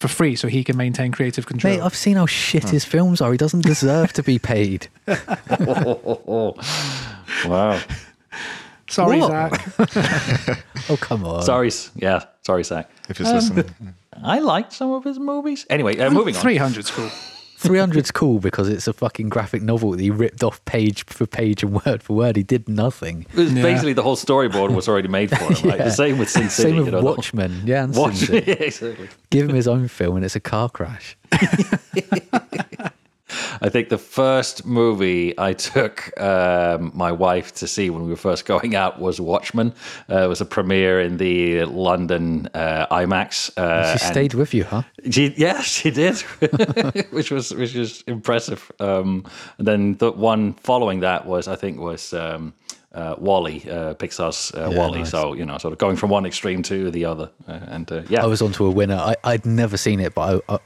for 0.00 0.08
free 0.08 0.34
so 0.37 0.48
he 0.48 0.64
can 0.64 0.76
maintain 0.76 1.12
creative 1.12 1.46
control. 1.46 1.74
Mate, 1.76 1.82
I've 1.82 1.94
seen 1.94 2.16
how 2.16 2.26
shit 2.26 2.70
his 2.70 2.84
films 2.84 3.20
are. 3.20 3.30
He 3.30 3.37
doesn't 3.38 3.60
deserve 3.60 4.12
to 4.14 4.22
be 4.22 4.38
paid. 4.38 4.88
wow. 7.46 7.80
Sorry, 8.88 9.18
What? 9.20 9.30
Zach. 9.30 10.64
Oh, 10.88 10.96
come 10.96 11.24
on. 11.24 11.42
Sorry. 11.42 11.70
Yeah. 11.96 12.24
Sorry, 12.42 12.64
Zach. 12.64 12.90
If 13.08 13.18
he's 13.18 13.30
listening, 13.30 13.94
I 14.22 14.38
liked 14.38 14.72
some 14.72 14.92
of 14.92 15.04
his 15.04 15.18
movies. 15.18 15.66
Anyway, 15.70 15.98
uh, 15.98 16.10
moving 16.10 16.37
on. 16.37 16.42
300's 16.42 16.90
cool. 16.90 17.10
300's 17.64 18.11
cool 18.11 18.38
because 18.38 18.68
it's 18.68 18.87
a 18.87 18.92
fucking 18.92 19.29
graphic 19.29 19.62
novel 19.62 19.90
that 19.92 20.00
he 20.00 20.11
ripped 20.11 20.42
off 20.44 20.64
page 20.64 21.05
for 21.07 21.27
page 21.27 21.62
and 21.62 21.81
word 21.85 22.03
for 22.03 22.14
word. 22.16 22.37
He 22.37 22.42
did 22.42 22.68
nothing. 22.68 23.27
It 23.33 23.37
was 23.37 23.53
Yeah. 23.53 23.62
Basically, 23.62 23.92
the 23.94 24.03
whole 24.03 24.16
storyboard 24.16 24.74
was 24.74 24.88
already 24.88 25.09
made 25.09 25.31
for 25.31 25.37
him. 25.53 25.68
Right? 25.70 25.79
Yeah. 25.79 25.85
The 25.85 25.90
same 25.90 26.18
with 26.18 26.31
Sin 26.31 26.48
City. 26.50 26.68
Same 26.70 26.77
with 26.77 26.87
you 26.87 26.92
know, 26.92 27.00
the- 27.00 27.07
Watchmen. 27.07 27.62
Yeah, 27.64 27.85
and 27.85 27.94
Watch, 27.96 28.14
Sin 28.16 28.27
City. 28.44 28.50
yeah, 28.50 28.57
exactly. 28.66 29.09
Give 29.31 29.48
him 29.48 29.55
his 29.57 29.66
own 29.68 29.88
film 29.88 30.16
and 30.16 30.24
it's 30.24 30.37
a 30.37 30.40
car 30.40 30.68
crash. 30.68 31.16
I 33.60 33.68
think 33.68 33.88
the 33.88 33.98
first 33.98 34.64
movie 34.64 35.34
I 35.38 35.52
took 35.52 36.18
um, 36.20 36.92
my 36.94 37.12
wife 37.12 37.54
to 37.54 37.66
see 37.66 37.90
when 37.90 38.02
we 38.04 38.10
were 38.10 38.16
first 38.16 38.44
going 38.46 38.74
out 38.74 39.00
was 39.00 39.20
Watchmen. 39.20 39.72
Uh, 40.10 40.24
it 40.24 40.28
was 40.28 40.40
a 40.40 40.44
premiere 40.44 41.00
in 41.00 41.16
the 41.18 41.64
London 41.64 42.48
uh, 42.54 42.86
IMAX. 42.94 43.56
Uh, 43.56 43.96
she 43.96 44.04
stayed 44.04 44.34
with 44.34 44.54
you, 44.54 44.64
huh? 44.64 44.82
She, 45.10 45.34
yeah, 45.36 45.60
she 45.60 45.90
did, 45.90 46.18
which 47.10 47.30
was 47.30 47.52
which 47.54 47.74
was 47.74 48.02
impressive. 48.06 48.70
Um, 48.80 49.24
and 49.58 49.66
then 49.66 49.96
the 49.98 50.12
one 50.12 50.54
following 50.54 51.00
that 51.00 51.26
was, 51.26 51.48
I 51.48 51.56
think, 51.56 51.78
was 51.78 52.12
um, 52.12 52.54
uh, 52.94 53.16
WALL-E, 53.18 53.62
uh, 53.68 53.94
Pixar's 53.94 54.52
uh, 54.54 54.70
Yeah, 54.70 54.78
WALL-E. 54.78 54.98
nice. 55.00 55.10
So 55.10 55.34
you 55.34 55.44
know, 55.44 55.58
sort 55.58 55.72
of 55.72 55.78
going 55.78 55.96
from 55.96 56.10
one 56.10 56.26
extreme 56.26 56.62
to 56.64 56.90
the 56.90 57.04
other, 57.04 57.30
uh, 57.48 57.58
and 57.66 57.90
uh, 57.90 58.02
yeah, 58.08 58.22
I 58.22 58.26
was 58.26 58.40
onto 58.40 58.64
a 58.64 58.70
winner. 58.70 58.96
I, 58.96 59.16
I'd 59.24 59.44
never 59.44 59.76
seen 59.76 60.00
it, 60.00 60.14
but 60.14 60.42
I, 60.48 60.54
I, 60.54 60.58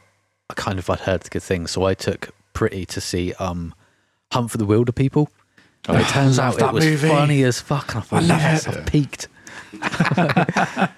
I 0.51 0.55
kind 0.55 0.79
of 0.79 0.87
had 0.87 1.01
heard 1.01 1.29
good 1.31 1.43
things. 1.43 1.71
So 1.71 1.85
I 1.85 1.95
took 1.95 2.31
Pretty 2.59 2.85
to 2.87 3.01
see 3.01 3.33
um, 3.35 3.73
Hunt 4.33 4.51
for 4.51 4.59
the 4.59 4.67
Wilderpeople. 4.67 5.29
And 5.87 5.99
it 6.01 6.09
turns 6.09 6.41
out 6.41 6.59
that 6.59 6.71
it 6.71 6.73
was 6.73 6.85
movie. 6.85 7.07
funny 7.09 7.45
as 7.45 7.61
fuck. 7.61 7.95
And 7.95 7.99
I 7.99 8.01
thought, 8.01 8.17
I 8.25 8.27
love 8.27 8.41
yes, 8.41 8.67
it. 8.67 8.77
I've 8.77 8.87
peaked. 8.87 9.29
that 9.81 10.91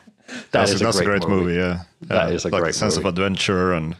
that's, 0.52 0.70
is 0.72 0.80
that's 0.80 0.98
a 0.98 1.04
great 1.04 1.28
movie. 1.28 1.56
yeah, 1.56 1.82
That 2.02 2.28
yeah. 2.30 2.34
is 2.34 2.46
a 2.46 2.48
like 2.48 2.62
great 2.62 2.72
the 2.72 2.78
sense 2.78 2.96
movie. 2.96 3.08
of 3.08 3.14
adventure 3.14 3.74
and 3.74 3.94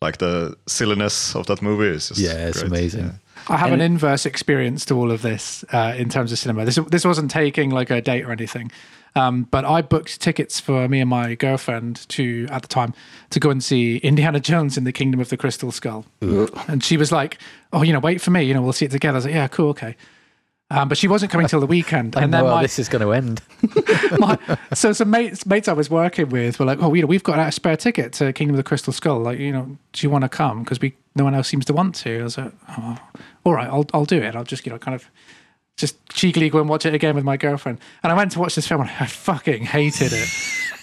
like 0.00 0.18
the 0.18 0.56
silliness 0.66 1.34
of 1.36 1.46
that 1.46 1.60
movie 1.62 1.86
is 1.96 2.08
just 2.08 2.20
Yeah, 2.20 2.48
it's 2.48 2.60
great. 2.60 2.70
amazing. 2.72 3.04
Yeah. 3.04 3.12
I 3.48 3.56
have 3.56 3.72
And 3.72 3.80
an 3.82 3.92
inverse 3.92 4.26
experience 4.26 4.84
to 4.86 4.94
all 4.94 5.10
of 5.10 5.22
this 5.22 5.64
uh, 5.72 5.94
in 5.96 6.08
terms 6.08 6.30
of 6.32 6.38
cinema. 6.38 6.64
This 6.64 6.78
this 6.88 7.04
wasn't 7.04 7.30
taking 7.30 7.70
like 7.70 7.90
a 7.90 8.00
date 8.00 8.24
or 8.24 8.32
anything, 8.32 8.70
um, 9.16 9.44
but 9.50 9.64
I 9.64 9.80
booked 9.82 10.20
tickets 10.20 10.60
for 10.60 10.86
me 10.88 11.00
and 11.00 11.08
my 11.10 11.34
girlfriend 11.34 12.06
to 12.10 12.46
at 12.50 12.62
the 12.62 12.68
time 12.68 12.92
to 13.30 13.40
go 13.40 13.50
and 13.50 13.64
see 13.64 13.96
Indiana 13.98 14.40
Jones 14.50 14.76
in 14.76 14.84
the 14.84 14.92
Kingdom 14.92 15.20
of 15.20 15.30
the 15.30 15.36
Crystal 15.38 15.72
Skull, 15.72 16.04
and 16.68 16.84
she 16.84 16.96
was 16.98 17.10
like, 17.12 17.38
"Oh, 17.72 17.82
you 17.82 17.92
know, 17.94 17.98
wait 17.98 18.20
for 18.20 18.30
me. 18.30 18.42
You 18.42 18.52
know, 18.54 18.62
we'll 18.62 18.74
see 18.74 18.84
it 18.84 18.90
together." 18.92 19.16
I 19.16 19.18
was 19.18 19.24
like, 19.24 19.34
"Yeah, 19.34 19.48
cool, 19.48 19.70
okay." 19.70 19.96
Um, 20.72 20.88
but 20.88 20.96
she 20.96 21.08
wasn't 21.08 21.32
coming 21.32 21.48
till 21.48 21.58
the 21.58 21.66
weekend, 21.66 22.16
I 22.16 22.22
and 22.22 22.32
then 22.34 22.44
my, 22.44 22.62
this 22.62 22.78
is 22.78 22.88
going 22.88 23.02
to 23.02 23.12
end. 23.12 23.42
my 24.18 24.38
so 24.74 24.92
some 24.92 25.10
mates 25.10 25.44
mates 25.44 25.66
I 25.66 25.72
was 25.72 25.90
working 25.90 26.28
with 26.28 26.58
were 26.58 26.66
like, 26.66 26.80
"Oh, 26.80 26.94
you 26.94 27.02
know, 27.02 27.08
we've 27.08 27.24
got 27.24 27.38
a 27.38 27.50
spare 27.50 27.76
ticket 27.76 28.12
to 28.14 28.32
Kingdom 28.32 28.54
of 28.54 28.58
the 28.58 28.62
Crystal 28.62 28.92
Skull. 28.92 29.18
Like, 29.18 29.38
you 29.38 29.52
know, 29.52 29.76
do 29.92 30.06
you 30.06 30.10
want 30.10 30.22
to 30.22 30.28
come? 30.28 30.62
Because 30.62 30.80
we 30.80 30.94
no 31.16 31.24
one 31.24 31.34
else 31.34 31.48
seems 31.48 31.64
to 31.66 31.72
want 31.72 31.96
to." 31.96 32.20
I 32.20 32.22
was 32.22 32.38
like, 32.38 32.52
"Oh, 32.68 32.98
all 33.44 33.54
right, 33.54 33.68
I'll 33.68 33.86
I'll 33.92 34.04
do 34.04 34.22
it. 34.22 34.36
I'll 34.36 34.44
just 34.44 34.64
you 34.64 34.70
know 34.70 34.78
kind 34.78 34.94
of 34.94 35.10
just 35.76 35.96
cheekily 36.08 36.50
go 36.50 36.60
and 36.60 36.68
watch 36.68 36.86
it 36.86 36.94
again 36.94 37.16
with 37.16 37.24
my 37.24 37.36
girlfriend." 37.36 37.80
And 38.04 38.12
I 38.12 38.14
went 38.14 38.30
to 38.32 38.38
watch 38.38 38.54
this 38.54 38.68
film 38.68 38.82
and 38.82 38.90
I 39.00 39.06
fucking 39.06 39.64
hated 39.64 40.12
it. 40.12 40.28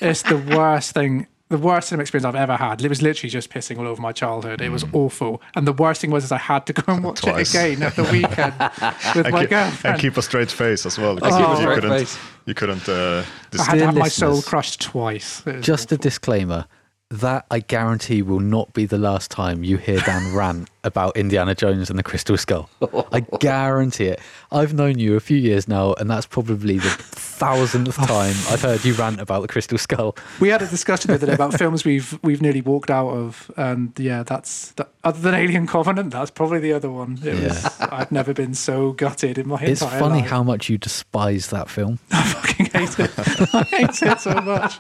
it's 0.02 0.23
the 0.23 0.38
worst 0.38 0.91
thing. 0.91 1.28
The 1.49 1.57
worst 1.57 1.88
cinema 1.89 2.01
experience 2.01 2.25
I've 2.25 2.36
ever 2.36 2.57
had. 2.57 2.81
It 2.83 2.89
was 2.89 3.01
literally 3.01 3.29
just 3.29 3.49
pissing 3.49 3.77
all 3.79 3.88
over 3.88 4.01
my 4.01 4.12
childhood. 4.12 4.62
It 4.62 4.69
was 4.69 4.83
awful. 4.91 5.41
And 5.55 5.65
the 5.65 5.71
worst 5.71 6.01
thing 6.01 6.12
was 6.12 6.25
is 6.25 6.31
I 6.33 6.38
had 6.38 6.65
to 6.65 6.73
go 6.73 6.93
and 6.93 7.03
watch 7.03 7.21
Mm. 7.21 7.31
Twice. 7.31 7.55
it 7.55 7.57
again 7.75 7.83
at 7.83 7.95
the 7.95 8.03
weekend 8.03 8.53
with 9.15 9.25
And, 9.25 9.31
my 9.33 9.41
keep, 9.41 9.49
girlfriend. 9.51 9.93
and 9.93 10.01
keep 10.01 10.17
a 10.17 10.21
straight 10.21 10.51
face 10.51 10.86
as 10.86 10.97
well. 10.99 11.15
because 11.15 11.36
keep 11.38 11.47
a 11.47 11.62
you, 11.62 11.75
couldn't, 11.75 11.89
face. 11.99 12.19
you 12.45 12.53
couldn't. 12.53 12.89
Uh, 12.89 13.23
dis- 13.51 13.62
I 13.62 13.63
had 13.63 13.79
to 13.79 13.86
have 13.86 13.95
my 13.95 14.07
soul 14.10 14.29
listeners, 14.31 14.45
crushed 14.49 14.81
twice. 14.81 15.41
It 15.47 15.55
was 15.57 15.65
Just 15.65 15.91
a 15.93 15.97
disclaimer 15.97 16.65
that 17.10 17.46
I 17.50 17.60
guarantee 17.60 18.22
will 18.22 18.41
not 18.41 18.74
be 18.74 18.86
the 18.86 18.98
last 18.98 19.32
time 19.32 19.63
you 19.63 19.78
hear 19.78 20.00
Dan 20.00 20.36
rant 20.36 20.70
about 20.84 21.15
Indiana 21.15 21.56
Jones 21.56 21.89
and 21.89 21.98
the 21.98 22.04
Crystal 22.04 22.38
Skull. 22.38 22.70
I 23.12 23.22
guarantee 23.39 24.06
it. 24.06 24.20
I've 24.52 24.74
known 24.74 25.00
you 25.00 25.15
a 25.15 25.20
few 25.20 25.38
years 25.38 25.67
now, 25.67 25.93
and 25.93 26.10
that's 26.10 26.26
probably 26.26 26.80
the 26.80 26.89
thousandth 26.89 27.98
oh. 28.02 28.06
time 28.06 28.36
I've 28.50 28.62
heard 28.62 28.84
you 28.84 28.93
rant 28.93 29.22
about 29.22 29.41
the 29.41 29.48
Crystal 29.48 29.78
Skull. 29.78 30.17
We 30.39 30.50
had 30.50 30.62
a 30.62 30.67
discussion 30.67 31.10
the 31.10 31.15
other 31.15 31.28
day 31.28 31.34
about 31.34 31.54
films 31.58 31.86
we've 31.86 32.17
we've 32.24 32.41
nearly 32.41 32.62
walked 32.62 32.89
out 32.89 33.10
of, 33.10 33.52
and 33.56 33.93
yeah, 33.98 34.24
that's 34.24 34.72
that, 34.72 34.89
other 35.04 35.20
than 35.20 35.34
Alien 35.34 35.67
Covenant, 35.67 36.12
that's 36.12 36.32
probably 36.32 36.60
the 36.60 36.74
other 36.74 36.89
one. 36.89 37.20
It 37.24 37.41
was 37.41 37.80
I've 37.80 38.12
never 38.12 38.34
been 38.34 38.54
so 38.54 38.91
gutted 38.91 39.38
in 39.38 39.48
my 39.48 39.62
It's 39.62 39.82
entire 39.82 40.02
life. 40.02 40.12
It's 40.12 40.20
funny 40.20 40.28
how 40.28 40.43
much 40.43 40.70
you 40.70 40.78
despise 40.78 41.48
that 41.52 41.70
film. 41.70 42.00
I 42.12 42.24
fucking 42.24 42.65
hate 42.67 43.00
it. 43.00 43.12
I 43.54 43.63
hate 43.63 44.02
it 44.02 44.20
so 44.20 44.34
much. 44.41 44.78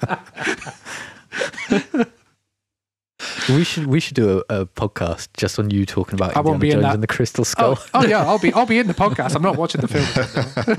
We 3.49 3.63
should 3.63 3.87
we 3.87 3.99
should 3.99 4.15
do 4.15 4.43
a, 4.49 4.61
a 4.61 4.65
podcast 4.65 5.29
just 5.35 5.57
on 5.57 5.71
you 5.71 5.85
talking 5.85 6.13
about 6.13 6.37
I 6.37 6.41
won't 6.41 6.55
Indiana 6.55 6.59
be 6.59 6.67
in 6.67 6.73
Jones 6.73 6.83
that. 6.83 6.93
and 6.93 7.03
the 7.03 7.07
Crystal 7.07 7.41
oh, 7.41 7.45
Skull. 7.45 7.77
Oh, 7.79 7.89
oh 7.95 8.05
yeah, 8.05 8.23
I'll 8.23 8.37
be 8.37 8.53
I'll 8.53 8.65
be 8.67 8.77
in 8.77 8.87
the 8.87 8.93
podcast. 9.05 9.35
I'm 9.35 9.41
not 9.41 9.57
watching 9.57 9.81
the 9.81 9.87
film. 9.87 10.77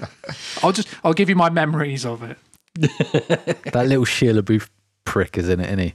I'll 0.63 0.73
just 0.73 0.89
I'll 1.03 1.15
give 1.15 1.29
you 1.29 1.35
my 1.35 1.51
memories 1.51 2.07
of 2.07 2.23
it. 2.23 2.39
that 3.73 3.87
little 3.87 4.05
Shia 4.05 4.39
LaBeouf 4.39 4.69
prick 5.05 5.37
is 5.37 5.49
in 5.49 5.59
it, 5.59 5.67
isn't 5.67 5.79
he? 5.79 5.95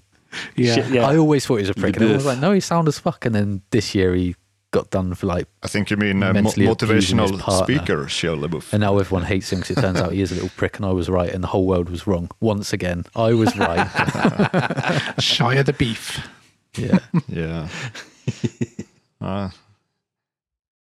Yeah. 0.55 0.75
Shit, 0.75 0.89
yeah. 0.89 1.07
I 1.07 1.15
always 1.17 1.45
thought 1.45 1.57
he 1.57 1.61
was 1.61 1.69
a 1.69 1.73
prick, 1.75 1.95
and 1.95 2.05
I 2.05 2.13
was 2.13 2.23
Booth. 2.23 2.25
like, 2.25 2.39
no, 2.39 2.51
he 2.51 2.59
sound 2.59 2.87
as 2.87 2.99
fuck. 2.99 3.25
And 3.25 3.33
then 3.33 3.61
this 3.69 3.95
year 3.95 4.13
he 4.15 4.35
got 4.73 4.89
done 4.89 5.13
for 5.15 5.27
like, 5.27 5.47
I 5.63 5.67
think 5.69 5.89
you 5.89 5.95
mean 5.95 6.21
uh, 6.21 6.33
mo- 6.33 6.41
Mentally 6.41 6.65
abusing 6.65 7.19
his 7.19 7.31
motivational 7.31 7.63
speaker, 7.63 8.03
Shia 8.05 8.37
LaBeouf. 8.45 8.73
and 8.73 8.81
now 8.81 8.97
everyone 8.97 9.25
hates 9.25 9.51
him 9.53 9.59
because 9.61 9.77
it 9.77 9.81
turns 9.81 10.01
out 10.01 10.11
he 10.11 10.21
is 10.21 10.31
a 10.31 10.35
little 10.35 10.49
prick, 10.57 10.75
and 10.77 10.85
I 10.85 10.91
was 10.91 11.07
right, 11.09 11.33
and 11.33 11.41
the 11.41 11.47
whole 11.47 11.65
world 11.65 11.89
was 11.89 12.05
wrong. 12.05 12.29
Once 12.41 12.73
again, 12.73 13.05
I 13.15 13.33
was 13.33 13.57
right. 13.57 13.87
Shia 15.19 15.65
the 15.65 15.73
beef. 15.73 16.27
yeah. 16.77 16.99
Yeah. 17.27 17.67
uh, 19.21 19.49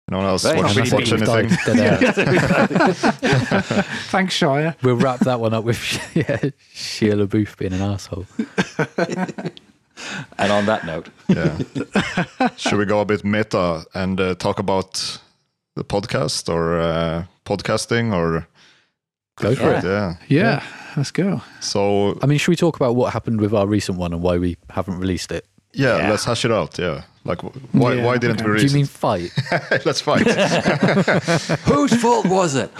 No 0.09 0.17
one 0.17 0.25
else 0.27 0.43
Right. 0.45 0.57
watch, 0.57 0.75
Not 0.75 0.91
watch 0.91 1.11
We've 1.11 1.23
died 1.25 1.45
anything. 1.45 1.77
Thanks, 4.11 4.37
Shia. 4.39 4.75
We'll 4.83 4.97
wrap 4.97 5.19
that 5.21 5.39
one 5.39 5.53
up 5.53 5.63
with 5.63 5.77
yeah, 6.15 6.37
Shia 6.75 7.25
LaBeouf 7.25 7.57
being 7.57 7.73
an 7.73 7.81
asshole. 7.81 8.25
And 10.37 10.51
on 10.51 10.65
that 10.65 10.85
note, 10.85 11.09
Yeah. 11.27 11.57
Should 12.57 12.77
we 12.79 12.85
go 12.85 12.99
a 13.01 13.05
bit 13.05 13.23
meta 13.23 13.85
and 13.93 14.19
uh, 14.19 14.35
talk 14.35 14.59
about 14.59 15.19
the 15.75 15.83
podcast 15.83 16.49
or 16.49 16.79
uh, 16.79 17.23
podcasting 17.45 18.13
or 18.13 18.47
Go 19.37 19.55
for 19.55 19.73
it. 19.73 19.83
yeah? 19.83 20.15
Yeah, 20.27 20.63
let's 20.97 21.11
go. 21.11 21.41
So 21.61 22.17
I 22.21 22.25
mean, 22.27 22.37
should 22.37 22.51
we 22.51 22.55
talk 22.55 22.75
about 22.75 22.95
what 22.95 23.13
happened 23.13 23.41
with 23.41 23.53
our 23.53 23.65
recent 23.67 23.97
one 23.97 24.13
and 24.13 24.21
why 24.21 24.37
we 24.37 24.57
haven't 24.69 24.99
released 24.99 25.31
it? 25.31 25.45
yeah, 25.73 25.97
Yeah. 25.97 26.09
let's 26.09 26.25
hash 26.25 26.45
it 26.45 26.51
out. 26.51 26.77
Yeah, 26.77 27.03
like 27.23 27.43
why 27.43 27.93
Yeah, 27.93 28.05
why 28.05 28.17
didn't 28.17 28.41
okay. 28.41 28.49
we 28.49 28.57
Do 28.57 28.63
you 28.63 28.69
release 28.69 28.73
mean 28.73 28.85
fight? 28.85 29.31
let's 29.85 30.01
fight. 30.01 30.27
whose 31.65 31.93
fault 32.01 32.25
was 32.25 32.55
it? 32.55 32.71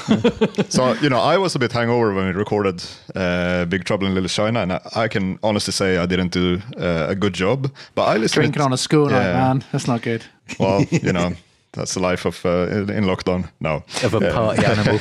so 0.70 0.94
you 0.94 1.10
know, 1.10 1.20
I 1.20 1.38
was 1.38 1.56
a 1.56 1.60
bit 1.60 1.72
hangover 1.72 2.14
when 2.14 2.26
we 2.26 2.32
recorded 2.32 2.84
uh, 3.16 3.66
Big 3.66 3.84
Trouble 3.84 4.08
in 4.08 4.14
Little 4.14 4.30
China, 4.30 4.62
and 4.62 4.74
I, 4.74 4.82
I 4.96 5.08
can 5.08 5.38
honestly 5.44 5.74
say 5.74 5.98
I 5.98 6.06
didn't 6.06 6.32
do 6.32 6.60
uh, 6.78 7.08
a 7.10 7.16
good 7.16 7.34
job. 7.34 7.72
But 7.96 8.04
I 8.04 8.18
listened. 8.18 8.32
To 8.32 8.40
it. 8.40 8.44
Drinking 8.44 8.62
on 8.64 8.74
a 8.74 8.78
school 8.78 9.06
night, 9.06 9.34
man. 9.34 9.64
That's 9.72 9.88
not 9.88 10.02
good. 10.02 10.24
Well, 10.60 10.84
you 10.92 11.14
know. 11.14 11.34
That's 11.74 11.94
the 11.94 12.02
life 12.02 12.26
of 12.26 12.46
uh, 12.46 12.68
in 12.68 12.90
in 12.90 13.06
lockdown. 13.06 13.50
No, 13.62 13.84
Of 14.04 14.14
a 14.14 14.20
party 14.20 14.66
animal. 14.66 15.00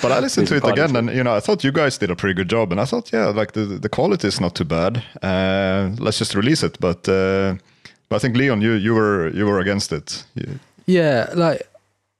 But 0.00 0.12
I 0.12 0.20
listened 0.20 0.48
to 0.48 0.56
it 0.56 0.64
again, 0.64 0.96
and 0.96 1.10
you 1.10 1.22
know, 1.22 1.36
I 1.36 1.40
thought 1.40 1.64
you 1.64 1.72
guys 1.72 1.98
did 1.98 2.10
a 2.10 2.16
pretty 2.16 2.34
good 2.34 2.48
job, 2.48 2.72
and 2.72 2.80
I 2.80 2.86
thought, 2.86 3.12
yeah, 3.12 3.26
like 3.26 3.52
the 3.52 3.78
the 3.80 3.88
quality 3.88 4.28
is 4.28 4.40
not 4.40 4.54
too 4.54 4.64
bad. 4.64 5.02
Uh, 5.22 5.90
let's 5.98 6.18
just 6.18 6.34
release 6.34 6.62
it. 6.62 6.78
But 6.80 7.06
uh, 7.08 7.56
but 8.08 8.16
I 8.16 8.18
think 8.18 8.36
Leon, 8.36 8.60
you 8.62 8.72
you 8.72 8.94
were 8.94 9.28
you 9.30 9.46
were 9.46 9.60
against 9.60 9.92
it. 9.92 10.24
You- 10.34 10.58
Yeah, 10.86 11.30
like, 11.34 11.68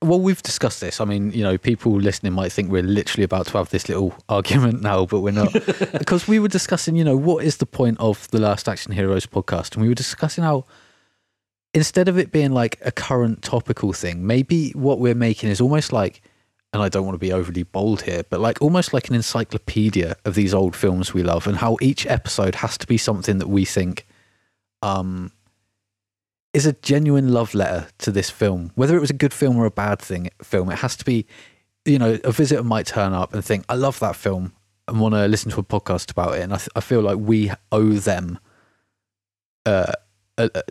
well, 0.02 0.20
we've 0.20 0.42
discussed 0.42 0.80
this. 0.80 1.00
I 1.00 1.04
mean, 1.06 1.32
you 1.32 1.42
know, 1.42 1.56
people 1.58 1.92
listening 1.92 2.34
might 2.34 2.52
think 2.52 2.70
we're 2.70 2.82
literally 2.82 3.24
about 3.24 3.46
to 3.46 3.58
have 3.58 3.70
this 3.70 3.88
little 3.88 4.12
argument 4.28 4.82
now, 4.82 5.06
but 5.06 5.20
we're 5.20 5.32
not. 5.32 5.52
because 5.98 6.28
we 6.28 6.38
were 6.38 6.48
discussing, 6.48 6.94
you 6.96 7.04
know, 7.04 7.16
what 7.16 7.44
is 7.44 7.56
the 7.56 7.66
point 7.66 7.98
of 7.98 8.28
the 8.28 8.38
Last 8.38 8.68
Action 8.68 8.92
Heroes 8.92 9.26
podcast? 9.26 9.72
And 9.74 9.82
we 9.82 9.88
were 9.88 9.94
discussing 9.94 10.44
how 10.44 10.64
instead 11.74 12.08
of 12.08 12.18
it 12.18 12.30
being 12.32 12.52
like 12.52 12.78
a 12.84 12.92
current 12.92 13.42
topical 13.42 13.92
thing, 13.92 14.26
maybe 14.26 14.70
what 14.72 14.98
we're 14.98 15.14
making 15.14 15.48
is 15.50 15.60
almost 15.60 15.92
like, 15.92 16.22
and 16.72 16.82
I 16.82 16.88
don't 16.88 17.04
want 17.06 17.14
to 17.14 17.18
be 17.18 17.32
overly 17.32 17.62
bold 17.62 18.02
here, 18.02 18.22
but 18.28 18.40
like 18.40 18.60
almost 18.60 18.92
like 18.92 19.08
an 19.08 19.14
encyclopedia 19.14 20.16
of 20.24 20.34
these 20.34 20.52
old 20.54 20.76
films 20.76 21.14
we 21.14 21.22
love 21.22 21.46
and 21.46 21.56
how 21.56 21.76
each 21.80 22.06
episode 22.06 22.56
has 22.56 22.76
to 22.78 22.86
be 22.86 22.98
something 22.98 23.38
that 23.38 23.48
we 23.48 23.64
think 23.64 24.06
um, 24.82 25.32
is 26.58 26.66
a 26.66 26.72
genuine 26.82 27.32
love 27.32 27.54
letter 27.54 27.86
to 27.98 28.10
this 28.10 28.30
film. 28.30 28.72
Whether 28.74 28.96
it 28.96 29.00
was 29.00 29.10
a 29.10 29.14
good 29.14 29.32
film 29.32 29.56
or 29.56 29.64
a 29.64 29.70
bad 29.70 30.00
thing 30.00 30.28
film, 30.42 30.70
it 30.70 30.78
has 30.78 30.96
to 30.96 31.04
be, 31.04 31.24
you 31.84 31.98
know, 31.98 32.18
a 32.24 32.32
visitor 32.32 32.64
might 32.64 32.86
turn 32.86 33.12
up 33.12 33.32
and 33.32 33.44
think, 33.44 33.64
I 33.68 33.76
love 33.76 34.00
that 34.00 34.16
film 34.16 34.52
and 34.88 35.00
want 35.00 35.14
to 35.14 35.26
listen 35.28 35.52
to 35.52 35.60
a 35.60 35.62
podcast 35.62 36.10
about 36.10 36.34
it. 36.34 36.42
And 36.42 36.52
I, 36.52 36.56
th- 36.56 36.68
I 36.74 36.80
feel 36.80 37.00
like 37.00 37.18
we 37.18 37.52
owe 37.70 37.92
them, 37.92 38.40
uh, 39.64 39.92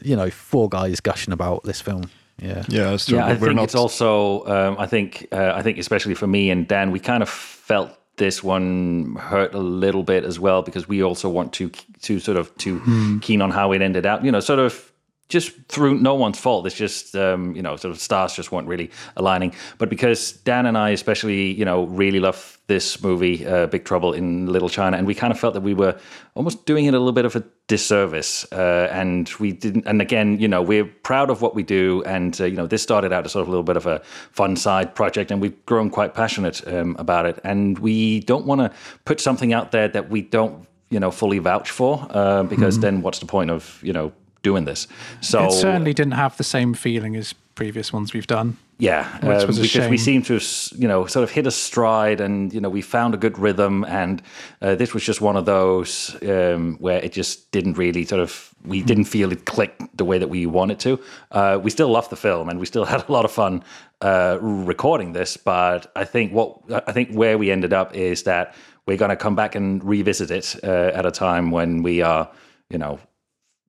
you 0.04 0.16
know, 0.16 0.30
four 0.30 0.68
guys 0.68 1.00
gushing 1.00 1.34
about 1.34 1.64
this 1.64 1.80
film. 1.80 2.10
Yeah. 2.40 2.66
yeah, 2.68 2.92
it's 2.92 3.06
true. 3.06 3.18
Yeah, 3.18 3.26
I 3.26 3.34
we're 3.34 3.48
think 3.48 3.56
not. 3.56 3.64
it's 3.64 3.76
also. 3.76 4.46
Um, 4.46 4.76
I 4.78 4.86
think. 4.86 5.28
Uh, 5.32 5.54
I 5.56 5.64
think 5.64 5.80
especially 5.80 6.14
for 6.14 6.28
me 6.28 6.52
and 6.52 6.68
Dan, 6.68 6.92
we 6.92 7.00
kind 7.00 7.24
of 7.24 7.30
felt 7.30 7.98
this 8.18 8.44
one 8.44 9.16
hurt 9.16 9.54
a 9.56 9.60
little 9.60 10.04
bit 10.04 10.24
as 10.24 10.40
well 10.40 10.62
because 10.62 10.88
we 10.88 11.02
also 11.02 11.30
want 11.30 11.54
to 11.54 11.70
to 12.02 12.20
sort 12.20 12.38
of 12.38 12.56
too 12.58 13.20
keen 13.22 13.42
on 13.42 13.50
how 13.50 13.72
it 13.72 13.82
ended 13.82 14.06
up. 14.06 14.24
You 14.24 14.32
know, 14.32 14.40
sort 14.40 14.60
of 14.60 14.92
just 15.30 15.52
through 15.68 15.96
no 15.96 16.16
one's 16.16 16.40
fault. 16.40 16.66
It's 16.66 16.76
just 16.76 17.16
um, 17.16 17.56
you 17.56 17.62
know, 17.62 17.76
sort 17.76 17.94
of 17.94 18.00
stars 18.00 18.34
just 18.34 18.52
weren't 18.52 18.68
really 18.68 18.92
aligning. 19.16 19.54
But 19.78 19.90
because 19.90 20.32
Dan 20.32 20.66
and 20.66 20.78
I, 20.78 20.92
especially, 20.92 21.52
you 21.52 21.66
know, 21.66 21.86
really 21.86 22.20
love 22.20 22.58
this 22.68 23.02
movie, 23.02 23.46
uh, 23.46 23.68
Big 23.68 23.86
Trouble 23.86 24.14
in 24.14 24.48
Little 24.48 24.70
China, 24.70 24.98
and 24.98 25.06
we 25.06 25.16
kind 25.16 25.32
of 25.32 25.40
felt 25.40 25.54
that 25.54 25.64
we 25.64 25.74
were 25.74 25.98
almost 26.36 26.66
doing 26.66 26.86
it 26.86 26.94
a 26.94 27.00
little 27.00 27.14
bit 27.14 27.26
of 27.26 27.36
a 27.36 27.44
disservice. 27.68 28.46
Uh, 28.52 28.88
and 28.92 29.30
we 29.40 29.52
didn't. 29.52 29.86
And 29.86 30.02
again, 30.02 30.40
you 30.40 30.48
know, 30.48 30.62
we're 30.62 30.86
proud 30.86 31.30
of 31.30 31.42
what 31.42 31.56
we 31.56 31.64
do, 31.64 32.04
and 32.06 32.40
uh, 32.40 32.46
you 32.46 32.56
know, 32.56 32.68
this 32.68 32.82
started 32.82 33.12
out 33.12 33.26
as 33.26 33.34
sort 33.34 33.42
of 33.42 33.48
a 33.50 33.52
little 33.52 33.64
bit 33.64 33.78
of 33.78 33.86
a 33.86 34.00
fun 34.32 34.56
side 34.56 34.96
project, 34.96 35.32
and 35.32 35.42
we've 35.42 35.66
grown 35.66 35.90
quite 35.90 36.14
passionate 36.14 36.66
um, 36.68 36.96
about 37.00 37.26
it. 37.26 37.40
And 37.44 37.80
we 37.80 38.22
don't 38.22 38.46
want 38.46 38.62
to 38.62 38.72
put 39.04 39.20
something 39.20 39.52
out 39.52 39.72
there 39.72 39.90
that 39.90 40.10
we 40.10 40.22
don't, 40.22 40.68
you 40.90 41.02
know, 41.02 41.12
fully 41.12 41.40
vouch 41.40 41.70
for, 41.70 42.08
uh, 42.12 42.44
because 42.44 42.80
then 42.80 43.02
what's 43.02 43.20
the 43.20 43.26
point 43.26 43.52
of 43.52 43.80
you 43.84 43.92
know 43.92 44.14
doing 44.44 44.66
this? 44.66 44.88
So 45.22 45.46
It 45.46 45.52
certainly 45.52 45.94
didn't 45.94 46.14
have 46.14 46.38
the 46.38 46.44
same 46.44 46.74
feeling 46.74 47.16
as 47.16 47.34
previous 47.56 47.92
ones 47.92 48.14
we've 48.14 48.28
done. 48.28 48.56
yeah, 48.78 49.12
Which 49.26 49.42
um, 49.42 49.48
was 49.48 49.60
because 49.60 49.90
we 49.90 49.98
shame. 49.98 50.22
seem 50.22 50.22
to, 50.24 50.40
you 50.76 50.88
know, 50.88 51.08
sort 51.08 51.24
of 51.24 51.32
hit 51.32 51.48
a 51.48 51.52
stride, 51.52 52.22
and 52.22 52.54
you 52.54 52.62
know, 52.62 52.70
we 52.70 52.82
found 52.82 53.16
a 53.16 53.18
good 53.18 53.40
rhythm, 53.40 53.84
and 53.86 54.22
uh, 54.62 54.76
this 54.76 54.94
was 54.94 55.04
just 55.04 55.20
one 55.22 55.36
of 55.36 55.46
those 55.46 56.16
um, 56.22 56.78
where 56.80 57.00
it 57.04 57.12
just 57.12 57.52
didn't 57.52 57.78
really 57.78 58.06
sort 58.06 58.22
of, 58.22 58.54
we 58.64 58.84
didn't 58.84 59.06
feel 59.06 59.32
it 59.32 59.46
clicked 59.46 59.82
the 59.98 60.06
way 60.06 60.20
that 60.20 60.30
we 60.30 60.46
wanted 60.46 60.80
to. 60.80 61.00
Uh, 61.32 61.60
we 61.62 61.72
still 61.72 61.90
loved 61.90 62.12
the 62.12 62.16
film, 62.16 62.50
and 62.50 62.60
we 62.60 62.66
still 62.68 62.86
had 62.94 63.04
a 63.10 63.12
lot 63.12 63.26
of 63.26 63.32
fun 63.32 63.64
uh, 64.02 64.38
recording 64.42 65.14
this, 65.14 65.38
but 65.38 65.92
I 65.96 66.06
think 66.06 66.32
what 66.32 66.60
I 66.88 66.92
think 66.92 67.12
where 67.12 67.40
we 67.40 67.52
ended 67.52 67.74
up 67.74 67.96
is 67.96 68.24
that 68.24 68.54
we're 68.86 68.98
going 68.98 69.10
to 69.10 69.16
come 69.18 69.36
back 69.36 69.56
and 69.56 69.84
revisit 69.84 70.30
it 70.30 70.56
uh, 70.64 70.92
at 70.94 71.06
a 71.06 71.12
time 71.12 71.50
when 71.50 71.84
we 71.84 72.02
are, 72.04 72.30
you 72.70 72.78
know, 72.78 73.00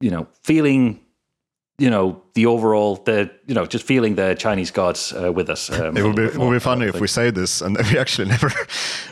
you 0.00 0.11
know, 0.11 0.26
feeling 0.42 1.00
you 1.80 1.88
know 1.90 2.20
the 2.34 2.44
overall 2.44 2.96
the 3.04 3.30
you 3.46 3.54
know 3.54 3.64
just 3.64 3.87
feeling 3.87 4.16
the 4.16 4.34
Chinese 4.34 4.72
gods 4.72 5.12
uh, 5.12 5.32
with 5.32 5.48
us. 5.48 5.70
Um, 5.70 5.96
it 5.96 6.00
a 6.00 6.06
would 6.06 6.16
be 6.16 6.22
little 6.22 6.28
it 6.28 6.32
bit 6.32 6.40
would 6.40 6.52
be 6.52 6.58
funny 6.58 6.87
if 6.87 7.00
we 7.00 7.06
say 7.06 7.30
this 7.30 7.61
and 7.62 7.76
then 7.76 7.87
we 7.92 7.98
actually 7.98 8.26
never 8.28 8.48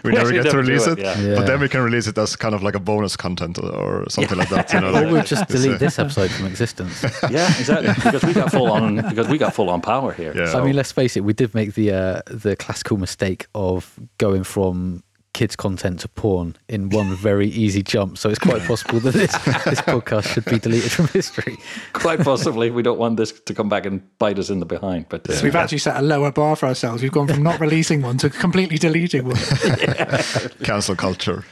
we, 0.03 0.11
We 0.11 0.12
never 0.16 0.33
get 0.33 0.42
to 0.42 0.49
never 0.49 0.62
do 0.62 0.68
release 0.68 0.87
it, 0.88 0.99
it. 0.99 1.05
yeah. 1.05 1.20
Yeah. 1.20 1.35
But 1.37 1.46
then 1.46 1.61
we 1.61 1.68
can 1.68 1.81
release 1.83 2.09
it 2.09 2.18
as 2.18 2.35
kind 2.35 2.57
of 2.57 2.64
like 2.64 2.75
a 2.75 2.81
bonus 2.81 3.16
content 3.16 3.59
or 3.61 4.05
something 4.09 4.37
like 4.37 4.49
that. 4.49 4.72
You 4.72 4.81
know, 4.81 4.88
Or 4.88 4.92
like, 4.92 5.12
we'll 5.12 5.22
just 5.22 5.46
delete 5.49 5.75
uh, 5.75 5.79
this 5.79 5.99
episode 6.01 6.31
from 6.33 6.46
existence. 6.46 7.03
yeah, 7.31 7.46
exactly 7.57 7.94
because 7.94 8.25
we 8.25 8.33
got 8.33 8.51
full 8.51 8.70
on 8.72 8.96
because 8.96 9.29
we 9.29 9.38
got 9.38 9.55
full 9.55 9.70
on 9.70 9.81
power 9.81 10.12
here. 10.12 10.37
Yeah. 10.37 10.51
So, 10.51 10.59
I 10.61 10.64
mean, 10.64 10.75
let's 10.75 10.90
face 10.90 11.16
it, 11.16 11.20
we 11.22 11.35
did 11.35 11.55
make 11.55 11.75
the 11.75 11.92
uh, 11.92 12.20
the 12.27 12.57
classical 12.57 12.96
mistake 12.96 13.46
of 13.55 13.96
going 14.18 14.42
from 14.42 15.05
kids 15.37 15.55
content 15.55 16.01
to 16.01 16.09
porn 16.09 16.57
in 16.66 16.88
one 16.88 17.14
very 17.14 17.49
easy 17.49 17.83
jump. 17.83 18.16
So 18.16 18.31
it's 18.31 18.38
quite 18.38 18.62
possible 18.62 19.01
that 19.01 19.12
this 19.12 19.33
this 19.64 19.83
podcast 19.83 20.33
should 20.33 20.46
be 20.46 20.59
deleted 20.59 20.90
from 20.90 21.09
history. 21.09 21.59
quite 21.92 22.20
possibly 22.20 22.70
we 22.70 22.83
don't 22.83 22.99
want 22.99 23.18
this 23.18 23.33
to 23.33 23.53
come 23.53 23.68
back 23.68 23.85
and 23.85 24.01
bite 24.18 24.38
us 24.38 24.49
in 24.49 24.61
the 24.61 24.64
behind. 24.66 25.11
But 25.11 25.29
uh, 25.29 25.35
So 25.35 25.44
we've 25.44 25.55
actually 25.55 25.79
set 25.79 25.99
a 25.99 26.03
lower 26.03 26.33
bar 26.33 26.57
for 26.57 26.64
ourselves. 26.64 27.03
We've 27.03 27.12
gone 27.12 27.29
from 27.29 27.42
not 27.42 27.61
releasing 27.61 28.01
one 28.01 28.16
to 28.18 28.31
completely 28.31 28.79
deleting 28.79 29.27
one. 29.27 29.37
cancel 30.64 30.96
culture. 30.96 31.44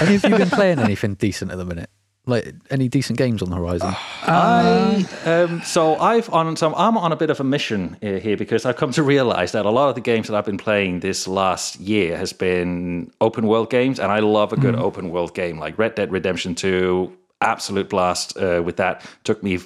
Any 0.00 0.16
of 0.16 0.24
you 0.24 0.36
been 0.36 0.50
playing 0.60 0.78
anything 0.78 1.14
decent 1.14 1.50
at 1.50 1.56
the 1.56 1.64
minute? 1.64 1.88
Like 2.26 2.54
any 2.70 2.88
decent 2.88 3.18
games 3.18 3.42
on 3.42 3.50
the 3.50 3.56
horizon? 3.56 3.94
I 4.22 5.04
um, 5.26 5.60
so 5.62 5.96
I've 5.96 6.30
on 6.30 6.56
so 6.56 6.74
I'm 6.74 6.96
on 6.96 7.12
a 7.12 7.16
bit 7.16 7.28
of 7.28 7.38
a 7.38 7.44
mission 7.44 7.98
here 8.00 8.36
because 8.36 8.64
I've 8.64 8.76
come 8.76 8.92
to 8.92 9.02
realize 9.02 9.52
that 9.52 9.66
a 9.66 9.70
lot 9.70 9.90
of 9.90 9.94
the 9.94 10.00
games 10.00 10.28
that 10.28 10.36
I've 10.36 10.46
been 10.46 10.56
playing 10.56 11.00
this 11.00 11.28
last 11.28 11.78
year 11.80 12.16
has 12.16 12.32
been 12.32 13.12
open 13.20 13.46
world 13.46 13.68
games, 13.68 14.00
and 14.00 14.10
I 14.10 14.20
love 14.20 14.52
a 14.52 14.56
good 14.56 14.74
open 14.74 15.10
world 15.10 15.34
game 15.34 15.58
like 15.58 15.78
Red 15.78 15.96
Dead 15.96 16.10
Redemption 16.10 16.54
Two. 16.54 17.14
Absolute 17.42 17.90
blast 17.90 18.38
uh, 18.38 18.62
with 18.64 18.76
that. 18.76 19.04
Took 19.24 19.42
me. 19.42 19.58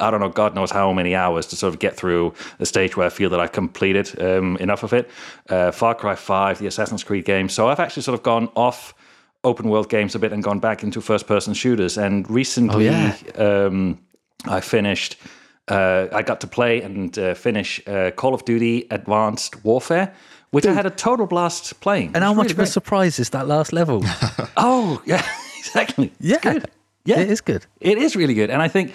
I 0.00 0.12
don't 0.12 0.20
know, 0.20 0.28
God 0.28 0.54
knows 0.54 0.70
how 0.70 0.92
many 0.92 1.16
hours 1.16 1.46
to 1.48 1.56
sort 1.56 1.74
of 1.74 1.80
get 1.80 1.96
through 1.96 2.32
the 2.58 2.66
stage 2.66 2.96
where 2.96 3.04
I 3.04 3.10
feel 3.10 3.30
that 3.30 3.40
I 3.40 3.48
completed 3.48 4.18
um, 4.22 4.56
enough 4.58 4.84
of 4.84 4.92
it. 4.92 5.10
Uh, 5.48 5.72
Far 5.72 5.92
Cry 5.96 6.14
5, 6.14 6.60
the 6.60 6.68
Assassin's 6.68 7.02
Creed 7.02 7.24
game. 7.24 7.48
So 7.48 7.66
I've 7.68 7.80
actually 7.80 8.04
sort 8.04 8.14
of 8.14 8.22
gone 8.22 8.48
off 8.54 8.94
open 9.44 9.68
world 9.68 9.88
games 9.88 10.14
a 10.14 10.18
bit 10.18 10.32
and 10.32 10.42
gone 10.42 10.58
back 10.58 10.82
into 10.82 11.00
first 11.00 11.26
person 11.26 11.54
shooters. 11.54 11.96
And 11.96 12.28
recently, 12.30 12.86
yeah. 12.86 13.16
um, 13.36 13.98
I 14.46 14.60
finished. 14.60 15.16
Uh, 15.68 16.06
I 16.12 16.22
got 16.22 16.40
to 16.40 16.46
play 16.46 16.80
and 16.80 17.18
uh, 17.18 17.34
finish 17.34 17.80
uh, 17.86 18.10
Call 18.12 18.32
of 18.32 18.44
Duty 18.46 18.86
Advanced 18.90 19.62
Warfare, 19.64 20.14
which 20.50 20.64
I 20.64 20.72
had 20.72 20.86
a 20.86 20.90
total 20.90 21.26
blast 21.26 21.78
playing. 21.80 22.12
And 22.14 22.24
how 22.24 22.32
much 22.32 22.50
of 22.50 22.58
a 22.58 22.66
surprise 22.66 23.18
is 23.18 23.30
that 23.30 23.46
last 23.46 23.72
level? 23.72 24.02
Oh, 24.56 25.00
yeah, 25.04 25.24
exactly. 25.58 26.10
yeah, 26.20 26.38
good. 26.38 26.70
Yeah. 27.04 27.20
it 27.20 27.30
is 27.30 27.40
good. 27.40 27.66
It 27.80 27.98
is 27.98 28.16
really 28.16 28.34
good, 28.34 28.50
and 28.50 28.60
I 28.60 28.68
think 28.68 28.92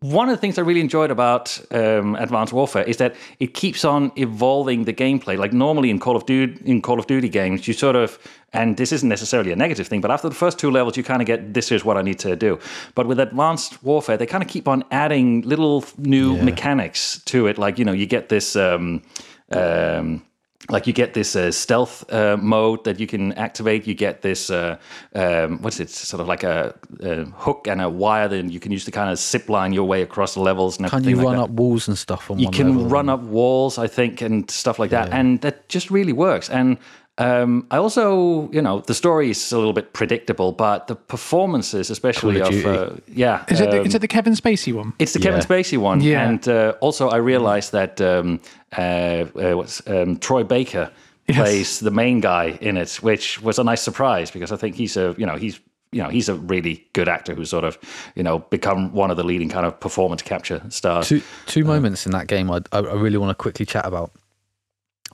one 0.00 0.28
of 0.28 0.36
the 0.36 0.40
things 0.40 0.58
I 0.58 0.62
really 0.62 0.80
enjoyed 0.80 1.10
about 1.10 1.60
um, 1.72 2.14
Advanced 2.14 2.52
Warfare 2.52 2.84
is 2.84 2.98
that 2.98 3.16
it 3.40 3.52
keeps 3.54 3.84
on 3.84 4.12
evolving 4.14 4.84
the 4.84 4.92
gameplay. 4.92 5.36
Like 5.36 5.52
normally 5.52 5.90
in 5.90 5.98
Call 5.98 6.14
of 6.14 6.24
Duty, 6.24 6.60
in 6.64 6.80
Call 6.82 7.00
of 7.00 7.08
Duty 7.08 7.28
games, 7.28 7.66
you 7.66 7.74
sort 7.74 7.96
of, 7.96 8.16
and 8.52 8.76
this 8.76 8.92
isn't 8.92 9.08
necessarily 9.08 9.50
a 9.50 9.56
negative 9.56 9.88
thing, 9.88 10.00
but 10.00 10.12
after 10.12 10.28
the 10.28 10.36
first 10.36 10.58
two 10.58 10.70
levels, 10.70 10.96
you 10.96 11.02
kind 11.02 11.20
of 11.20 11.26
get 11.26 11.52
this 11.52 11.72
is 11.72 11.84
what 11.84 11.96
I 11.96 12.02
need 12.02 12.20
to 12.20 12.36
do. 12.36 12.60
But 12.94 13.08
with 13.08 13.18
Advanced 13.18 13.82
Warfare, 13.82 14.16
they 14.16 14.26
kind 14.26 14.42
of 14.42 14.48
keep 14.48 14.68
on 14.68 14.84
adding 14.92 15.42
little 15.42 15.84
new 15.98 16.36
mechanics 16.42 17.20
to 17.24 17.48
it. 17.48 17.58
Like 17.58 17.78
you 17.78 17.84
know, 17.84 17.92
you 17.92 18.06
get 18.06 18.28
this. 18.28 18.54
Um, 18.54 19.02
um, 19.50 20.22
like 20.70 20.86
you 20.86 20.92
get 20.92 21.14
this 21.14 21.34
uh, 21.34 21.50
stealth 21.50 22.04
uh, 22.12 22.36
mode 22.36 22.84
that 22.84 23.00
you 23.00 23.06
can 23.06 23.32
activate. 23.34 23.86
You 23.86 23.94
get 23.94 24.20
this 24.22 24.50
uh, 24.50 24.76
um, 25.14 25.62
what's 25.62 25.80
it? 25.80 25.88
Sort 25.90 26.20
of 26.20 26.26
like 26.28 26.42
a, 26.44 26.74
a 27.00 27.24
hook 27.36 27.66
and 27.66 27.80
a 27.80 27.88
wire 27.88 28.28
that 28.28 28.44
you 28.50 28.60
can 28.60 28.70
use 28.72 28.84
to 28.84 28.90
kind 28.90 29.10
of 29.10 29.18
zip 29.18 29.48
line 29.48 29.72
your 29.72 29.84
way 29.88 30.02
across 30.02 30.34
the 30.34 30.40
levels 30.40 30.78
and 30.78 30.90
Can 30.90 31.04
you 31.04 31.16
like 31.16 31.24
run 31.26 31.36
that. 31.36 31.42
up 31.44 31.50
walls 31.50 31.88
and 31.88 31.96
stuff 31.96 32.30
on 32.30 32.38
You 32.38 32.46
one 32.46 32.52
can 32.54 32.68
level? 32.74 32.86
run 32.90 33.08
up 33.08 33.20
walls, 33.22 33.78
I 33.78 33.86
think, 33.86 34.20
and 34.22 34.50
stuff 34.50 34.78
like 34.78 34.90
that, 34.90 35.08
and 35.10 35.40
that 35.40 35.68
just 35.68 35.90
really 35.90 36.12
works. 36.12 36.50
And 36.50 36.76
um, 37.20 37.66
I 37.72 37.78
also, 37.78 38.48
you 38.52 38.62
know, 38.62 38.80
the 38.86 38.94
story 38.94 39.30
is 39.30 39.52
a 39.52 39.56
little 39.58 39.72
bit 39.72 39.92
predictable, 39.92 40.52
but 40.52 40.86
the 40.86 40.94
performances, 40.94 41.90
especially 41.90 42.38
Call 42.40 42.48
of, 42.54 42.64
of 42.64 42.92
uh, 42.92 42.96
yeah, 43.08 43.44
Is 43.48 43.60
it 43.60 43.70
the, 43.70 43.80
um, 43.80 43.86
is 43.86 43.94
it 43.94 44.00
the 44.00 44.06
Kevin 44.08 44.34
Spacey 44.34 44.72
one? 44.72 44.92
it's 45.00 45.12
the 45.14 45.18
Kevin 45.18 45.40
Spacey 45.40 45.76
one, 45.78 46.00
Yeah. 46.00 46.28
and 46.28 46.46
uh, 46.48 46.74
also 46.80 47.08
I 47.08 47.16
realized 47.16 47.72
that 47.72 48.00
um, 48.00 48.38
uh, 48.76 49.26
uh, 49.34 49.52
what's 49.56 49.86
um, 49.88 50.18
Troy 50.18 50.44
Baker 50.44 50.90
plays 51.28 51.80
the 51.80 51.90
main 51.90 52.20
guy 52.20 52.58
in 52.60 52.76
it, 52.76 52.94
which 52.96 53.40
was 53.42 53.58
a 53.58 53.64
nice 53.64 53.82
surprise 53.82 54.30
because 54.30 54.52
I 54.52 54.56
think 54.56 54.76
he's 54.76 54.96
a 54.96 55.14
you 55.18 55.26
know 55.26 55.36
he's 55.36 55.60
you 55.92 56.02
know 56.02 56.08
he's 56.08 56.28
a 56.28 56.34
really 56.34 56.86
good 56.92 57.08
actor 57.08 57.34
who's 57.34 57.50
sort 57.50 57.64
of 57.64 57.78
you 58.14 58.22
know 58.22 58.38
become 58.38 58.92
one 58.92 59.10
of 59.10 59.16
the 59.16 59.24
leading 59.24 59.48
kind 59.48 59.66
of 59.66 59.78
performance 59.80 60.22
capture 60.22 60.62
stars. 60.68 61.08
Two 61.08 61.22
two 61.46 61.64
moments 61.64 62.06
in 62.06 62.12
that 62.12 62.26
game 62.26 62.50
I, 62.50 62.60
I 62.72 62.78
I 62.78 62.94
really 62.94 63.18
want 63.18 63.30
to 63.30 63.34
quickly 63.34 63.66
chat 63.66 63.86
about. 63.86 64.12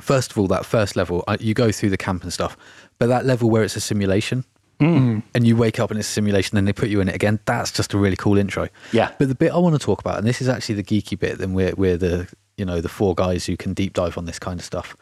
First 0.00 0.32
of 0.32 0.38
all, 0.38 0.48
that 0.48 0.66
first 0.66 0.96
level, 0.96 1.22
you 1.38 1.54
go 1.54 1.70
through 1.70 1.90
the 1.90 1.96
camp 1.96 2.24
and 2.24 2.32
stuff, 2.32 2.56
but 2.98 3.06
that 3.06 3.26
level 3.26 3.48
where 3.48 3.62
it's 3.62 3.76
a 3.76 3.80
simulation 3.80 4.44
and 5.34 5.46
you 5.46 5.56
wake 5.56 5.78
up 5.78 5.90
and 5.90 5.98
it's 5.98 6.08
a 6.08 6.12
simulation 6.12 6.58
and 6.58 6.66
they 6.66 6.72
put 6.72 6.88
you 6.88 7.00
in 7.00 7.08
it 7.08 7.14
again, 7.14 7.40
that's 7.44 7.70
just 7.70 7.94
a 7.94 7.98
really 7.98 8.16
cool 8.16 8.36
intro. 8.36 8.68
Yeah. 8.92 9.12
But 9.18 9.28
the 9.28 9.34
bit 9.34 9.52
I 9.52 9.58
want 9.58 9.74
to 9.74 9.78
talk 9.78 10.00
about, 10.00 10.18
and 10.18 10.26
this 10.26 10.40
is 10.40 10.48
actually 10.48 10.76
the 10.76 10.82
geeky 10.82 11.18
bit, 11.18 11.38
then 11.38 11.54
we're, 11.54 11.74
we're 11.76 11.96
the, 11.96 12.28
you 12.56 12.64
know, 12.64 12.80
the 12.80 12.88
four 12.88 13.14
guys 13.14 13.46
who 13.46 13.56
can 13.56 13.74
deep 13.74 13.92
dive 13.94 14.16
on 14.18 14.24
this 14.26 14.38
kind 14.38 14.58
of 14.60 14.64
stuff. 14.64 14.96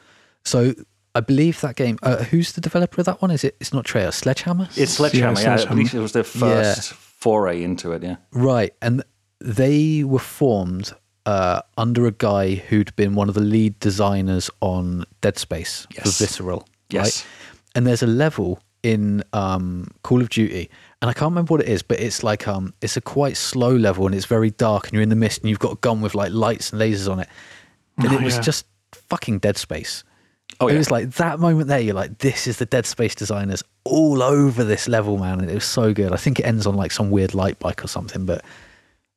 So 0.45 0.75
I 1.15 1.21
believe 1.21 1.61
that 1.61 1.77
game, 1.77 1.99
uh, 2.03 2.25
who's 2.25 2.53
the 2.53 2.61
developer 2.61 3.01
of 3.01 3.05
that 3.07 3.21
one? 3.23 3.31
Is 3.31 3.45
it, 3.45 3.57
it's 3.61 3.73
not 3.73 3.85
Treyarch, 3.85 4.15
Sledgehammer? 4.15 4.69
It's 4.77 4.93
Sledgehammer, 4.93 5.39
Yeah, 5.41 5.47
yeah. 5.47 5.53
I 5.53 5.57
Sledgehammer. 5.57 5.77
believe 5.77 5.95
it 5.95 5.99
was 6.01 6.13
their 6.13 6.25
first 6.25 6.93
foray 6.95 7.63
into 7.63 7.93
it, 7.93 8.03
yeah. 8.03 8.17
Right, 8.33 8.73
and 8.81 9.03
they 9.41 10.05
were 10.05 10.19
formed 10.19 10.93
uh, 11.27 11.63
under 11.77 12.07
a 12.07 12.13
guy 12.13 12.55
who'd 12.55 12.95
been 12.97 13.15
one 13.15 13.29
of 13.29 13.35
the 13.35 13.41
lead 13.41 13.79
designers 13.81 14.51
on 14.61 15.05
Dead 15.21 15.39
Space 15.39 15.87
Yes. 15.95 16.03
for 16.19 16.25
Visceral. 16.25 16.67
Yes. 16.91 17.25
Right? 17.25 17.27
And 17.77 17.87
there's 17.87 18.03
a 18.03 18.07
level 18.09 18.61
in 18.83 19.23
um, 19.33 19.89
Call 20.03 20.21
of 20.21 20.29
Duty, 20.31 20.69
and 21.03 21.11
I 21.11 21.13
can't 21.13 21.31
remember 21.33 21.53
what 21.53 21.61
it 21.61 21.69
is, 21.69 21.83
but 21.83 22.01
it's 22.01 22.23
like 22.23 22.49
um, 22.49 22.73
it's 22.81 22.97
a 22.97 23.01
quite 23.03 23.37
slow 23.37 23.77
level, 23.77 24.07
and 24.07 24.15
it's 24.15 24.25
very 24.25 24.51
dark, 24.53 24.85
and 24.87 24.95
you're 24.95 25.03
in 25.03 25.11
the 25.11 25.17
mist, 25.17 25.41
and 25.43 25.51
you've 25.51 25.59
got 25.59 25.73
a 25.73 25.77
gun 25.77 26.01
with 26.01 26.15
like 26.15 26.33
lights 26.33 26.73
and 26.73 26.81
lasers 26.81 27.11
on 27.13 27.21
it, 27.21 27.29
and 27.99 28.09
Oh, 28.09 28.15
it 28.15 28.23
was 28.23 28.37
yeah. 28.37 28.41
just 28.43 28.65
fucking 28.93 29.41
Dead 29.41 29.59
Space. 29.59 30.05
Oh, 30.61 30.69
yeah. 30.69 30.75
it 30.75 30.79
was 30.79 30.91
like 30.91 31.11
that 31.13 31.39
moment 31.41 31.69
there. 31.69 31.81
You're 31.81 31.95
like, 31.95 32.19
this 32.19 32.47
is 32.47 32.59
the 32.59 32.67
Dead 32.67 32.87
Space 32.87 33.15
designers 33.15 33.63
all 33.85 34.23
over 34.23 34.65
this 34.65 34.87
level, 34.89 35.19
man, 35.19 35.41
and 35.41 35.51
it 35.51 35.55
was 35.55 35.65
so 35.65 35.93
good. 35.93 36.13
I 36.13 36.17
think 36.17 36.39
it 36.39 36.45
ends 36.47 36.67
on 36.67 36.77
like 36.77 36.93
some 36.93 37.11
weird 37.11 37.35
light 37.35 37.59
bike 37.59 37.85
or 37.85 37.89
something, 37.89 38.25
but 38.25 38.45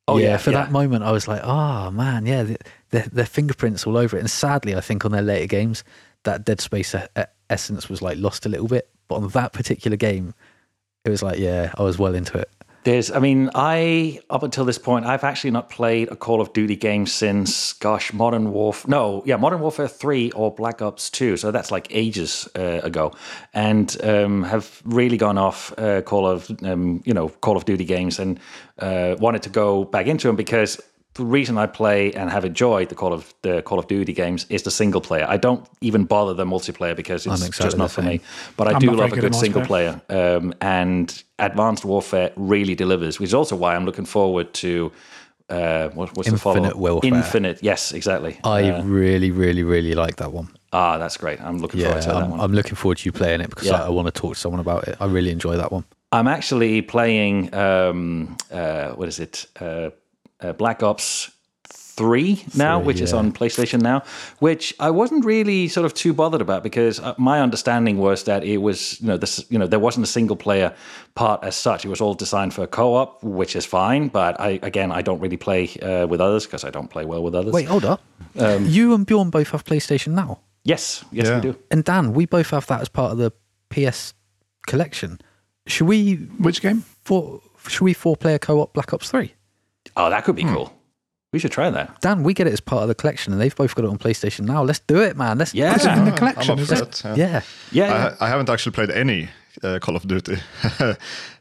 Oh, 0.07 0.17
yeah, 0.17 0.25
yeah, 0.29 0.37
for 0.37 0.51
yeah. 0.51 0.57
that 0.63 0.71
moment, 0.71 1.03
I 1.03 1.11
was 1.11 1.27
like, 1.27 1.41
oh 1.43 1.89
man, 1.89 2.27
yeah, 2.27 2.43
th- 2.43 2.59
their, 2.91 3.07
their 3.11 3.25
fingerprints 3.25 3.87
all 3.87 3.97
over 3.97 4.15
it. 4.15 4.19
And 4.19 4.29
sadly, 4.29 4.75
I 4.75 4.79
think 4.81 5.03
on 5.03 5.11
their 5.11 5.23
later 5.23 5.47
games, 5.47 5.83
that 6.23 6.45
Dead 6.45 6.61
Space 6.61 6.93
essence 7.49 7.89
was 7.89 8.01
like 8.03 8.17
lost 8.19 8.45
a 8.45 8.49
little 8.49 8.67
bit. 8.67 8.87
But 9.07 9.15
on 9.15 9.27
that 9.29 9.51
particular 9.53 9.97
game, 9.97 10.35
it 11.05 11.09
was 11.09 11.23
like, 11.23 11.39
yeah, 11.39 11.71
I 11.77 11.83
was 11.83 11.97
well 11.97 12.15
into 12.15 12.37
it. 12.37 12.49
There's, 12.83 13.09
I 13.09 13.17
mean, 13.17 13.49
I 13.55 14.19
up 14.29 14.43
until 14.43 14.63
this 14.63 14.77
point, 14.77 15.07
I've 15.07 15.23
actually 15.23 15.49
not 15.49 15.71
played 15.71 16.07
a 16.09 16.15
Call 16.15 16.39
of 16.39 16.53
Duty 16.53 16.75
game 16.75 17.07
since, 17.07 17.73
gosh, 17.73 18.13
Modern 18.13 18.51
Warfare. 18.51 18.89
No, 18.89 19.23
yeah, 19.25 19.37
Modern 19.37 19.59
Warfare 19.59 19.87
Three 19.87 20.29
or 20.33 20.53
Black 20.53 20.83
Ops 20.83 21.09
Two. 21.09 21.35
So 21.35 21.49
that's 21.49 21.71
like 21.71 21.87
ages 21.89 22.47
uh, 22.55 22.81
ago, 22.83 23.11
and 23.55 23.97
um, 24.03 24.43
have 24.43 24.83
really 24.85 25.17
gone 25.17 25.39
off 25.39 25.73
uh, 25.79 26.03
Call 26.03 26.27
of, 26.27 26.51
um, 26.61 27.01
you 27.05 27.13
know, 27.13 27.29
Call 27.29 27.57
of 27.57 27.65
Duty 27.65 27.85
games, 27.85 28.19
and 28.19 28.39
uh, 28.77 29.15
wanted 29.17 29.41
to 29.43 29.49
go 29.49 29.83
back 29.85 30.05
into 30.05 30.27
them 30.27 30.35
because 30.35 30.79
the 31.15 31.23
reason 31.25 31.57
I 31.57 31.65
play 31.65 32.11
and 32.13 32.29
have 32.29 32.45
enjoyed 32.45 32.89
the 32.89 32.95
Call 32.95 33.13
of 33.13 33.33
the 33.41 33.61
Call 33.61 33.79
of 33.79 33.87
Duty 33.87 34.13
games 34.13 34.45
is 34.49 34.63
the 34.63 34.71
single 34.71 35.01
player. 35.01 35.25
I 35.27 35.37
don't 35.37 35.65
even 35.81 36.03
bother 36.05 36.33
the 36.33 36.45
multiplayer 36.45 36.95
because 36.95 37.25
it's 37.25 37.41
exactly 37.41 37.65
just 37.65 37.77
not 37.77 37.91
for 37.91 38.01
me. 38.01 38.19
But 38.57 38.67
I 38.67 38.71
I'm 38.73 38.79
do 38.79 38.91
love 38.91 39.13
a 39.13 39.15
good 39.15 39.33
single 39.35 39.61
player, 39.61 40.01
um, 40.09 40.53
and 40.61 41.23
Advanced 41.39 41.85
Warfare 41.85 42.31
really 42.35 42.75
delivers, 42.75 43.19
which 43.19 43.29
is 43.29 43.33
also 43.33 43.55
why 43.55 43.75
I'm 43.75 43.85
looking 43.85 44.05
forward 44.05 44.53
to 44.55 44.91
uh, 45.49 45.89
what, 45.89 46.15
what's 46.17 46.29
the 46.29 46.37
follow? 46.37 46.57
Infinite 46.57 46.77
Warfare. 46.77 47.13
Infinite, 47.13 47.59
yes, 47.63 47.91
exactly. 47.93 48.37
I 48.43 48.69
Uh, 48.71 48.83
really, 48.83 49.31
really, 49.31 49.63
really 49.63 49.93
like 49.93 50.15
that 50.17 50.31
one. 50.33 50.47
ah, 50.73 50.97
that's 50.97 51.17
great. 51.17 51.39
I'm 51.39 51.59
looking 51.59 51.79
Yeah, 51.79 51.85
forward 51.87 52.01
to 52.03 52.09
that 52.09 52.15
I'm, 52.23 52.31
one. 52.31 52.39
I'm 52.41 52.51
looking 52.53 52.75
forward 52.75 52.97
to 52.97 53.05
you 53.05 53.11
playing 53.13 53.41
it 53.41 53.49
because 53.49 53.67
Yeah. 53.67 53.83
I, 53.83 53.85
I 53.85 53.89
want 53.89 54.07
to 54.07 54.11
talk 54.21 54.33
to 54.33 54.39
someone 54.39 54.59
about 54.59 54.87
it. 54.87 54.97
I 54.99 55.05
really 55.05 55.31
enjoy 55.31 55.55
that 55.57 55.71
one. 55.71 55.85
I'm 56.11 56.27
actually 56.27 56.81
playing 56.81 57.53
um, 57.53 58.35
uh, 58.51 58.89
what 58.97 59.07
is 59.07 59.19
it? 59.19 59.45
Uh, 60.41 60.53
Black 60.53 60.83
Ops 60.83 61.31
three 61.67 62.43
now, 62.55 62.77
Three, 62.79 62.85
which 62.87 62.99
is 63.01 63.13
on 63.13 63.31
PlayStation 63.31 63.81
now, 63.81 64.03
which 64.39 64.73
I 64.81 64.89
wasn't 64.89 65.23
really 65.23 65.69
sort 65.69 65.85
of 65.85 65.93
too 65.93 66.13
bothered 66.13 66.41
about 66.41 66.61
because 66.61 66.99
uh, 66.99 67.13
my 67.17 67.39
understanding 67.39 67.97
was 67.97 68.23
that 68.23 68.43
it 68.43 68.57
was 68.57 68.99
you 68.99 69.07
know 69.07 69.17
this 69.17 69.45
you 69.49 69.57
know 69.57 69.65
there 69.67 69.79
wasn't 69.79 70.03
a 70.03 70.09
single 70.09 70.35
player 70.35 70.73
part 71.15 71.41
as 71.43 71.55
such. 71.55 71.85
It 71.85 71.89
was 71.89 72.01
all 72.01 72.13
designed 72.13 72.53
for 72.53 72.67
co-op, 72.67 73.23
which 73.23 73.55
is 73.55 73.65
fine. 73.65 74.09
But 74.09 74.37
I 74.41 74.59
again 74.61 74.91
I 74.91 75.01
don't 75.01 75.21
really 75.21 75.37
play 75.37 75.69
uh, 75.81 76.05
with 76.07 76.19
others 76.19 76.45
because 76.45 76.65
I 76.65 76.69
don't 76.69 76.89
play 76.89 77.05
well 77.05 77.23
with 77.23 77.33
others. 77.33 77.53
Wait, 77.53 77.67
hold 77.67 77.85
up. 77.85 78.01
Um, 78.37 78.65
you 78.65 78.93
and 78.93 79.05
Bjorn 79.05 79.29
both 79.29 79.51
have 79.51 79.63
PlayStation 79.63 80.13
now. 80.13 80.39
yes, 80.65 81.05
yes 81.11 81.27
Yeah. 81.27 81.35
we 81.35 81.41
do. 81.41 81.55
And 81.71 81.83
Dan, 81.85 82.13
we 82.13 82.25
both 82.25 82.49
have 82.49 82.67
that 82.67 82.81
as 82.81 82.89
part 82.89 83.11
of 83.13 83.17
the 83.19 83.31
PS 83.69 84.13
collection. 84.67 85.19
Should 85.67 85.87
we 85.87 86.15
Which 86.39 86.61
game? 86.61 86.83
four, 87.05 87.41
should 87.69 87.85
we 87.85 87.93
four 87.93 88.17
player 88.17 88.37
co 88.39 88.59
op 88.59 88.73
Black 88.73 88.93
Ops 88.93 89.09
3? 89.09 89.33
Oh, 89.95 90.09
that 90.09 90.23
could 90.25 90.35
be 90.35 90.43
Hmm. 90.43 90.53
cool. 90.53 90.73
We 91.33 91.39
should 91.39 91.51
try 91.51 91.69
that. 91.69 91.99
Dan, 92.01 92.23
we 92.23 92.33
get 92.33 92.47
it 92.47 92.53
as 92.53 92.61
part 92.61 92.83
of 92.83 92.87
the 92.87 92.95
collection, 92.95 93.33
and 93.33 93.41
they've 93.41 93.55
both 93.55 93.75
got 93.75 93.83
it 93.83 93.89
on 93.89 93.97
PlayStation 93.97 94.41
now. 94.45 94.63
Let's 94.63 94.79
do 94.79 95.01
it, 95.01 95.17
man. 95.17 95.37
Let's 95.37 95.53
Yeah. 95.53 95.75
Is 95.75 95.85
it 95.85 95.91
in 95.91 96.05
the 96.05 96.11
I'm 96.11 96.17
collection? 96.17 96.51
up 96.53 96.59
Is 96.59 96.67
for 96.69 96.75
it? 96.75 96.81
it, 96.81 97.03
yeah. 97.05 97.15
yeah. 97.15 97.41
Yeah, 97.71 97.87
yeah. 97.87 98.15
I, 98.21 98.25
I 98.25 98.29
haven't 98.29 98.49
actually 98.49 98.71
played 98.71 98.89
any 98.91 99.27
uh, 99.63 99.79
Call 99.79 99.95
of 99.97 100.07
Duty. 100.07 100.35
um, 100.79 100.95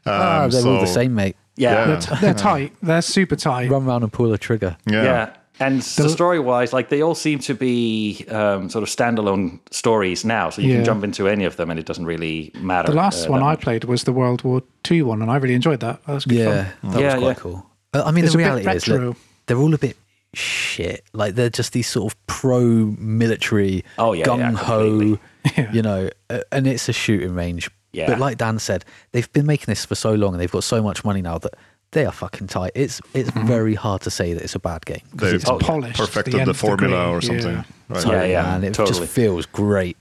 ah, 0.05 0.47
they're 0.49 0.65
all 0.67 0.79
the 0.81 0.85
so- 0.87 0.93
same, 0.93 1.15
mate. 1.15 1.35
yeah. 1.55 1.71
Yeah. 1.71 1.85
They're, 1.85 2.01
t- 2.01 2.15
they're 2.21 2.33
tight. 2.33 2.73
They're 2.81 3.01
super 3.01 3.35
tight. 3.37 3.69
Run 3.69 3.85
round 3.85 4.03
and 4.03 4.11
pull 4.11 4.33
a 4.33 4.37
trigger. 4.37 4.75
Yeah. 4.85 5.03
Yeah. 5.03 5.29
And 5.57 5.81
the 5.81 6.09
story 6.09 6.39
wise, 6.41 6.73
like 6.73 6.89
they 6.89 7.01
all 7.01 7.15
seem 7.15 7.39
to 7.39 7.53
be 7.55 8.25
um, 8.29 8.69
sort 8.69 8.83
of 8.83 8.89
standalone 8.89 9.59
stories 9.71 10.25
now. 10.25 10.49
So 10.49 10.61
you 10.61 10.69
Yeah. 10.71 10.75
can 10.77 10.85
jump 10.85 11.03
into 11.05 11.29
any 11.29 11.45
of 11.45 11.55
them 11.55 11.69
and 11.69 11.79
it 11.79 11.85
doesn't 11.85 12.05
really 12.05 12.51
matter. 12.59 12.91
The 12.91 12.97
last 12.97 13.27
uh, 13.27 13.31
one 13.31 13.39
that 13.39 13.45
I 13.45 13.51
much. 13.51 13.61
played 13.61 13.85
was 13.85 14.03
the 14.03 14.11
World 14.11 14.43
War 14.43 14.61
II 14.91 15.03
one, 15.03 15.21
and 15.21 15.31
I 15.31 15.37
really 15.37 15.53
enjoyed 15.55 15.79
that. 15.79 16.03
That 16.05 16.13
was 16.13 16.25
good 16.25 16.39
Yeah, 16.39 16.65
fun. 16.81 16.91
that 16.91 16.99
Yeah, 17.01 17.13
was 17.13 17.21
quite 17.23 17.27
yeah. 17.29 17.33
cool. 17.35 17.65
I 18.03 18.11
mean, 18.11 18.23
It's 18.25 18.33
the 18.33 18.39
reality 18.39 18.69
is 18.69 18.83
that 18.85 19.15
they're 19.47 19.57
all 19.57 19.73
a 19.73 19.77
bit 19.77 19.95
shit. 20.33 21.03
Like 21.13 21.35
they're 21.35 21.49
just 21.49 21.73
these 21.73 21.87
sort 21.87 22.11
of 22.13 22.27
pro-military, 22.27 23.83
Oh, 23.97 24.13
yeah, 24.13 24.19
yeah, 24.35 24.51
gung 24.51 24.55
ho. 24.55 25.19
Yeah. 25.55 25.71
you 25.71 25.83
know, 25.83 26.09
uh, 26.31 26.39
and 26.51 26.65
it's 26.65 26.89
a 26.89 26.93
shooting 26.93 27.35
range. 27.35 27.69
Yeah. 27.93 28.07
But 28.07 28.19
like 28.19 28.37
Dan 28.39 28.57
said, 28.57 28.83
they've 29.11 29.31
been 29.31 29.45
making 29.45 29.67
this 29.67 29.85
for 29.85 29.93
so 29.93 30.15
long, 30.15 30.33
and 30.33 30.41
they've 30.41 30.51
got 30.51 30.63
so 30.63 30.81
much 30.81 31.05
money 31.05 31.21
now 31.21 31.37
that 31.37 31.53
they 31.91 32.03
are 32.03 32.11
fucking 32.11 32.47
tight. 32.47 32.71
It's 32.73 32.99
it's 33.13 33.29
Mm-hmm. 33.29 33.47
very 33.47 33.75
hard 33.75 34.01
to 34.01 34.09
say 34.09 34.33
that 34.33 34.41
it's 34.43 34.55
a 34.55 34.59
bad 34.59 34.85
game. 34.87 35.01
'cause 35.11 35.19
They've 35.31 35.33
it's 35.35 35.47
yeah. 35.47 35.57
Polished. 35.61 35.99
perfected 35.99 36.33
the 36.33 36.45
the, 36.45 36.53
formula 36.55 36.97
degree, 36.97 37.15
or 37.17 37.21
something. 37.21 37.53
yeah. 37.57 37.63
Right. 37.89 38.03
tight, 38.03 38.29
yeah, 38.31 38.41
man. 38.41 38.63
It 38.63 38.73
totally. 38.73 38.99
just 39.01 39.11
feels 39.13 39.45
great. 39.45 39.97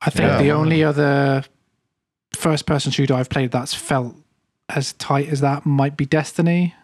I 0.00 0.08
think 0.10 0.28
Yeah. 0.28 0.40
the 0.42 0.52
only 0.52 0.82
other 0.82 1.44
first 2.34 2.64
person 2.64 2.90
shooter 2.90 3.12
I've 3.14 3.28
played 3.28 3.50
that's 3.50 3.74
felt 3.74 4.14
as 4.70 4.94
tight 4.94 5.28
as 5.28 5.40
that 5.42 5.66
might 5.66 5.96
be 5.96 6.06
Destiny. 6.06 6.74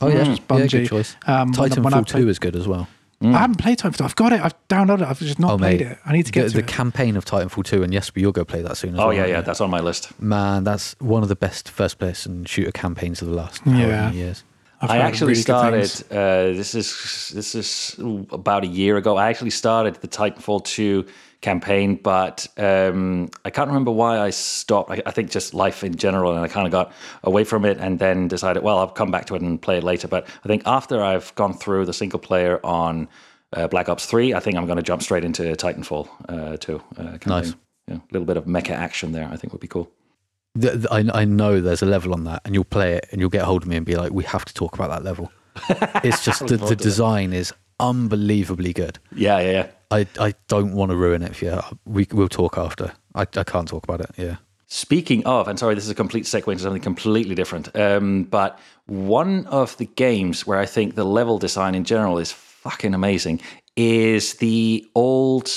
Oh 0.00 0.08
yeah, 0.08 0.24
Just 0.24 0.42
yeah, 0.42 0.46
Bungie. 0.48 0.70
good 0.70 0.88
choice. 0.88 1.16
Um, 1.26 1.52
Titanfall 1.52 1.84
when 1.84 1.94
I 1.94 2.02
Two 2.02 2.12
played- 2.18 2.28
is 2.28 2.38
good 2.38 2.56
as 2.56 2.68
well. 2.68 2.88
I 3.22 3.28
haven't 3.38 3.56
played 3.56 3.78
Titanfall. 3.78 4.02
I've 4.04 4.14
got 4.16 4.32
it. 4.34 4.42
I've 4.42 4.54
downloaded 4.68 5.00
it. 5.00 5.08
I've 5.08 5.18
just 5.18 5.38
not 5.38 5.52
oh 5.52 5.56
played 5.58 5.80
mate, 5.80 5.86
it. 5.92 5.98
I 6.04 6.12
need 6.12 6.26
to 6.26 6.32
get 6.32 6.42
the, 6.44 6.48
to 6.50 6.56
the 6.58 6.62
it. 6.64 6.66
campaign 6.66 7.16
of 7.16 7.24
Titanfall 7.24 7.64
Two, 7.64 7.82
and 7.82 7.92
yes, 7.94 8.10
but 8.10 8.20
you'll 8.20 8.30
go 8.32 8.44
play 8.44 8.60
that 8.60 8.76
soon 8.76 8.92
as 8.94 9.00
Oh, 9.00 9.06
well. 9.06 9.16
yeah, 9.16 9.24
yeah. 9.24 9.40
That's 9.40 9.62
on 9.62 9.70
my 9.70 9.80
list. 9.80 10.12
Man, 10.20 10.64
that's 10.64 10.94
one 11.00 11.22
of 11.22 11.30
the 11.30 11.36
best 11.36 11.70
first 11.70 11.98
person 11.98 12.44
shooter 12.44 12.72
campaigns 12.72 13.22
of 13.22 13.28
the 13.28 13.34
last 13.34 13.62
Yeah. 13.64 13.72
many 14.10 14.18
years. 14.18 14.44
I've 14.82 14.90
I 14.90 14.98
actually 14.98 15.28
really 15.28 15.40
started. 15.40 15.90
Uh, 16.10 16.52
this 16.52 16.74
is 16.74 17.32
this 17.34 17.54
is 17.54 17.96
about 18.30 18.64
a 18.64 18.66
year 18.66 18.98
ago. 18.98 19.16
I 19.16 19.30
actually 19.30 19.48
started 19.50 19.94
the 19.94 20.08
Titanfall 20.08 20.64
two 20.66 21.06
campaign, 21.50 21.94
but 22.02 22.46
um, 22.58 23.30
I 23.44 23.50
can't 23.50 23.68
remember 23.68 23.92
why 23.92 24.18
I 24.18 24.30
stopped. 24.30 24.90
I, 24.90 24.98
I 25.06 25.12
think 25.12 25.30
just 25.30 25.54
life 25.54 25.84
in 25.84 25.94
general, 25.94 26.32
and 26.32 26.40
I 26.40 26.48
kind 26.48 26.66
of 26.66 26.72
got 26.72 26.92
away 27.22 27.44
from 27.44 27.64
it, 27.64 27.78
and 27.78 27.98
then 27.98 28.28
decided, 28.28 28.62
well, 28.64 28.78
I'll 28.78 28.88
come 29.00 29.10
back 29.10 29.26
to 29.26 29.34
it 29.36 29.42
and 29.42 29.60
play 29.62 29.78
it 29.78 29.84
later. 29.84 30.08
But 30.08 30.26
I 30.44 30.48
think 30.48 30.62
after 30.66 30.96
I've 31.10 31.32
gone 31.36 31.54
through 31.54 31.86
the 31.86 31.92
single 31.92 32.18
player 32.18 32.58
on 32.64 33.08
uh, 33.52 33.68
Black 33.68 33.88
Ops 33.88 34.06
three, 34.06 34.34
I 34.34 34.40
think 34.40 34.56
I'm 34.56 34.66
going 34.66 34.82
to 34.84 34.88
jump 34.90 35.02
straight 35.02 35.24
into 35.24 35.42
Titanfall 35.54 36.08
uh, 36.28 36.56
two. 36.56 36.82
Uh. 36.98 37.18
Nice. 37.26 37.54
Yeah, 37.88 37.96
a 37.96 38.10
little 38.10 38.26
bit 38.26 38.36
of 38.36 38.46
mecha 38.46 38.74
action 38.74 39.12
there. 39.12 39.28
I 39.32 39.36
think 39.36 39.52
would 39.52 39.60
be 39.68 39.68
cool. 39.68 39.88
The, 40.56 40.70
the- 40.82 40.92
I, 40.92 41.22
I 41.22 41.24
know 41.24 41.60
there's 41.60 41.82
a 41.82 41.86
level 41.86 42.12
on 42.12 42.24
that, 42.24 42.42
and 42.44 42.54
you'll 42.54 42.64
play 42.78 42.94
it, 42.94 43.06
and 43.12 43.20
you'll 43.20 43.30
get 43.38 43.44
hold 43.44 43.62
of 43.62 43.68
me 43.68 43.76
and 43.76 43.86
be 43.86 43.94
like, 43.94 44.10
"We 44.12 44.24
have 44.24 44.44
to 44.44 44.52
talk 44.52 44.74
about 44.74 44.90
that 44.90 45.04
level." 45.04 45.30
It's 46.04 46.24
just 46.24 46.46
the, 46.48 46.56
the 46.56 46.76
design 46.76 47.32
is 47.32 47.52
unbelievably 47.78 48.72
good. 48.72 48.98
Yeah, 49.14 49.38
yeah, 49.40 49.50
yeah. 49.52 49.66
I, 49.90 50.06
I 50.18 50.34
don't 50.48 50.72
want 50.72 50.90
to 50.90 50.96
ruin 50.96 51.22
it 51.22 51.36
for 51.36 51.44
you. 51.44 51.60
We 51.84 52.06
we'll 52.12 52.28
talk 52.28 52.58
after. 52.58 52.92
I, 53.14 53.22
I 53.22 53.44
can't 53.44 53.68
talk 53.68 53.84
about 53.84 54.00
it. 54.00 54.10
Yeah. 54.16 54.36
Speaking 54.68 55.24
of, 55.26 55.46
and 55.46 55.58
sorry, 55.58 55.76
this 55.76 55.84
is 55.84 55.90
a 55.90 55.94
complete 55.94 56.24
segue 56.24 56.50
into 56.50 56.64
something 56.64 56.82
completely 56.82 57.36
different. 57.36 57.74
Um, 57.76 58.24
but 58.24 58.58
one 58.86 59.46
of 59.46 59.76
the 59.76 59.86
games 59.86 60.44
where 60.44 60.58
I 60.58 60.66
think 60.66 60.96
the 60.96 61.04
level 61.04 61.38
design 61.38 61.76
in 61.76 61.84
general 61.84 62.18
is 62.18 62.32
fucking 62.32 62.92
amazing 62.92 63.40
is 63.76 64.34
the 64.34 64.84
old, 64.96 65.52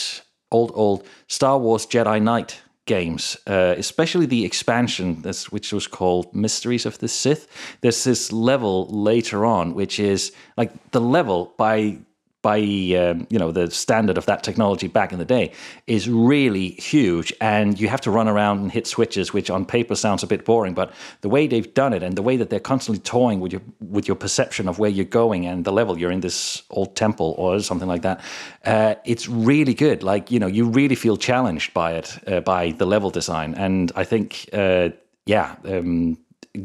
old, 0.52 0.72
old 0.76 1.08
Star 1.28 1.58
Wars 1.58 1.88
Jedi 1.88 2.22
Knight 2.22 2.62
games, 2.86 3.38
uh, 3.48 3.74
especially 3.78 4.28
the 4.28 4.46
expansion, 4.46 5.24
which 5.50 5.74
was 5.74 5.88
called 5.88 6.34
Mysteries 6.36 6.86
of 6.86 7.00
the 7.00 7.08
Sith. 7.08 7.48
There's 7.82 8.04
this 8.04 8.32
level 8.32 8.88
later 8.88 9.46
on, 9.46 9.74
which 9.74 10.00
is 10.00 10.32
like 10.56 10.72
the 10.92 11.02
level 11.02 11.54
by 11.58 12.00
by 12.42 12.58
um, 12.58 13.28
you 13.30 13.38
know 13.38 13.52
the 13.52 13.70
standard 13.70 14.18
of 14.18 14.26
that 14.26 14.44
technology 14.44 14.88
back 14.88 15.12
in 15.12 15.20
the 15.20 15.26
day 15.26 15.52
is 15.88 16.10
really 16.10 16.70
huge. 16.70 17.34
And 17.42 17.80
you 17.80 17.88
have 17.90 18.02
to 18.02 18.12
run 18.12 18.28
around 18.28 18.60
and 18.60 18.72
hit 18.72 18.88
switches 18.88 19.34
which 19.34 19.50
on 19.50 19.66
paper 19.66 19.96
sounds 19.96 20.24
a 20.24 20.28
bit 20.28 20.46
boring 20.46 20.74
but 20.74 20.94
the 21.22 21.30
way 21.30 21.48
they've 21.48 21.74
done 21.74 21.94
it 21.94 22.04
and 22.04 22.16
the 22.16 22.22
way 22.22 22.38
that 22.38 22.50
they're 22.50 22.60
constantly 22.60 23.02
toying 23.02 23.40
with 23.40 23.52
your 23.52 23.62
with 23.80 24.08
your 24.08 24.16
perception 24.16 24.68
of 24.68 24.80
where 24.80 24.90
you're 24.90 25.06
going 25.06 25.46
and 25.46 25.66
the 25.66 25.72
level 25.72 25.98
you're 25.98 26.12
in 26.12 26.22
this 26.22 26.64
old 26.70 26.96
temple 26.96 27.36
or 27.38 27.60
something 27.60 27.88
like 27.88 28.02
that 28.04 28.22
uh, 28.66 28.96
it's 29.06 29.28
really 29.28 29.74
good. 29.74 30.04
Like 30.04 30.32
you 30.32 30.40
know 30.40 30.48
you 30.48 30.70
really 30.70 30.96
feel 30.96 31.18
challenged 31.18 31.74
by 31.74 31.94
it 31.94 32.18
uh, 32.28 32.42
by 32.42 32.72
the 32.72 32.86
level 32.86 33.10
design. 33.10 33.54
And 33.56 33.92
i 33.96 34.04
think 34.04 34.50
uh, 34.54 34.90
yeah 35.26 35.56
um, 35.66 36.18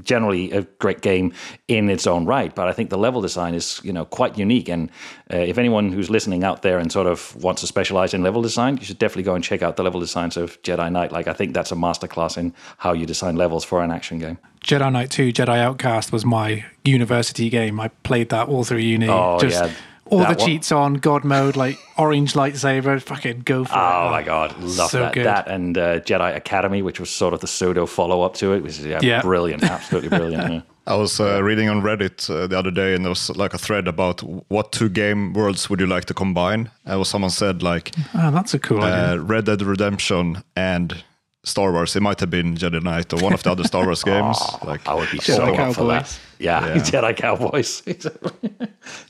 generally 0.03 0.51
a 0.53 0.63
great 0.79 1.03
game 1.03 1.33
in 1.69 1.91
its 1.91 2.07
own 2.07 2.25
right. 2.25 2.55
But 2.55 2.69
I 2.69 2.73
think 2.73 2.91
the 2.91 2.99
level 2.99 3.21
design 3.21 3.55
is 3.55 3.81
you 3.85 3.93
know 3.93 4.05
quite 4.05 4.39
unique. 4.39 4.69
And 4.69 4.91
uh, 5.33 5.37
if 5.37 5.59
anyone 5.59 5.93
who's 5.93 6.11
listening 6.11 6.45
out 6.45 6.63
there 6.63 6.79
and 6.79 6.91
sort 6.91 7.07
of 7.07 7.37
wants 7.43 7.61
to 7.61 7.67
specialize 7.67 8.15
in 8.15 8.23
level 8.23 8.43
design, 8.43 8.77
you 8.79 8.85
should 8.85 8.99
definitely 8.99 9.25
go 9.25 9.35
and 9.35 9.45
check 9.45 9.63
out 9.63 9.77
the 9.77 9.83
level 9.83 10.01
designs 10.01 10.37
of 10.37 10.61
Jedi 10.63 10.91
Knight. 10.91 11.13
Like 11.13 11.27
I 11.29 11.33
think 11.33 11.55
that's 11.55 11.73
a 11.73 11.77
masterclass 11.77 12.39
in 12.39 12.55
how 12.79 12.93
you 12.93 13.07
design 13.07 13.37
levels 13.37 13.65
for 13.65 13.83
an 13.83 13.91
action 13.91 14.19
game. 14.19 14.39
Jedi 14.63 14.91
Knight 14.91 15.11
2, 15.11 15.31
Jedi 15.33 15.59
Outcast 15.59 16.11
was 16.11 16.25
my 16.25 16.65
university 16.85 17.51
game. 17.51 17.79
I 17.79 17.89
played 17.89 18.31
that 18.31 18.49
all 18.49 18.65
through 18.65 18.79
uni. 18.79 19.09
Oh 19.09 19.39
Just 19.39 19.63
yeah. 19.63 19.75
All 20.07 20.19
the 20.19 20.25
one- 20.25 20.37
cheats 20.39 20.71
on 20.73 20.95
God 20.95 21.25
mode, 21.25 21.57
like 21.57 21.79
orange 21.97 22.35
lightsaber. 22.35 23.01
Fucking 23.03 23.41
go 23.41 23.65
for 23.65 23.73
it. 23.75 23.77
Oh 23.79 24.11
my 24.11 24.23
god, 24.23 24.57
love 24.61 24.91
So 24.91 25.01
that! 25.01 25.13
good. 25.15 25.27
That 25.27 25.49
and 25.49 25.77
uh, 25.79 26.01
Jedi 26.01 26.37
Academy, 26.37 26.83
which 26.83 27.01
was 27.01 27.11
sort 27.11 27.35
of 27.35 27.41
the 27.41 27.47
pseudo 27.47 27.87
follow 27.87 28.23
up 28.23 28.35
to 28.35 28.53
it, 28.53 28.63
was 28.63 28.85
yeah, 28.85 29.01
Yeah. 29.03 29.23
brilliant, 29.23 29.63
absolutely 29.71 30.11
brilliant. 30.11 30.53
yeah. 30.53 30.61
I 30.87 30.97
was 30.97 31.19
uh, 31.19 31.43
reading 31.43 31.71
on 31.71 31.81
Reddit 31.81 32.29
uh, 32.29 32.47
the 32.47 32.59
other 32.59 32.71
day, 32.71 32.95
and 32.95 33.05
there 33.07 33.09
was 33.09 33.31
like 33.37 33.55
a 33.55 33.59
thread 33.59 33.89
about 33.89 34.21
what 34.51 34.71
two 34.71 34.91
game 34.91 35.33
worlds 35.33 35.71
would 35.71 35.81
you 35.81 35.87
like 35.87 36.05
to 36.07 36.15
combine. 36.15 36.71
And 36.85 36.99
was 36.99 37.09
someone 37.09 37.31
said 37.31 37.63
like 37.63 37.93
Oh, 38.15 38.31
that's 38.31 38.53
a 38.53 38.59
cool 38.59 38.83
idea. 38.83 39.13
uh, 39.15 39.17
Red 39.17 39.47
Dead 39.47 39.63
Redemption 39.63 40.43
and 40.55 41.03
Star 41.45 41.73
Wars. 41.73 41.95
It 41.97 42.01
might 42.03 42.21
have 42.21 42.31
been 42.31 42.57
Jedi 42.57 42.83
Knight 42.83 43.13
or 43.13 43.21
one 43.21 43.33
of 43.35 43.43
the 43.43 43.51
other 43.53 43.65
Star 43.65 43.85
Wars 43.85 44.03
games. 44.13 44.39
Like 44.65 44.87
I 44.89 44.95
would 44.95 45.11
be 45.11 45.19
Jedi 45.19 45.37
so 45.37 45.55
up 45.55 45.75
for 45.75 45.85
that. 45.89 46.19
Yeah, 46.39 46.67
Yeah. 46.67 46.75
Jedi 46.91 47.17
Cowboys. 47.17 47.81
that 47.85 48.61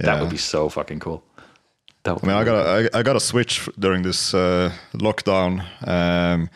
Yeah. 0.01 0.21
would 0.21 0.31
be 0.31 0.37
so 0.37 0.69
fucking 0.69 1.01
cool. 1.01 1.23
That 2.03 2.15
would 2.15 2.25
I 2.25 2.27
mean, 2.29 2.37
I 2.37 2.45
got 2.45 2.57
a, 2.67 2.91
I, 2.95 2.99
I 2.99 3.03
got 3.03 3.17
a 3.17 3.21
Switch 3.21 3.67
during 3.79 4.03
this 4.03 4.35
uh, 4.35 4.71
lockdown, 4.93 5.63
um, 5.89 6.51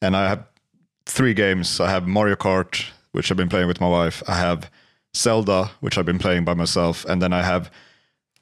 and 0.00 0.16
I 0.16 0.28
have 0.28 0.44
three 1.06 1.34
games. 1.34 1.80
I 1.80 1.90
have 1.90 2.06
Mario 2.06 2.36
Kart, 2.36 2.84
which 3.12 3.30
I've 3.30 3.36
been 3.36 3.48
playing 3.48 3.66
with 3.66 3.80
my 3.80 3.88
wife. 3.88 4.22
I 4.28 4.36
have 4.36 4.70
Zelda, 5.16 5.70
which 5.80 5.98
I've 5.98 6.06
been 6.06 6.18
playing 6.20 6.44
by 6.44 6.54
myself, 6.54 7.04
and 7.06 7.20
then 7.20 7.32
I 7.32 7.42
have 7.42 7.68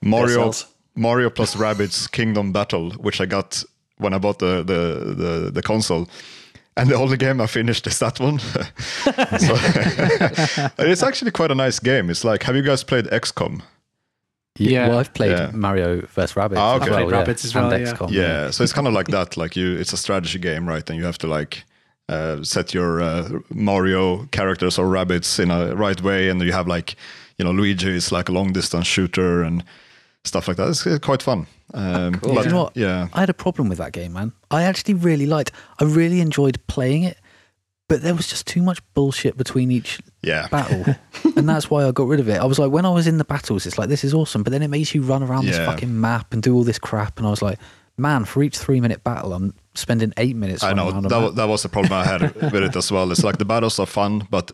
Mario 0.02 0.52
Mario 0.96 1.30
plus 1.30 1.54
Rabbids 1.56 2.10
Kingdom 2.10 2.52
Battle, 2.52 2.90
which 2.92 3.20
I 3.20 3.26
got 3.26 3.64
when 3.96 4.12
I 4.12 4.18
bought 4.18 4.38
the 4.38 4.62
the 4.62 5.14
the, 5.14 5.50
the 5.50 5.62
console. 5.62 6.08
And 6.76 6.88
the 6.90 6.96
only 6.96 7.16
game 7.16 7.40
I 7.40 7.46
finished 7.46 7.86
is 7.86 7.98
that 8.00 8.18
one. 8.18 8.38
so, 8.40 9.54
it's 10.84 11.02
actually 11.02 11.30
quite 11.30 11.50
a 11.52 11.54
nice 11.54 11.78
game. 11.78 12.10
It's 12.10 12.24
like, 12.24 12.42
have 12.42 12.56
you 12.56 12.62
guys 12.62 12.82
played 12.82 13.04
XCOM? 13.06 13.62
Yeah. 14.58 14.88
Well, 14.88 14.98
I've 14.98 15.12
played 15.14 15.32
Yeah. 15.32 15.50
Mario 15.52 16.00
vs. 16.02 16.34
Rabbids. 16.34 16.56
Ah, 16.56 16.76
as 16.76 16.82
okay. 16.82 16.90
well, 16.90 17.00
I've 17.14 17.24
played 17.24 17.26
yeah. 17.26 17.44
As 17.44 17.54
well, 17.54 17.72
And 17.72 17.86
yeah. 17.86 17.92
XCOM. 17.92 18.10
yeah 18.10 18.50
so 18.50 18.62
it's 18.64 18.72
kind 18.72 18.86
of 18.86 18.92
like 18.92 19.08
that 19.08 19.36
like 19.36 19.56
you 19.56 19.76
it's 19.76 19.92
a 19.92 19.96
strategy 19.96 20.38
game 20.38 20.68
right 20.68 20.88
and 20.88 20.98
you 20.98 21.04
have 21.04 21.18
to 21.18 21.26
like 21.26 21.64
uh, 22.08 22.42
set 22.42 22.72
your 22.74 23.00
uh, 23.00 23.28
mario 23.50 24.26
characters 24.26 24.78
or 24.78 24.86
Rabbids 24.86 25.38
in 25.40 25.50
a 25.50 25.74
right 25.74 26.00
way 26.02 26.28
and 26.28 26.40
you 26.42 26.52
have 26.52 26.68
like 26.68 26.94
you 27.38 27.44
know 27.44 27.50
luigi 27.50 27.88
is 27.96 28.12
like 28.12 28.28
a 28.28 28.32
long 28.32 28.52
distance 28.52 28.86
shooter 28.86 29.42
and 29.42 29.64
stuff 30.24 30.46
like 30.46 30.56
that 30.58 30.68
it's 30.68 30.86
uh, 30.86 30.98
quite 31.02 31.22
fun 31.22 31.46
um, 31.74 32.14
cool. 32.14 32.34
but 32.34 32.44
You 32.46 32.50
know 32.52 32.62
what? 32.64 32.76
yeah 32.76 33.08
I 33.12 33.20
had 33.20 33.30
a 33.30 33.34
problem 33.34 33.68
with 33.68 33.78
that 33.78 33.92
game, 33.92 34.12
man. 34.14 34.32
I 34.50 34.62
actually 34.62 34.94
really 34.94 35.26
liked. 35.26 35.52
I 35.80 35.84
really 35.84 36.20
enjoyed 36.20 36.58
playing 36.68 37.02
it, 37.04 37.18
but 37.88 38.00
there 38.02 38.14
was 38.14 38.26
just 38.28 38.46
too 38.46 38.62
much 38.62 38.80
bullshit 38.94 39.36
between 39.36 39.70
each 39.70 40.00
yeah 40.22 40.48
battle, 40.48 40.84
and 41.36 41.48
that's 41.48 41.68
why 41.70 41.84
I 41.86 41.90
got 41.92 42.06
rid 42.08 42.20
of 42.20 42.28
it. 42.28 42.38
I 42.40 42.44
was 42.46 42.58
like, 42.58 42.70
when 42.70 42.86
I 42.86 42.90
was 42.90 43.06
in 43.06 43.18
the 43.18 43.24
battles, 43.24 43.66
it's 43.66 43.76
like 43.78 43.88
this 43.88 44.04
is 44.04 44.14
awesome, 44.14 44.42
but 44.42 44.52
then 44.52 44.62
it 44.62 44.68
makes 44.68 44.94
you 44.94 45.02
run 45.02 45.22
around 45.22 45.46
this 45.46 45.58
fucking 45.58 46.00
map 46.00 46.32
and 46.32 46.42
do 46.42 46.54
all 46.54 46.64
this 46.64 46.78
crap, 46.78 47.18
and 47.18 47.26
I 47.26 47.30
was 47.30 47.42
like, 47.42 47.58
man, 47.96 48.24
for 48.24 48.42
each 48.42 48.56
three 48.56 48.80
minute 48.80 49.04
battle, 49.04 49.32
I'm 49.34 49.54
spending 49.74 50.12
eight 50.16 50.36
minutes. 50.36 50.62
i 50.62 50.72
know 50.72 50.92
that, 51.00 51.34
that 51.34 51.48
was 51.48 51.64
the 51.64 51.68
problem 51.68 51.92
i 51.92 52.04
had 52.04 52.22
with 52.52 52.54
it 52.62 52.76
as 52.76 52.92
well 52.92 53.10
it's 53.10 53.24
like 53.24 53.38
the 53.38 53.44
battles 53.44 53.80
are 53.80 53.86
fun 53.86 54.24
but 54.30 54.52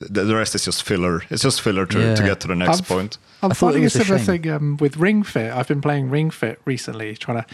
the, 0.00 0.24
the 0.24 0.36
rest 0.36 0.54
is 0.54 0.64
just 0.64 0.82
filler 0.84 1.22
it's 1.30 1.42
just 1.42 1.60
filler 1.60 1.84
to, 1.86 2.14
to 2.16 2.22
get 2.22 2.40
to 2.40 2.48
the 2.48 2.54
next 2.54 2.78
I've- 2.78 2.94
point 2.94 3.18
I'm 3.42 3.52
I 3.52 3.54
thought 3.54 3.68
it 3.68 3.72
finding 3.72 3.84
a 3.84 3.90
similar 3.90 4.18
thing 4.18 4.50
um, 4.50 4.76
with 4.78 4.96
Ring 4.96 5.22
Fit. 5.22 5.52
I've 5.52 5.68
been 5.68 5.80
playing 5.80 6.10
Ring 6.10 6.30
Fit 6.30 6.60
recently, 6.64 7.16
trying 7.16 7.40
to 7.42 7.46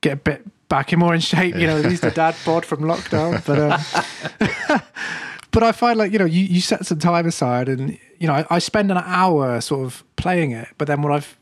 get 0.00 0.12
a 0.14 0.16
bit 0.16 0.68
back 0.70 0.94
in 0.94 0.98
more 0.98 1.14
in 1.14 1.20
shape. 1.20 1.54
You 1.56 1.66
know, 1.66 1.76
use 1.76 2.00
the 2.00 2.10
dad 2.10 2.34
bod 2.46 2.64
from 2.64 2.80
lockdown. 2.80 3.44
But 3.44 3.58
um, 3.58 4.80
but 5.50 5.62
I 5.62 5.72
find 5.72 5.98
like 5.98 6.10
you 6.12 6.18
know, 6.18 6.24
you, 6.24 6.42
you 6.42 6.62
set 6.62 6.86
some 6.86 6.98
time 7.00 7.26
aside, 7.26 7.68
and 7.68 7.98
you 8.18 8.26
know, 8.26 8.32
I, 8.32 8.46
I 8.48 8.58
spend 8.60 8.90
an 8.90 8.96
hour 8.96 9.60
sort 9.60 9.84
of 9.84 10.02
playing 10.16 10.52
it. 10.52 10.68
But 10.78 10.88
then 10.88 11.02
when 11.02 11.12
I've 11.12 11.36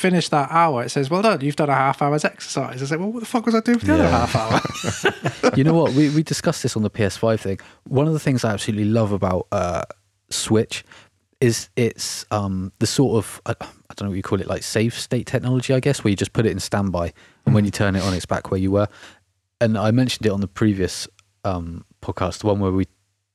finished 0.00 0.30
that 0.30 0.50
hour, 0.50 0.82
it 0.82 0.88
says, 0.90 1.10
"Well 1.10 1.22
done, 1.22 1.40
you've 1.42 1.56
done 1.56 1.68
a 1.68 1.74
half 1.74 2.02
hour's 2.02 2.24
exercise." 2.24 2.82
I 2.82 2.86
say, 2.86 2.96
"Well, 2.96 3.12
what 3.12 3.20
the 3.20 3.26
fuck 3.26 3.46
was 3.46 3.54
I 3.54 3.60
doing 3.60 3.78
for 3.78 3.86
the 3.86 3.94
other 3.94 4.08
half 4.08 4.34
hour?" 4.34 5.52
you 5.56 5.64
know 5.64 5.74
what? 5.74 5.92
We 5.92 6.08
we 6.10 6.22
discussed 6.22 6.62
this 6.62 6.76
on 6.76 6.82
the 6.82 6.90
PS5 6.90 7.40
thing. 7.40 7.60
One 7.86 8.06
of 8.06 8.12
the 8.12 8.18
things 8.18 8.44
I 8.44 8.52
absolutely 8.52 8.86
love 8.86 9.12
about 9.12 9.46
uh, 9.52 9.82
Switch 10.30 10.84
is 11.40 11.68
it's 11.76 12.26
um, 12.30 12.72
the 12.78 12.86
sort 12.86 13.18
of 13.18 13.40
I, 13.46 13.52
I 13.60 13.94
don't 13.94 14.02
know 14.02 14.08
what 14.08 14.16
you 14.16 14.22
call 14.22 14.40
it, 14.40 14.46
like 14.46 14.62
save 14.62 14.94
state 14.94 15.26
technology, 15.26 15.74
I 15.74 15.80
guess, 15.80 16.02
where 16.02 16.10
you 16.10 16.16
just 16.16 16.32
put 16.32 16.46
it 16.46 16.52
in 16.52 16.60
standby, 16.60 17.12
and 17.46 17.54
when 17.54 17.64
you 17.64 17.70
turn 17.70 17.96
it 17.96 18.02
on, 18.02 18.14
it's 18.14 18.26
back 18.26 18.50
where 18.50 18.60
you 18.60 18.70
were. 18.70 18.88
And 19.60 19.76
I 19.76 19.90
mentioned 19.90 20.26
it 20.26 20.32
on 20.32 20.40
the 20.40 20.48
previous 20.48 21.06
um, 21.44 21.84
podcast, 22.00 22.38
the 22.38 22.46
one 22.46 22.60
where 22.60 22.72
we 22.72 22.86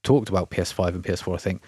talked 0.04 0.30
about 0.30 0.50
PS5 0.50 0.90
and 0.90 1.04
PS4, 1.04 1.36
I 1.36 1.38
think. 1.38 1.62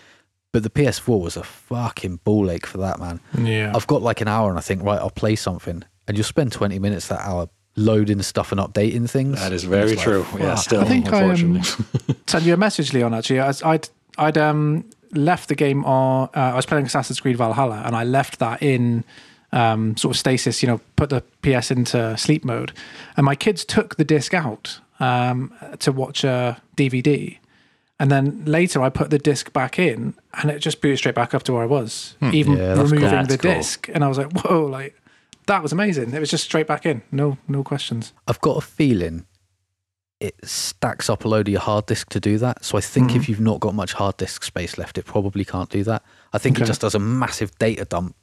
But 0.57 0.63
the 0.63 0.71
PS4 0.71 1.21
was 1.21 1.37
a 1.37 1.43
fucking 1.43 2.21
ball 2.23 2.49
ache 2.49 2.65
for 2.65 2.79
that, 2.79 2.99
man. 2.99 3.19
yeah, 3.37 3.71
I've 3.75 3.85
got 3.85 4.01
like 4.01 4.21
an 4.21 4.27
hour, 4.27 4.49
and 4.49 4.57
I 4.57 4.61
think, 4.61 4.81
right, 4.81 4.97
I'll 4.97 5.11
play 5.11 5.35
something, 5.35 5.83
and 6.07 6.17
you'll 6.17 6.23
spend 6.23 6.51
twenty 6.51 6.79
minutes 6.79 7.09
that 7.09 7.19
hour 7.19 7.47
loading 7.75 8.23
stuff 8.23 8.51
and 8.51 8.59
updating 8.59 9.07
things. 9.07 9.39
That 9.39 9.53
is 9.53 9.65
very 9.65 9.91
like, 9.91 9.99
true. 9.99 10.25
yeah, 10.39 10.55
still, 10.55 10.81
I 10.81 10.85
think 10.85 11.13
I, 11.13 11.21
um, 11.25 11.29
unfortunately. 11.29 12.15
sent 12.27 12.45
you 12.45 12.55
a 12.55 12.57
message, 12.57 12.91
Leon. 12.91 13.13
Actually, 13.13 13.41
I, 13.41 13.53
I'd 13.65 13.89
I'd 14.17 14.39
um 14.39 14.89
left 15.11 15.47
the 15.47 15.53
game 15.53 15.85
on. 15.85 16.29
Uh, 16.35 16.39
I 16.39 16.55
was 16.55 16.65
playing 16.65 16.87
Assassin's 16.87 17.19
Creed 17.19 17.37
Valhalla, 17.37 17.83
and 17.85 17.95
I 17.95 18.03
left 18.03 18.39
that 18.39 18.63
in 18.63 19.03
um 19.51 19.95
sort 19.95 20.15
of 20.15 20.19
stasis. 20.19 20.63
You 20.63 20.69
know, 20.69 20.81
put 20.95 21.11
the 21.11 21.21
PS 21.43 21.69
into 21.69 22.17
sleep 22.17 22.43
mode, 22.43 22.71
and 23.15 23.27
my 23.27 23.35
kids 23.35 23.63
took 23.63 23.97
the 23.97 24.03
disc 24.03 24.33
out 24.33 24.79
um 24.99 25.53
to 25.77 25.91
watch 25.91 26.23
a 26.23 26.59
DVD. 26.75 27.37
And 27.99 28.11
then 28.11 28.45
later, 28.45 28.81
I 28.83 28.89
put 28.89 29.09
the 29.09 29.17
disc 29.17 29.51
back 29.53 29.79
in, 29.79 30.13
and 30.33 30.51
it 30.51 30.59
just 30.59 30.81
booted 30.81 30.99
straight 30.99 31.15
back 31.15 31.33
up 31.33 31.41
to 31.43 31.53
where 31.53 31.63
I 31.63 31.65
was, 31.65 32.15
even 32.31 32.53
Yeah, 32.57 32.75
that's 32.75 32.91
cool. 32.91 32.99
removing 32.99 33.09
That's 33.09 33.27
the 33.29 33.37
cool. 33.39 33.53
disc. 33.55 33.89
And 33.93 34.03
I 34.03 34.07
was 34.07 34.17
like, 34.19 34.31
"Whoa!" 34.33 34.65
Like 34.65 34.95
that 35.47 35.63
was 35.63 35.71
amazing. 35.71 36.13
It 36.13 36.19
was 36.19 36.29
just 36.29 36.43
straight 36.43 36.67
back 36.67 36.85
in, 36.85 37.01
no 37.11 37.37
no 37.47 37.63
questions. 37.63 38.13
I've 38.27 38.41
got 38.41 38.57
a 38.57 38.61
feeling 38.61 39.25
it 40.19 40.35
stacks 40.43 41.09
up 41.11 41.25
a 41.25 41.27
load 41.27 41.47
of 41.47 41.51
your 41.51 41.61
hard 41.61 41.85
disk 41.85 42.09
to 42.09 42.19
do 42.19 42.37
that. 42.39 42.65
So 42.65 42.77
I 42.77 42.81
think 42.81 43.09
Mm-hmm. 43.09 43.19
if 43.19 43.29
you've 43.29 43.39
not 43.39 43.59
got 43.59 43.75
much 43.75 43.93
hard 43.93 44.17
disk 44.17 44.43
space 44.43 44.77
left, 44.77 44.97
it 44.97 45.05
probably 45.05 45.45
can't 45.45 45.69
do 45.69 45.83
that. 45.83 46.03
I 46.33 46.39
think 46.39 46.59
it 46.59 46.65
just 46.65 46.81
does 46.81 46.95
a 46.95 46.99
massive 46.99 47.55
data 47.59 47.85
dump 47.85 48.15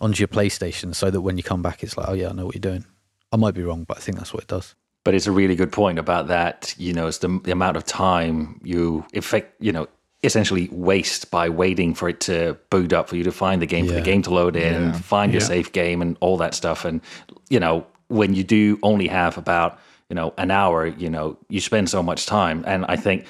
onto 0.00 0.20
your 0.20 0.28
PlayStation 0.28 0.94
so 0.94 1.10
that 1.10 1.20
when 1.22 1.36
you 1.36 1.42
come 1.42 1.62
back, 1.62 1.82
it's 1.82 1.96
like, 1.96 2.08
oh 2.08 2.12
yeah, 2.12 2.28
I 2.28 2.32
know 2.32 2.46
what 2.46 2.54
you're 2.54 2.60
doing. 2.60 2.84
I 3.32 3.36
might 3.36 3.54
be 3.54 3.62
wrong, 3.64 3.82
but 3.82 3.96
I 3.96 4.00
think 4.00 4.18
that's 4.18 4.32
what 4.32 4.44
it 4.44 4.48
does. 4.48 4.76
But 5.06 5.14
it's 5.14 5.28
a 5.28 5.32
really 5.32 5.54
good 5.54 5.70
point 5.70 6.00
about 6.00 6.26
that. 6.26 6.74
You 6.78 6.92
know, 6.92 7.06
it's 7.06 7.18
the, 7.18 7.40
the 7.44 7.52
amount 7.52 7.76
of 7.76 7.84
time 7.84 8.60
you 8.64 9.06
effect, 9.14 9.54
you 9.60 9.70
know, 9.70 9.86
essentially 10.24 10.68
waste 10.72 11.30
by 11.30 11.48
waiting 11.48 11.94
for 11.94 12.08
it 12.08 12.18
to 12.22 12.56
boot 12.70 12.92
up 12.92 13.08
for 13.08 13.14
you 13.14 13.22
to 13.22 13.30
find 13.30 13.62
the 13.62 13.66
game, 13.66 13.86
for 13.86 13.92
the 13.94 14.00
game 14.00 14.22
to 14.22 14.30
load 14.34 14.56
in, 14.56 14.92
find 14.94 15.32
your 15.32 15.42
Yeah. 15.42 15.46
safe 15.46 15.70
game, 15.70 16.02
and 16.02 16.16
all 16.20 16.36
that 16.38 16.54
stuff. 16.54 16.84
And 16.84 17.00
you 17.48 17.60
know, 17.60 17.86
when 18.08 18.34
you 18.34 18.42
do 18.42 18.78
only 18.82 19.06
have 19.06 19.38
about 19.38 19.78
you 20.10 20.16
know 20.16 20.34
an 20.38 20.50
hour, 20.50 20.86
you 20.88 21.08
know, 21.08 21.36
you 21.48 21.60
spend 21.60 21.88
so 21.88 22.02
much 22.02 22.26
time. 22.26 22.64
And 22.66 22.84
I 22.88 22.96
think 22.96 23.26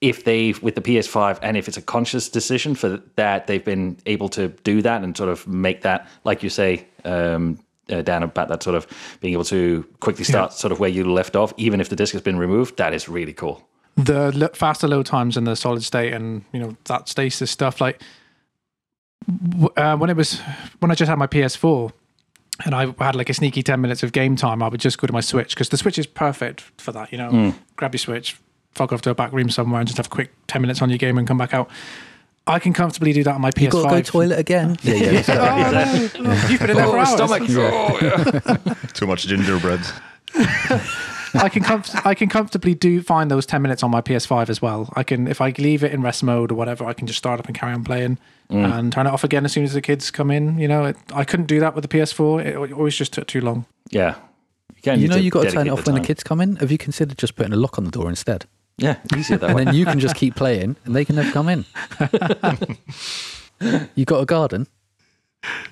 if 0.00 0.24
they 0.24 0.54
with 0.62 0.76
the 0.76 0.80
PS5 0.80 1.38
and 1.42 1.58
if 1.58 1.68
it's 1.68 1.76
a 1.76 1.82
conscious 1.82 2.30
decision 2.30 2.74
for 2.74 2.88
that 3.16 3.46
they've 3.46 3.66
been 3.66 3.98
able 4.06 4.30
to 4.30 4.48
do 4.64 4.80
that 4.80 5.02
and 5.04 5.14
sort 5.14 5.28
of 5.28 5.46
make 5.46 5.82
that 5.82 6.08
like 6.24 6.42
you 6.42 6.48
say 6.48 6.86
um 7.04 7.58
uh, 7.90 8.02
Dan, 8.02 8.22
about 8.22 8.48
that 8.48 8.62
sort 8.62 8.76
of 8.76 8.86
being 9.20 9.32
able 9.34 9.44
to 9.44 9.84
quickly 10.00 10.24
start 10.24 10.52
sort 10.52 10.72
of 10.72 10.80
where 10.80 10.90
you 10.90 11.04
left 11.10 11.36
off, 11.36 11.52
even 11.56 11.80
if 11.80 11.88
the 11.88 11.96
disc 11.96 12.12
has 12.12 12.22
been 12.22 12.38
removed. 12.38 12.76
That 12.76 12.92
is 12.94 13.08
really 13.08 13.32
cool. 13.32 13.66
the 13.96 14.32
lo- 14.36 14.48
faster 14.54 14.88
load 14.88 15.06
times 15.06 15.36
and 15.36 15.46
the 15.46 15.56
solid 15.56 15.82
state 15.82 16.12
and 16.12 16.44
you 16.52 16.60
know 16.60 16.76
that 16.84 17.08
stasis 17.08 17.50
stuff 17.50 17.80
like 17.80 18.00
w- 19.52 19.68
uh, 19.76 19.96
when 19.96 20.08
it 20.10 20.16
was 20.16 20.40
when 20.78 20.90
i 20.90 20.94
just 20.94 21.08
had 21.08 21.18
my 21.18 21.26
ps4 21.26 21.92
and 22.64 22.74
i 22.74 22.86
had 23.04 23.14
like 23.16 23.28
a 23.28 23.34
sneaky 23.34 23.62
10 23.62 23.80
minutes 23.80 24.02
of 24.02 24.12
game 24.12 24.36
time 24.36 24.62
i 24.62 24.68
would 24.68 24.80
just 24.80 24.98
go 24.98 25.06
to 25.06 25.12
my 25.12 25.20
switch 25.20 25.54
because 25.54 25.68
the 25.70 25.76
switch 25.76 25.98
is 25.98 26.06
perfect 26.06 26.60
for 26.78 26.92
that 26.92 27.10
you 27.12 27.18
know 27.18 27.52
grab 27.76 27.92
your 27.92 27.98
switch 27.98 28.36
fuck 28.72 28.92
off 28.92 29.02
to 29.02 29.10
a 29.10 29.14
back 29.14 29.32
room 29.32 29.50
somewhere 29.50 29.80
and 29.80 29.88
just 29.88 29.96
have 29.98 30.06
a 30.06 30.10
quick 30.10 30.30
10 30.46 30.62
minutes 30.62 30.80
on 30.80 30.88
your 30.88 30.98
game 30.98 31.18
and 31.18 31.26
come 31.26 31.36
back 31.38 31.52
out 31.52 31.68
i 32.46 32.58
can 32.58 32.72
comfortably 32.72 33.12
do 33.12 33.22
that 33.22 33.34
on 33.34 33.40
my 33.40 33.50
ps5 33.50 33.62
You 33.62 33.70
got 33.70 33.82
to 33.82 33.88
go 33.88 34.02
toilet 34.02 34.38
again. 34.38 34.76
Yeah, 34.82 34.94
yeah. 34.94 36.12
Oh, 36.14 36.22
no. 36.22 36.48
You've 36.48 36.60
been 36.60 36.70
in 36.70 36.76
there 36.76 36.86
for 36.86 36.96
oh, 36.96 37.00
hours. 37.00 37.20
Oh, 38.46 38.74
too 38.94 39.06
much 39.06 39.26
gingerbread. 39.26 39.80
I 41.34 41.48
can 41.48 41.62
comf- 41.62 42.04
I 42.04 42.14
can 42.14 42.28
comfortably 42.28 42.74
do 42.74 43.02
find 43.02 43.30
those 43.30 43.46
ten 43.46 43.62
minutes 43.62 43.82
on 43.82 43.90
my 43.90 44.00
PS5 44.00 44.48
as 44.48 44.60
well. 44.60 44.92
I 44.96 45.02
can 45.02 45.28
if 45.28 45.40
I 45.40 45.54
leave 45.58 45.84
it 45.84 45.92
in 45.92 46.02
rest 46.02 46.22
mode 46.22 46.50
or 46.50 46.54
whatever, 46.54 46.84
I 46.84 46.92
can 46.92 47.06
just 47.06 47.18
start 47.18 47.38
up 47.38 47.46
and 47.46 47.56
carry 47.56 47.72
on 47.72 47.84
playing 47.84 48.18
mm. 48.50 48.78
and 48.78 48.92
turn 48.92 49.06
it 49.06 49.10
off 49.10 49.24
again 49.24 49.44
as 49.44 49.52
soon 49.52 49.64
as 49.64 49.72
the 49.72 49.80
kids 49.80 50.10
come 50.10 50.30
in. 50.30 50.58
You 50.58 50.68
know, 50.68 50.86
it, 50.86 50.96
I 51.12 51.24
couldn't 51.24 51.46
do 51.46 51.60
that 51.60 51.74
with 51.74 51.88
the 51.88 51.96
PS4. 51.96 52.44
It 52.44 52.72
always 52.72 52.96
just 52.96 53.12
took 53.12 53.26
too 53.26 53.40
long. 53.40 53.66
Yeah. 53.90 54.16
can 54.82 55.00
You 55.00 55.08
know 55.08 55.16
you 55.16 55.30
got 55.30 55.44
to 55.44 55.50
turn 55.50 55.66
it 55.66 55.70
dedicate 55.70 55.78
off 55.78 55.86
when 55.86 55.94
the 56.00 56.06
kids 56.06 56.22
come 56.22 56.40
in. 56.40 56.56
Have 56.56 56.72
you 56.72 56.78
considered 56.78 57.18
just 57.18 57.36
putting 57.36 57.52
a 57.52 57.56
lock 57.56 57.78
on 57.78 57.84
the 57.84 57.90
door 57.90 58.08
instead? 58.08 58.46
Yeah, 58.78 58.96
easier 59.16 59.36
that 59.38 59.50
And 59.50 59.56
way. 59.56 59.64
then 59.64 59.74
you 59.74 59.84
can 59.84 59.98
just 60.00 60.16
keep 60.16 60.34
playing, 60.36 60.76
and 60.84 60.94
they 60.96 61.04
can 61.04 61.16
never 61.16 61.30
come 61.32 61.48
in. 61.50 61.64
you 63.94 64.04
got 64.04 64.20
a 64.22 64.26
garden? 64.26 64.66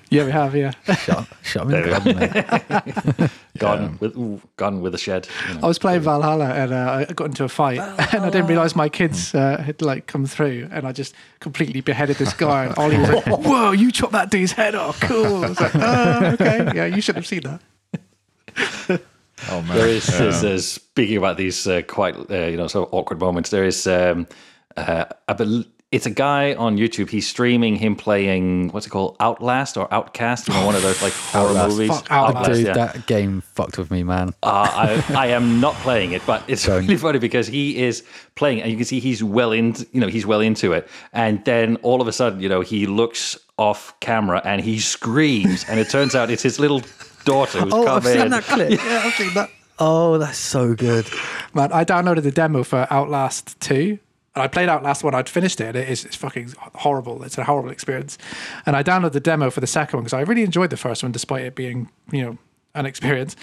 Yeah, 0.09 0.25
we 0.25 0.31
have. 0.31 0.55
Yeah, 0.55 0.71
Shut, 0.95 1.27
shut 1.43 1.61
'em 1.61 1.71
in 1.73 1.81
the 1.81 1.89
There 1.89 1.99
garden, 1.99 3.19
mate. 3.19 3.31
Garden 3.59 3.97
with 3.99 4.15
ooh, 4.17 4.41
garden 4.57 4.81
with 4.81 4.95
a 4.95 4.97
shed. 4.97 5.27
you 5.47 5.53
know. 5.55 5.59
I 5.63 5.67
was 5.67 5.77
playing 5.77 6.01
Valhalla 6.01 6.45
and 6.53 6.71
uh, 6.73 7.05
I 7.09 7.13
got 7.13 7.25
into 7.25 7.43
a 7.43 7.49
fight 7.49 7.79
and 8.13 8.23
I 8.25 8.29
didn't 8.31 8.47
realize 8.47 8.75
my 8.75 8.89
kids 8.89 9.35
uh, 9.35 9.57
had 9.61 9.81
like 9.83 10.07
come 10.07 10.25
through 10.25 10.69
and 10.71 10.87
I 10.87 10.91
just 10.91 11.13
completely 11.39 11.81
beheaded 11.81 12.15
this 12.17 12.33
guy. 12.33 12.65
And 12.65 12.77
Ollie 12.79 12.97
was 12.97 13.09
like, 13.09 13.25
"Whoa, 13.27 13.71
you 13.71 13.91
chopped 13.91 14.13
that 14.13 14.31
dude's 14.31 14.53
head 14.53 14.73
off! 14.75 14.99
Cool." 15.01 15.43
I 15.45 15.49
was 15.49 15.59
like, 15.59 15.75
"Oh, 15.75 16.25
okay, 16.33 16.71
yeah, 16.73 16.85
you 16.87 17.01
should 17.01 17.15
have 17.15 17.27
seen 17.27 17.41
that." 17.43 19.01
Oh 19.49 19.61
man. 19.61 19.77
There 19.77 19.87
is, 19.87 20.05
there's, 20.07 20.43
uh, 20.43 20.57
speaking 20.59 21.17
about 21.17 21.37
these 21.37 21.65
uh, 21.67 21.81
quite 21.83 22.15
uh, 22.29 22.47
you 22.47 22.57
know 22.57 22.67
sort 22.67 22.87
of 22.87 22.93
awkward 22.93 23.19
moments. 23.19 23.49
There 23.49 23.63
is 23.63 23.87
um, 23.87 24.27
uh, 24.75 25.05
I 25.27 25.33
bel 25.33 25.63
it's 25.91 26.05
a 26.05 26.11
guy 26.11 26.53
on 26.53 26.77
YouTube. 26.77 27.09
He's 27.09 27.27
streaming 27.27 27.75
him 27.75 27.95
playing 27.95 28.69
what's 28.69 28.85
it 28.85 28.91
called, 28.91 29.15
Outlast 29.19 29.75
or 29.75 29.91
Outcast? 29.91 30.47
You 30.47 30.53
know, 30.53 30.65
one 30.65 30.75
of 30.75 30.83
those 30.83 31.01
like 31.01 31.13
horror 31.13 31.49
Outlast. 31.49 31.69
movies. 31.69 31.89
Fuck 31.89 32.11
Outlast. 32.11 32.51
Dude, 32.51 32.65
yeah. 32.67 32.73
that 32.73 33.07
game 33.07 33.41
fucked 33.41 33.79
with 33.79 33.89
me, 33.89 34.03
man. 34.03 34.29
Uh, 34.43 35.01
I, 35.09 35.13
I 35.15 35.27
am 35.27 35.59
not 35.59 35.73
playing 35.75 36.11
it, 36.11 36.21
but 36.27 36.43
it's 36.47 36.65
Don't. 36.65 36.83
really 36.83 36.97
funny 36.97 37.17
because 37.17 37.47
he 37.47 37.81
is 37.81 38.03
playing, 38.35 38.59
it 38.59 38.61
and 38.61 38.71
you 38.71 38.77
can 38.77 38.85
see 38.85 38.99
he's 38.99 39.23
well 39.23 39.51
into, 39.51 39.87
you 39.91 39.99
know, 39.99 40.07
he's 40.07 40.27
well 40.27 40.41
into 40.41 40.73
it. 40.73 40.87
And 41.11 41.43
then 41.45 41.77
all 41.77 42.01
of 42.01 42.07
a 42.07 42.13
sudden, 42.13 42.39
you 42.39 42.49
know, 42.49 42.61
he 42.61 42.85
looks 42.85 43.35
off 43.57 43.99
camera 43.99 44.43
and 44.45 44.61
he 44.61 44.79
screams, 44.79 45.65
and 45.67 45.79
it 45.79 45.89
turns 45.89 46.13
out 46.13 46.29
it's 46.29 46.43
his 46.43 46.59
little 46.59 46.83
daughter 47.29 47.59
who's 47.59 47.73
Oh, 47.73 47.85
come 47.85 47.97
I've 47.97 48.05
seen 48.05 48.29
that 48.29 48.43
clip. 48.43 48.69
Yeah, 48.85 49.01
I've 49.05 49.13
seen 49.13 49.33
that. 49.33 49.49
Oh, 49.79 50.17
that's 50.17 50.37
so 50.37 50.73
good. 50.73 51.07
Man, 51.53 51.71
I 51.71 51.85
downloaded 51.85 52.23
the 52.23 52.31
demo 52.31 52.63
for 52.63 52.85
Outlast 52.89 53.59
2. 53.61 53.97
And 54.35 54.43
I 54.43 54.47
played 54.47 54.69
Outlast 54.69 55.03
one. 55.03 55.15
I'd 55.15 55.27
finished 55.29 55.59
it. 55.61 55.67
And 55.67 55.75
it 55.77 55.89
is 55.89 56.05
it's 56.05 56.15
fucking 56.15 56.53
horrible. 56.75 57.23
It's 57.23 57.37
a 57.37 57.43
horrible 57.43 57.71
experience. 57.71 58.17
And 58.65 58.75
I 58.75 58.83
downloaded 58.83 59.13
the 59.13 59.19
demo 59.19 59.49
for 59.49 59.59
the 59.59 59.67
second 59.67 59.97
one 59.97 60.03
because 60.03 60.13
I 60.13 60.21
really 60.21 60.43
enjoyed 60.43 60.69
the 60.69 60.77
first 60.77 61.01
one, 61.01 61.11
despite 61.11 61.43
it 61.43 61.55
being, 61.55 61.89
you 62.11 62.23
know, 62.23 62.37
an 62.75 62.85
experience. 62.85 63.35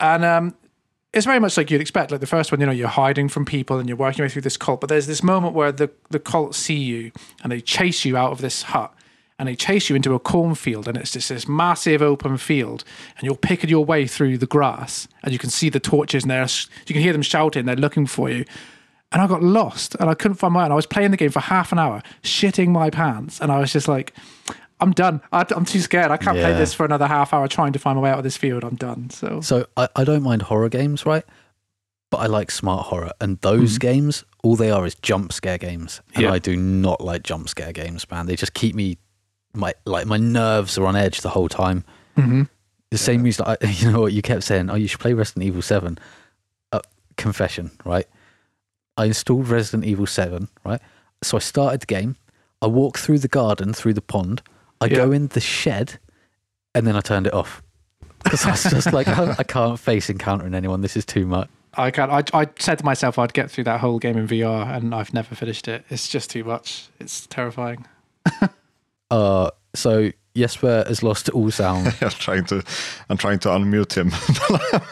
And 0.00 0.24
um, 0.24 0.54
it's 1.12 1.26
very 1.26 1.40
much 1.40 1.56
like 1.56 1.70
you'd 1.70 1.80
expect. 1.80 2.10
Like 2.10 2.20
the 2.20 2.26
first 2.26 2.52
one, 2.52 2.60
you 2.60 2.66
know, 2.66 2.72
you're 2.72 2.88
hiding 2.88 3.28
from 3.28 3.44
people 3.44 3.78
and 3.78 3.88
you're 3.88 3.98
working 3.98 4.18
your 4.18 4.26
way 4.26 4.30
through 4.30 4.42
this 4.42 4.56
cult. 4.56 4.80
But 4.80 4.88
there's 4.88 5.06
this 5.06 5.22
moment 5.22 5.54
where 5.54 5.72
the, 5.72 5.90
the 6.10 6.20
cult 6.20 6.54
see 6.54 6.76
you 6.76 7.10
and 7.42 7.50
they 7.50 7.60
chase 7.60 8.04
you 8.04 8.16
out 8.16 8.32
of 8.32 8.40
this 8.40 8.62
hut 8.62 8.92
and 9.38 9.48
they 9.48 9.54
chase 9.54 9.88
you 9.88 9.96
into 9.96 10.14
a 10.14 10.18
cornfield 10.18 10.88
and 10.88 10.96
it's 10.96 11.12
just 11.12 11.28
this 11.28 11.46
massive 11.46 12.02
open 12.02 12.36
field 12.36 12.84
and 13.16 13.24
you're 13.24 13.36
picking 13.36 13.70
your 13.70 13.84
way 13.84 14.06
through 14.06 14.36
the 14.38 14.46
grass 14.46 15.06
and 15.22 15.32
you 15.32 15.38
can 15.38 15.50
see 15.50 15.68
the 15.68 15.80
torches 15.80 16.24
and 16.24 16.30
they're, 16.30 16.48
you 16.86 16.94
can 16.94 17.02
hear 17.02 17.12
them 17.12 17.22
shouting, 17.22 17.64
they're 17.66 17.76
looking 17.76 18.06
for 18.06 18.28
you. 18.28 18.44
And 19.10 19.22
I 19.22 19.26
got 19.26 19.42
lost 19.42 19.94
and 20.00 20.10
I 20.10 20.14
couldn't 20.14 20.36
find 20.36 20.52
my 20.52 20.60
way. 20.60 20.64
And 20.64 20.72
I 20.72 20.76
was 20.76 20.86
playing 20.86 21.12
the 21.12 21.16
game 21.16 21.30
for 21.30 21.40
half 21.40 21.72
an 21.72 21.78
hour, 21.78 22.02
shitting 22.22 22.68
my 22.68 22.90
pants. 22.90 23.40
And 23.40 23.50
I 23.50 23.58
was 23.58 23.72
just 23.72 23.88
like, 23.88 24.12
I'm 24.80 24.92
done. 24.92 25.22
I, 25.32 25.46
I'm 25.50 25.64
too 25.64 25.80
scared. 25.80 26.10
I 26.10 26.18
can't 26.18 26.36
play 26.36 26.52
this 26.52 26.74
for 26.74 26.84
another 26.84 27.06
half 27.06 27.32
hour 27.32 27.48
trying 27.48 27.72
to 27.72 27.78
find 27.78 27.96
my 27.96 28.02
way 28.02 28.10
out 28.10 28.18
of 28.18 28.24
this 28.24 28.36
field. 28.36 28.64
I'm 28.64 28.76
done. 28.76 29.10
So 29.10 29.40
So 29.40 29.66
I, 29.76 29.88
I 29.96 30.04
don't 30.04 30.22
mind 30.22 30.42
horror 30.42 30.68
games, 30.68 31.06
right? 31.06 31.24
But 32.10 32.18
I 32.18 32.26
like 32.26 32.50
smart 32.50 32.86
horror. 32.86 33.12
And 33.20 33.40
those 33.40 33.74
mm-hmm. 33.78 33.88
games, 33.88 34.24
all 34.42 34.56
they 34.56 34.70
are 34.70 34.84
is 34.84 34.94
jump 34.96 35.32
scare 35.32 35.58
games. 35.58 36.02
And 36.14 36.24
Yeah. 36.24 36.32
I 36.32 36.38
do 36.38 36.56
not 36.56 37.00
like 37.00 37.22
jump 37.22 37.48
scare 37.48 37.72
games, 37.72 38.08
man. 38.10 38.26
They 38.26 38.36
just 38.36 38.54
keep 38.54 38.74
me 38.74 38.98
my 39.58 39.74
like 39.84 40.06
my 40.06 40.16
nerves 40.16 40.78
are 40.78 40.86
on 40.86 40.96
edge 40.96 41.20
the 41.20 41.28
whole 41.30 41.48
time. 41.48 41.84
Mhm. 42.16 42.48
The 42.90 42.98
same 42.98 43.22
reason 43.22 43.44
I, 43.46 43.56
you 43.66 43.90
know 43.92 44.00
what 44.00 44.12
you 44.12 44.22
kept 44.22 44.44
saying, 44.44 44.70
oh 44.70 44.74
you 44.76 44.88
should 44.88 45.00
play 45.00 45.12
Resident 45.12 45.44
Evil 45.44 45.60
7. 45.62 45.98
Uh, 46.72 46.80
confession, 47.16 47.70
right? 47.84 48.06
I 48.96 49.04
installed 49.06 49.48
Resident 49.48 49.84
Evil 49.84 50.06
7, 50.06 50.48
right? 50.64 50.80
So 51.22 51.36
I 51.36 51.40
started 51.40 51.80
the 51.80 51.86
game. 51.86 52.16
I 52.62 52.66
walk 52.66 52.98
through 52.98 53.18
the 53.18 53.28
garden, 53.28 53.72
through 53.72 53.94
the 53.94 54.00
pond. 54.00 54.42
I 54.80 54.86
Yeah. 54.86 54.96
go 54.96 55.12
in 55.12 55.26
the 55.28 55.40
shed, 55.40 55.98
and 56.74 56.86
then 56.86 56.96
I 56.96 57.00
turned 57.00 57.26
it 57.26 57.34
off 57.34 57.62
because 58.24 58.44
I 58.46 58.50
was 58.52 58.62
just 58.64 58.92
like, 58.92 59.06
I, 59.08 59.34
I 59.38 59.42
can't 59.44 59.78
face 59.78 60.08
encountering 60.10 60.54
anyone. 60.54 60.80
This 60.80 60.96
is 60.96 61.04
too 61.04 61.26
much. 61.26 61.48
I 61.74 61.90
can't. 61.92 62.10
I, 62.10 62.22
I 62.42 62.48
said 62.58 62.78
to 62.78 62.84
myself 62.84 63.18
I'd 63.18 63.32
get 63.34 63.50
through 63.50 63.64
that 63.64 63.80
whole 63.80 63.98
game 63.98 64.16
in 64.16 64.26
VR, 64.26 64.74
and 64.76 64.94
I've 64.94 65.12
never 65.14 65.34
finished 65.34 65.68
it. 65.68 65.84
It's 65.90 66.08
just 66.08 66.30
too 66.30 66.42
much. 66.42 66.88
It's 66.98 67.26
terrifying. 67.26 67.86
Uh, 69.10 69.50
so 69.74 70.10
Jesper 70.36 70.84
has 70.86 71.02
lost 71.02 71.28
all 71.30 71.50
sound. 71.50 71.86
I'm 72.00 72.10
trying 72.10 72.44
to, 72.46 72.62
I'm 73.08 73.16
trying 73.16 73.38
to 73.40 73.48
unmute 73.48 73.94
him. 73.96 74.12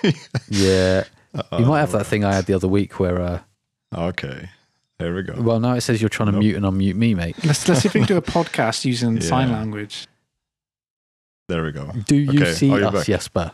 Yeah, 0.48 1.04
you 1.58 1.66
might 1.66 1.80
have 1.80 1.92
that 1.92 2.06
thing 2.06 2.24
I 2.24 2.32
had 2.34 2.46
the 2.46 2.54
other 2.54 2.68
week 2.68 2.98
where, 2.98 3.20
uh, 3.20 3.40
okay, 3.94 4.48
there 4.98 5.14
we 5.14 5.22
go. 5.22 5.34
well, 5.40 5.60
now 5.60 5.74
it 5.74 5.82
says 5.82 6.00
you're 6.00 6.08
trying 6.08 6.26
to 6.28 6.32
Nope. 6.32 6.40
mute 6.40 6.56
and 6.56 6.64
unmute 6.64 6.94
me, 6.94 7.14
mate. 7.14 7.36
Let's 7.44 7.68
let's 7.68 7.82
see 7.82 7.88
if 7.88 7.94
we 7.94 8.00
can 8.00 8.06
do 8.08 8.16
a 8.16 8.22
podcast 8.36 8.84
using 8.84 9.20
sign 9.20 9.52
language. 9.52 10.06
There 11.48 11.62
we 11.62 11.72
go. 11.72 11.92
Do 12.06 12.16
you 12.16 12.40
Okay, 12.42 12.52
see 12.54 12.70
are 12.72 12.80
you 12.80 12.86
us, 12.86 12.94
back? 12.94 13.06
Jesper? 13.06 13.52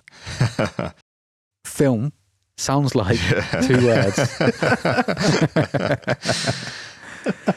Film 1.67 2.13
sounds 2.57 2.95
like 2.95 3.19
two 3.67 3.85
words. 3.87 4.19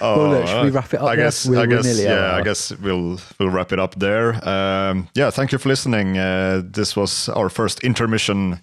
Oh, 0.01 0.17
Well, 0.17 0.29
look, 0.39 0.47
should 0.47 0.63
we 0.63 0.69
uh, 0.69 0.71
wrap 0.73 0.93
it 0.93 0.99
up 1.01 1.07
I 1.07 1.15
guess, 1.15 1.45
We're- 1.45 1.61
I 1.61 1.65
we're 1.67 1.75
guess, 1.77 1.85
nearly 1.85 2.07
at 2.07 2.09
yeah, 2.17 2.25
our- 2.33 2.39
I 2.39 2.43
guess 2.43 2.71
we'll 2.79 3.19
we'll 3.39 3.49
wrap 3.49 3.71
it 3.73 3.79
up 3.79 3.95
there. 3.99 4.33
Um, 4.47 5.07
yeah, 5.15 5.29
thank 5.31 5.51
you 5.51 5.57
for 5.57 5.69
listening. 5.69 6.17
Uh, 6.17 6.61
this 6.63 6.95
was 6.95 7.29
our 7.29 7.49
first 7.49 7.79
intermission 7.83 8.59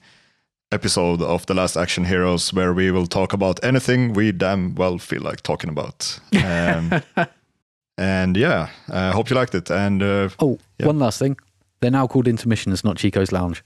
episode 0.70 1.20
of 1.22 1.44
the 1.46 1.54
Last 1.54 1.76
Action 1.76 2.04
Heroes, 2.04 2.52
where 2.54 2.72
we 2.72 2.90
will 2.90 3.06
talk 3.06 3.32
about 3.32 3.62
anything 3.64 4.12
we 4.14 4.32
damn 4.32 4.74
well 4.74 4.98
feel 4.98 5.22
like 5.22 5.42
talking 5.42 5.70
about. 5.70 6.18
Um, 6.32 7.02
and 7.98 8.36
yeah, 8.36 8.68
I 8.90 9.10
hope 9.10 9.28
you 9.30 9.36
liked 9.36 9.54
it. 9.54 9.70
And 9.70 10.02
uh, 10.02 10.28
Oh, 10.38 10.58
Yeah. 10.78 10.86
one 10.86 10.98
last 10.98 11.18
thing. 11.18 11.36
They're 11.80 11.90
now 11.90 12.06
called 12.06 12.26
Intermissions, 12.28 12.84
not 12.84 12.96
Chico's 12.96 13.32
Lounge. 13.32 13.62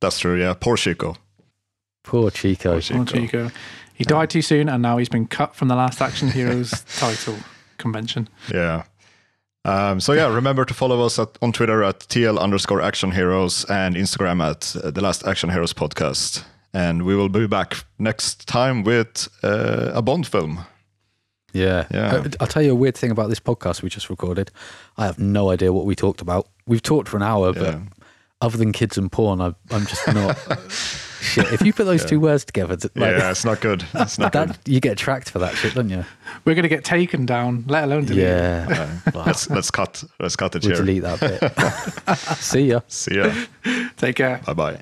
that's 0.00 0.18
true. 0.18 0.40
Yeah, 0.40 0.54
poor 0.54 0.76
Chico. 0.76 1.16
Poor 2.04 2.30
Chico. 2.30 2.72
Poor 2.72 2.80
Chico. 2.80 3.00
Oh, 3.00 3.04
Chico. 3.04 3.50
He 4.02 4.04
died 4.04 4.30
too 4.30 4.42
soon, 4.42 4.68
and 4.68 4.82
now 4.82 4.96
he's 4.98 5.08
been 5.08 5.26
cut 5.28 5.54
from 5.54 5.68
the 5.68 5.76
Last 5.76 6.02
Action 6.02 6.28
Heroes 6.28 6.70
title 6.98 7.36
convention. 7.78 8.28
Yeah. 8.52 8.82
Um, 9.64 10.00
so 10.00 10.12
yeah, 10.12 10.26
remember 10.26 10.64
to 10.64 10.74
follow 10.74 11.06
us 11.06 11.20
at, 11.20 11.38
on 11.40 11.52
Twitter 11.52 11.84
at 11.84 12.00
TL 12.00 12.36
underscore 12.36 12.82
Action 12.82 13.12
Heroes 13.12 13.64
and 13.70 13.94
Instagram 13.94 14.42
at 14.42 14.74
uh, 14.84 14.90
the 14.90 15.00
Last 15.00 15.24
Action 15.24 15.50
Heroes 15.50 15.72
podcast. 15.72 16.42
And 16.74 17.04
we 17.04 17.14
will 17.14 17.28
be 17.28 17.46
back 17.46 17.84
next 17.96 18.48
time 18.48 18.82
with 18.82 19.28
uh, 19.44 19.92
a 19.94 20.02
Bond 20.02 20.26
film. 20.26 20.64
Yeah. 21.52 21.86
Yeah. 21.92 22.14
Uh, 22.16 22.28
I'll 22.40 22.48
tell 22.48 22.62
you 22.62 22.72
a 22.72 22.74
weird 22.74 22.96
thing 22.96 23.12
about 23.12 23.28
this 23.28 23.38
podcast 23.38 23.82
we 23.82 23.88
just 23.88 24.10
recorded. 24.10 24.50
I 24.96 25.06
have 25.06 25.20
no 25.20 25.50
idea 25.50 25.72
what 25.72 25.84
we 25.86 25.94
talked 25.94 26.20
about. 26.20 26.48
We've 26.66 26.82
talked 26.82 27.08
for 27.08 27.18
an 27.18 27.22
hour, 27.22 27.52
but 27.52 27.62
Yeah. 27.62 27.80
other 28.40 28.58
than 28.58 28.72
kids 28.72 28.98
and 28.98 29.12
porn, 29.12 29.40
I, 29.40 29.54
I'm 29.70 29.86
just 29.86 30.08
not. 30.12 30.36
shit. 31.22 31.52
If 31.52 31.62
you 31.62 31.72
put 31.72 31.84
those 31.84 32.04
two 32.10 32.20
words 32.20 32.44
together, 32.44 32.76
th- 32.76 32.92
like, 32.96 33.10
yeah, 33.16 33.30
it's 33.30 33.44
not 33.44 33.60
good. 33.60 33.84
It's 33.94 34.18
not 34.18 34.32
good. 34.32 34.50
that, 34.50 34.58
you 34.68 34.80
get 34.80 34.98
tracked 34.98 35.30
for 35.30 35.38
that 35.38 35.54
shit, 35.56 35.74
don't 35.74 35.88
you? 35.88 36.04
We're 36.44 36.54
going 36.54 36.62
to 36.64 36.68
get 36.68 36.84
taken 36.84 37.26
down, 37.26 37.64
let 37.68 37.84
alone 37.84 38.04
deleted. 38.04 38.28
Yeah. 38.28 38.98
Well, 39.14 39.24
Let's 39.26 39.48
let's 39.50 39.70
cut 39.70 40.04
let's 40.20 40.36
cut 40.36 40.54
it 40.56 40.64
we'll 40.64 40.76
delete 40.76 41.02
that 41.02 41.20
bit. 41.20 42.16
See 42.38 42.66
ya. 42.68 42.80
See 42.88 43.16
ya. 43.16 43.32
Take 43.96 44.16
care. 44.16 44.40
Bye 44.46 44.54
bye. 44.54 44.80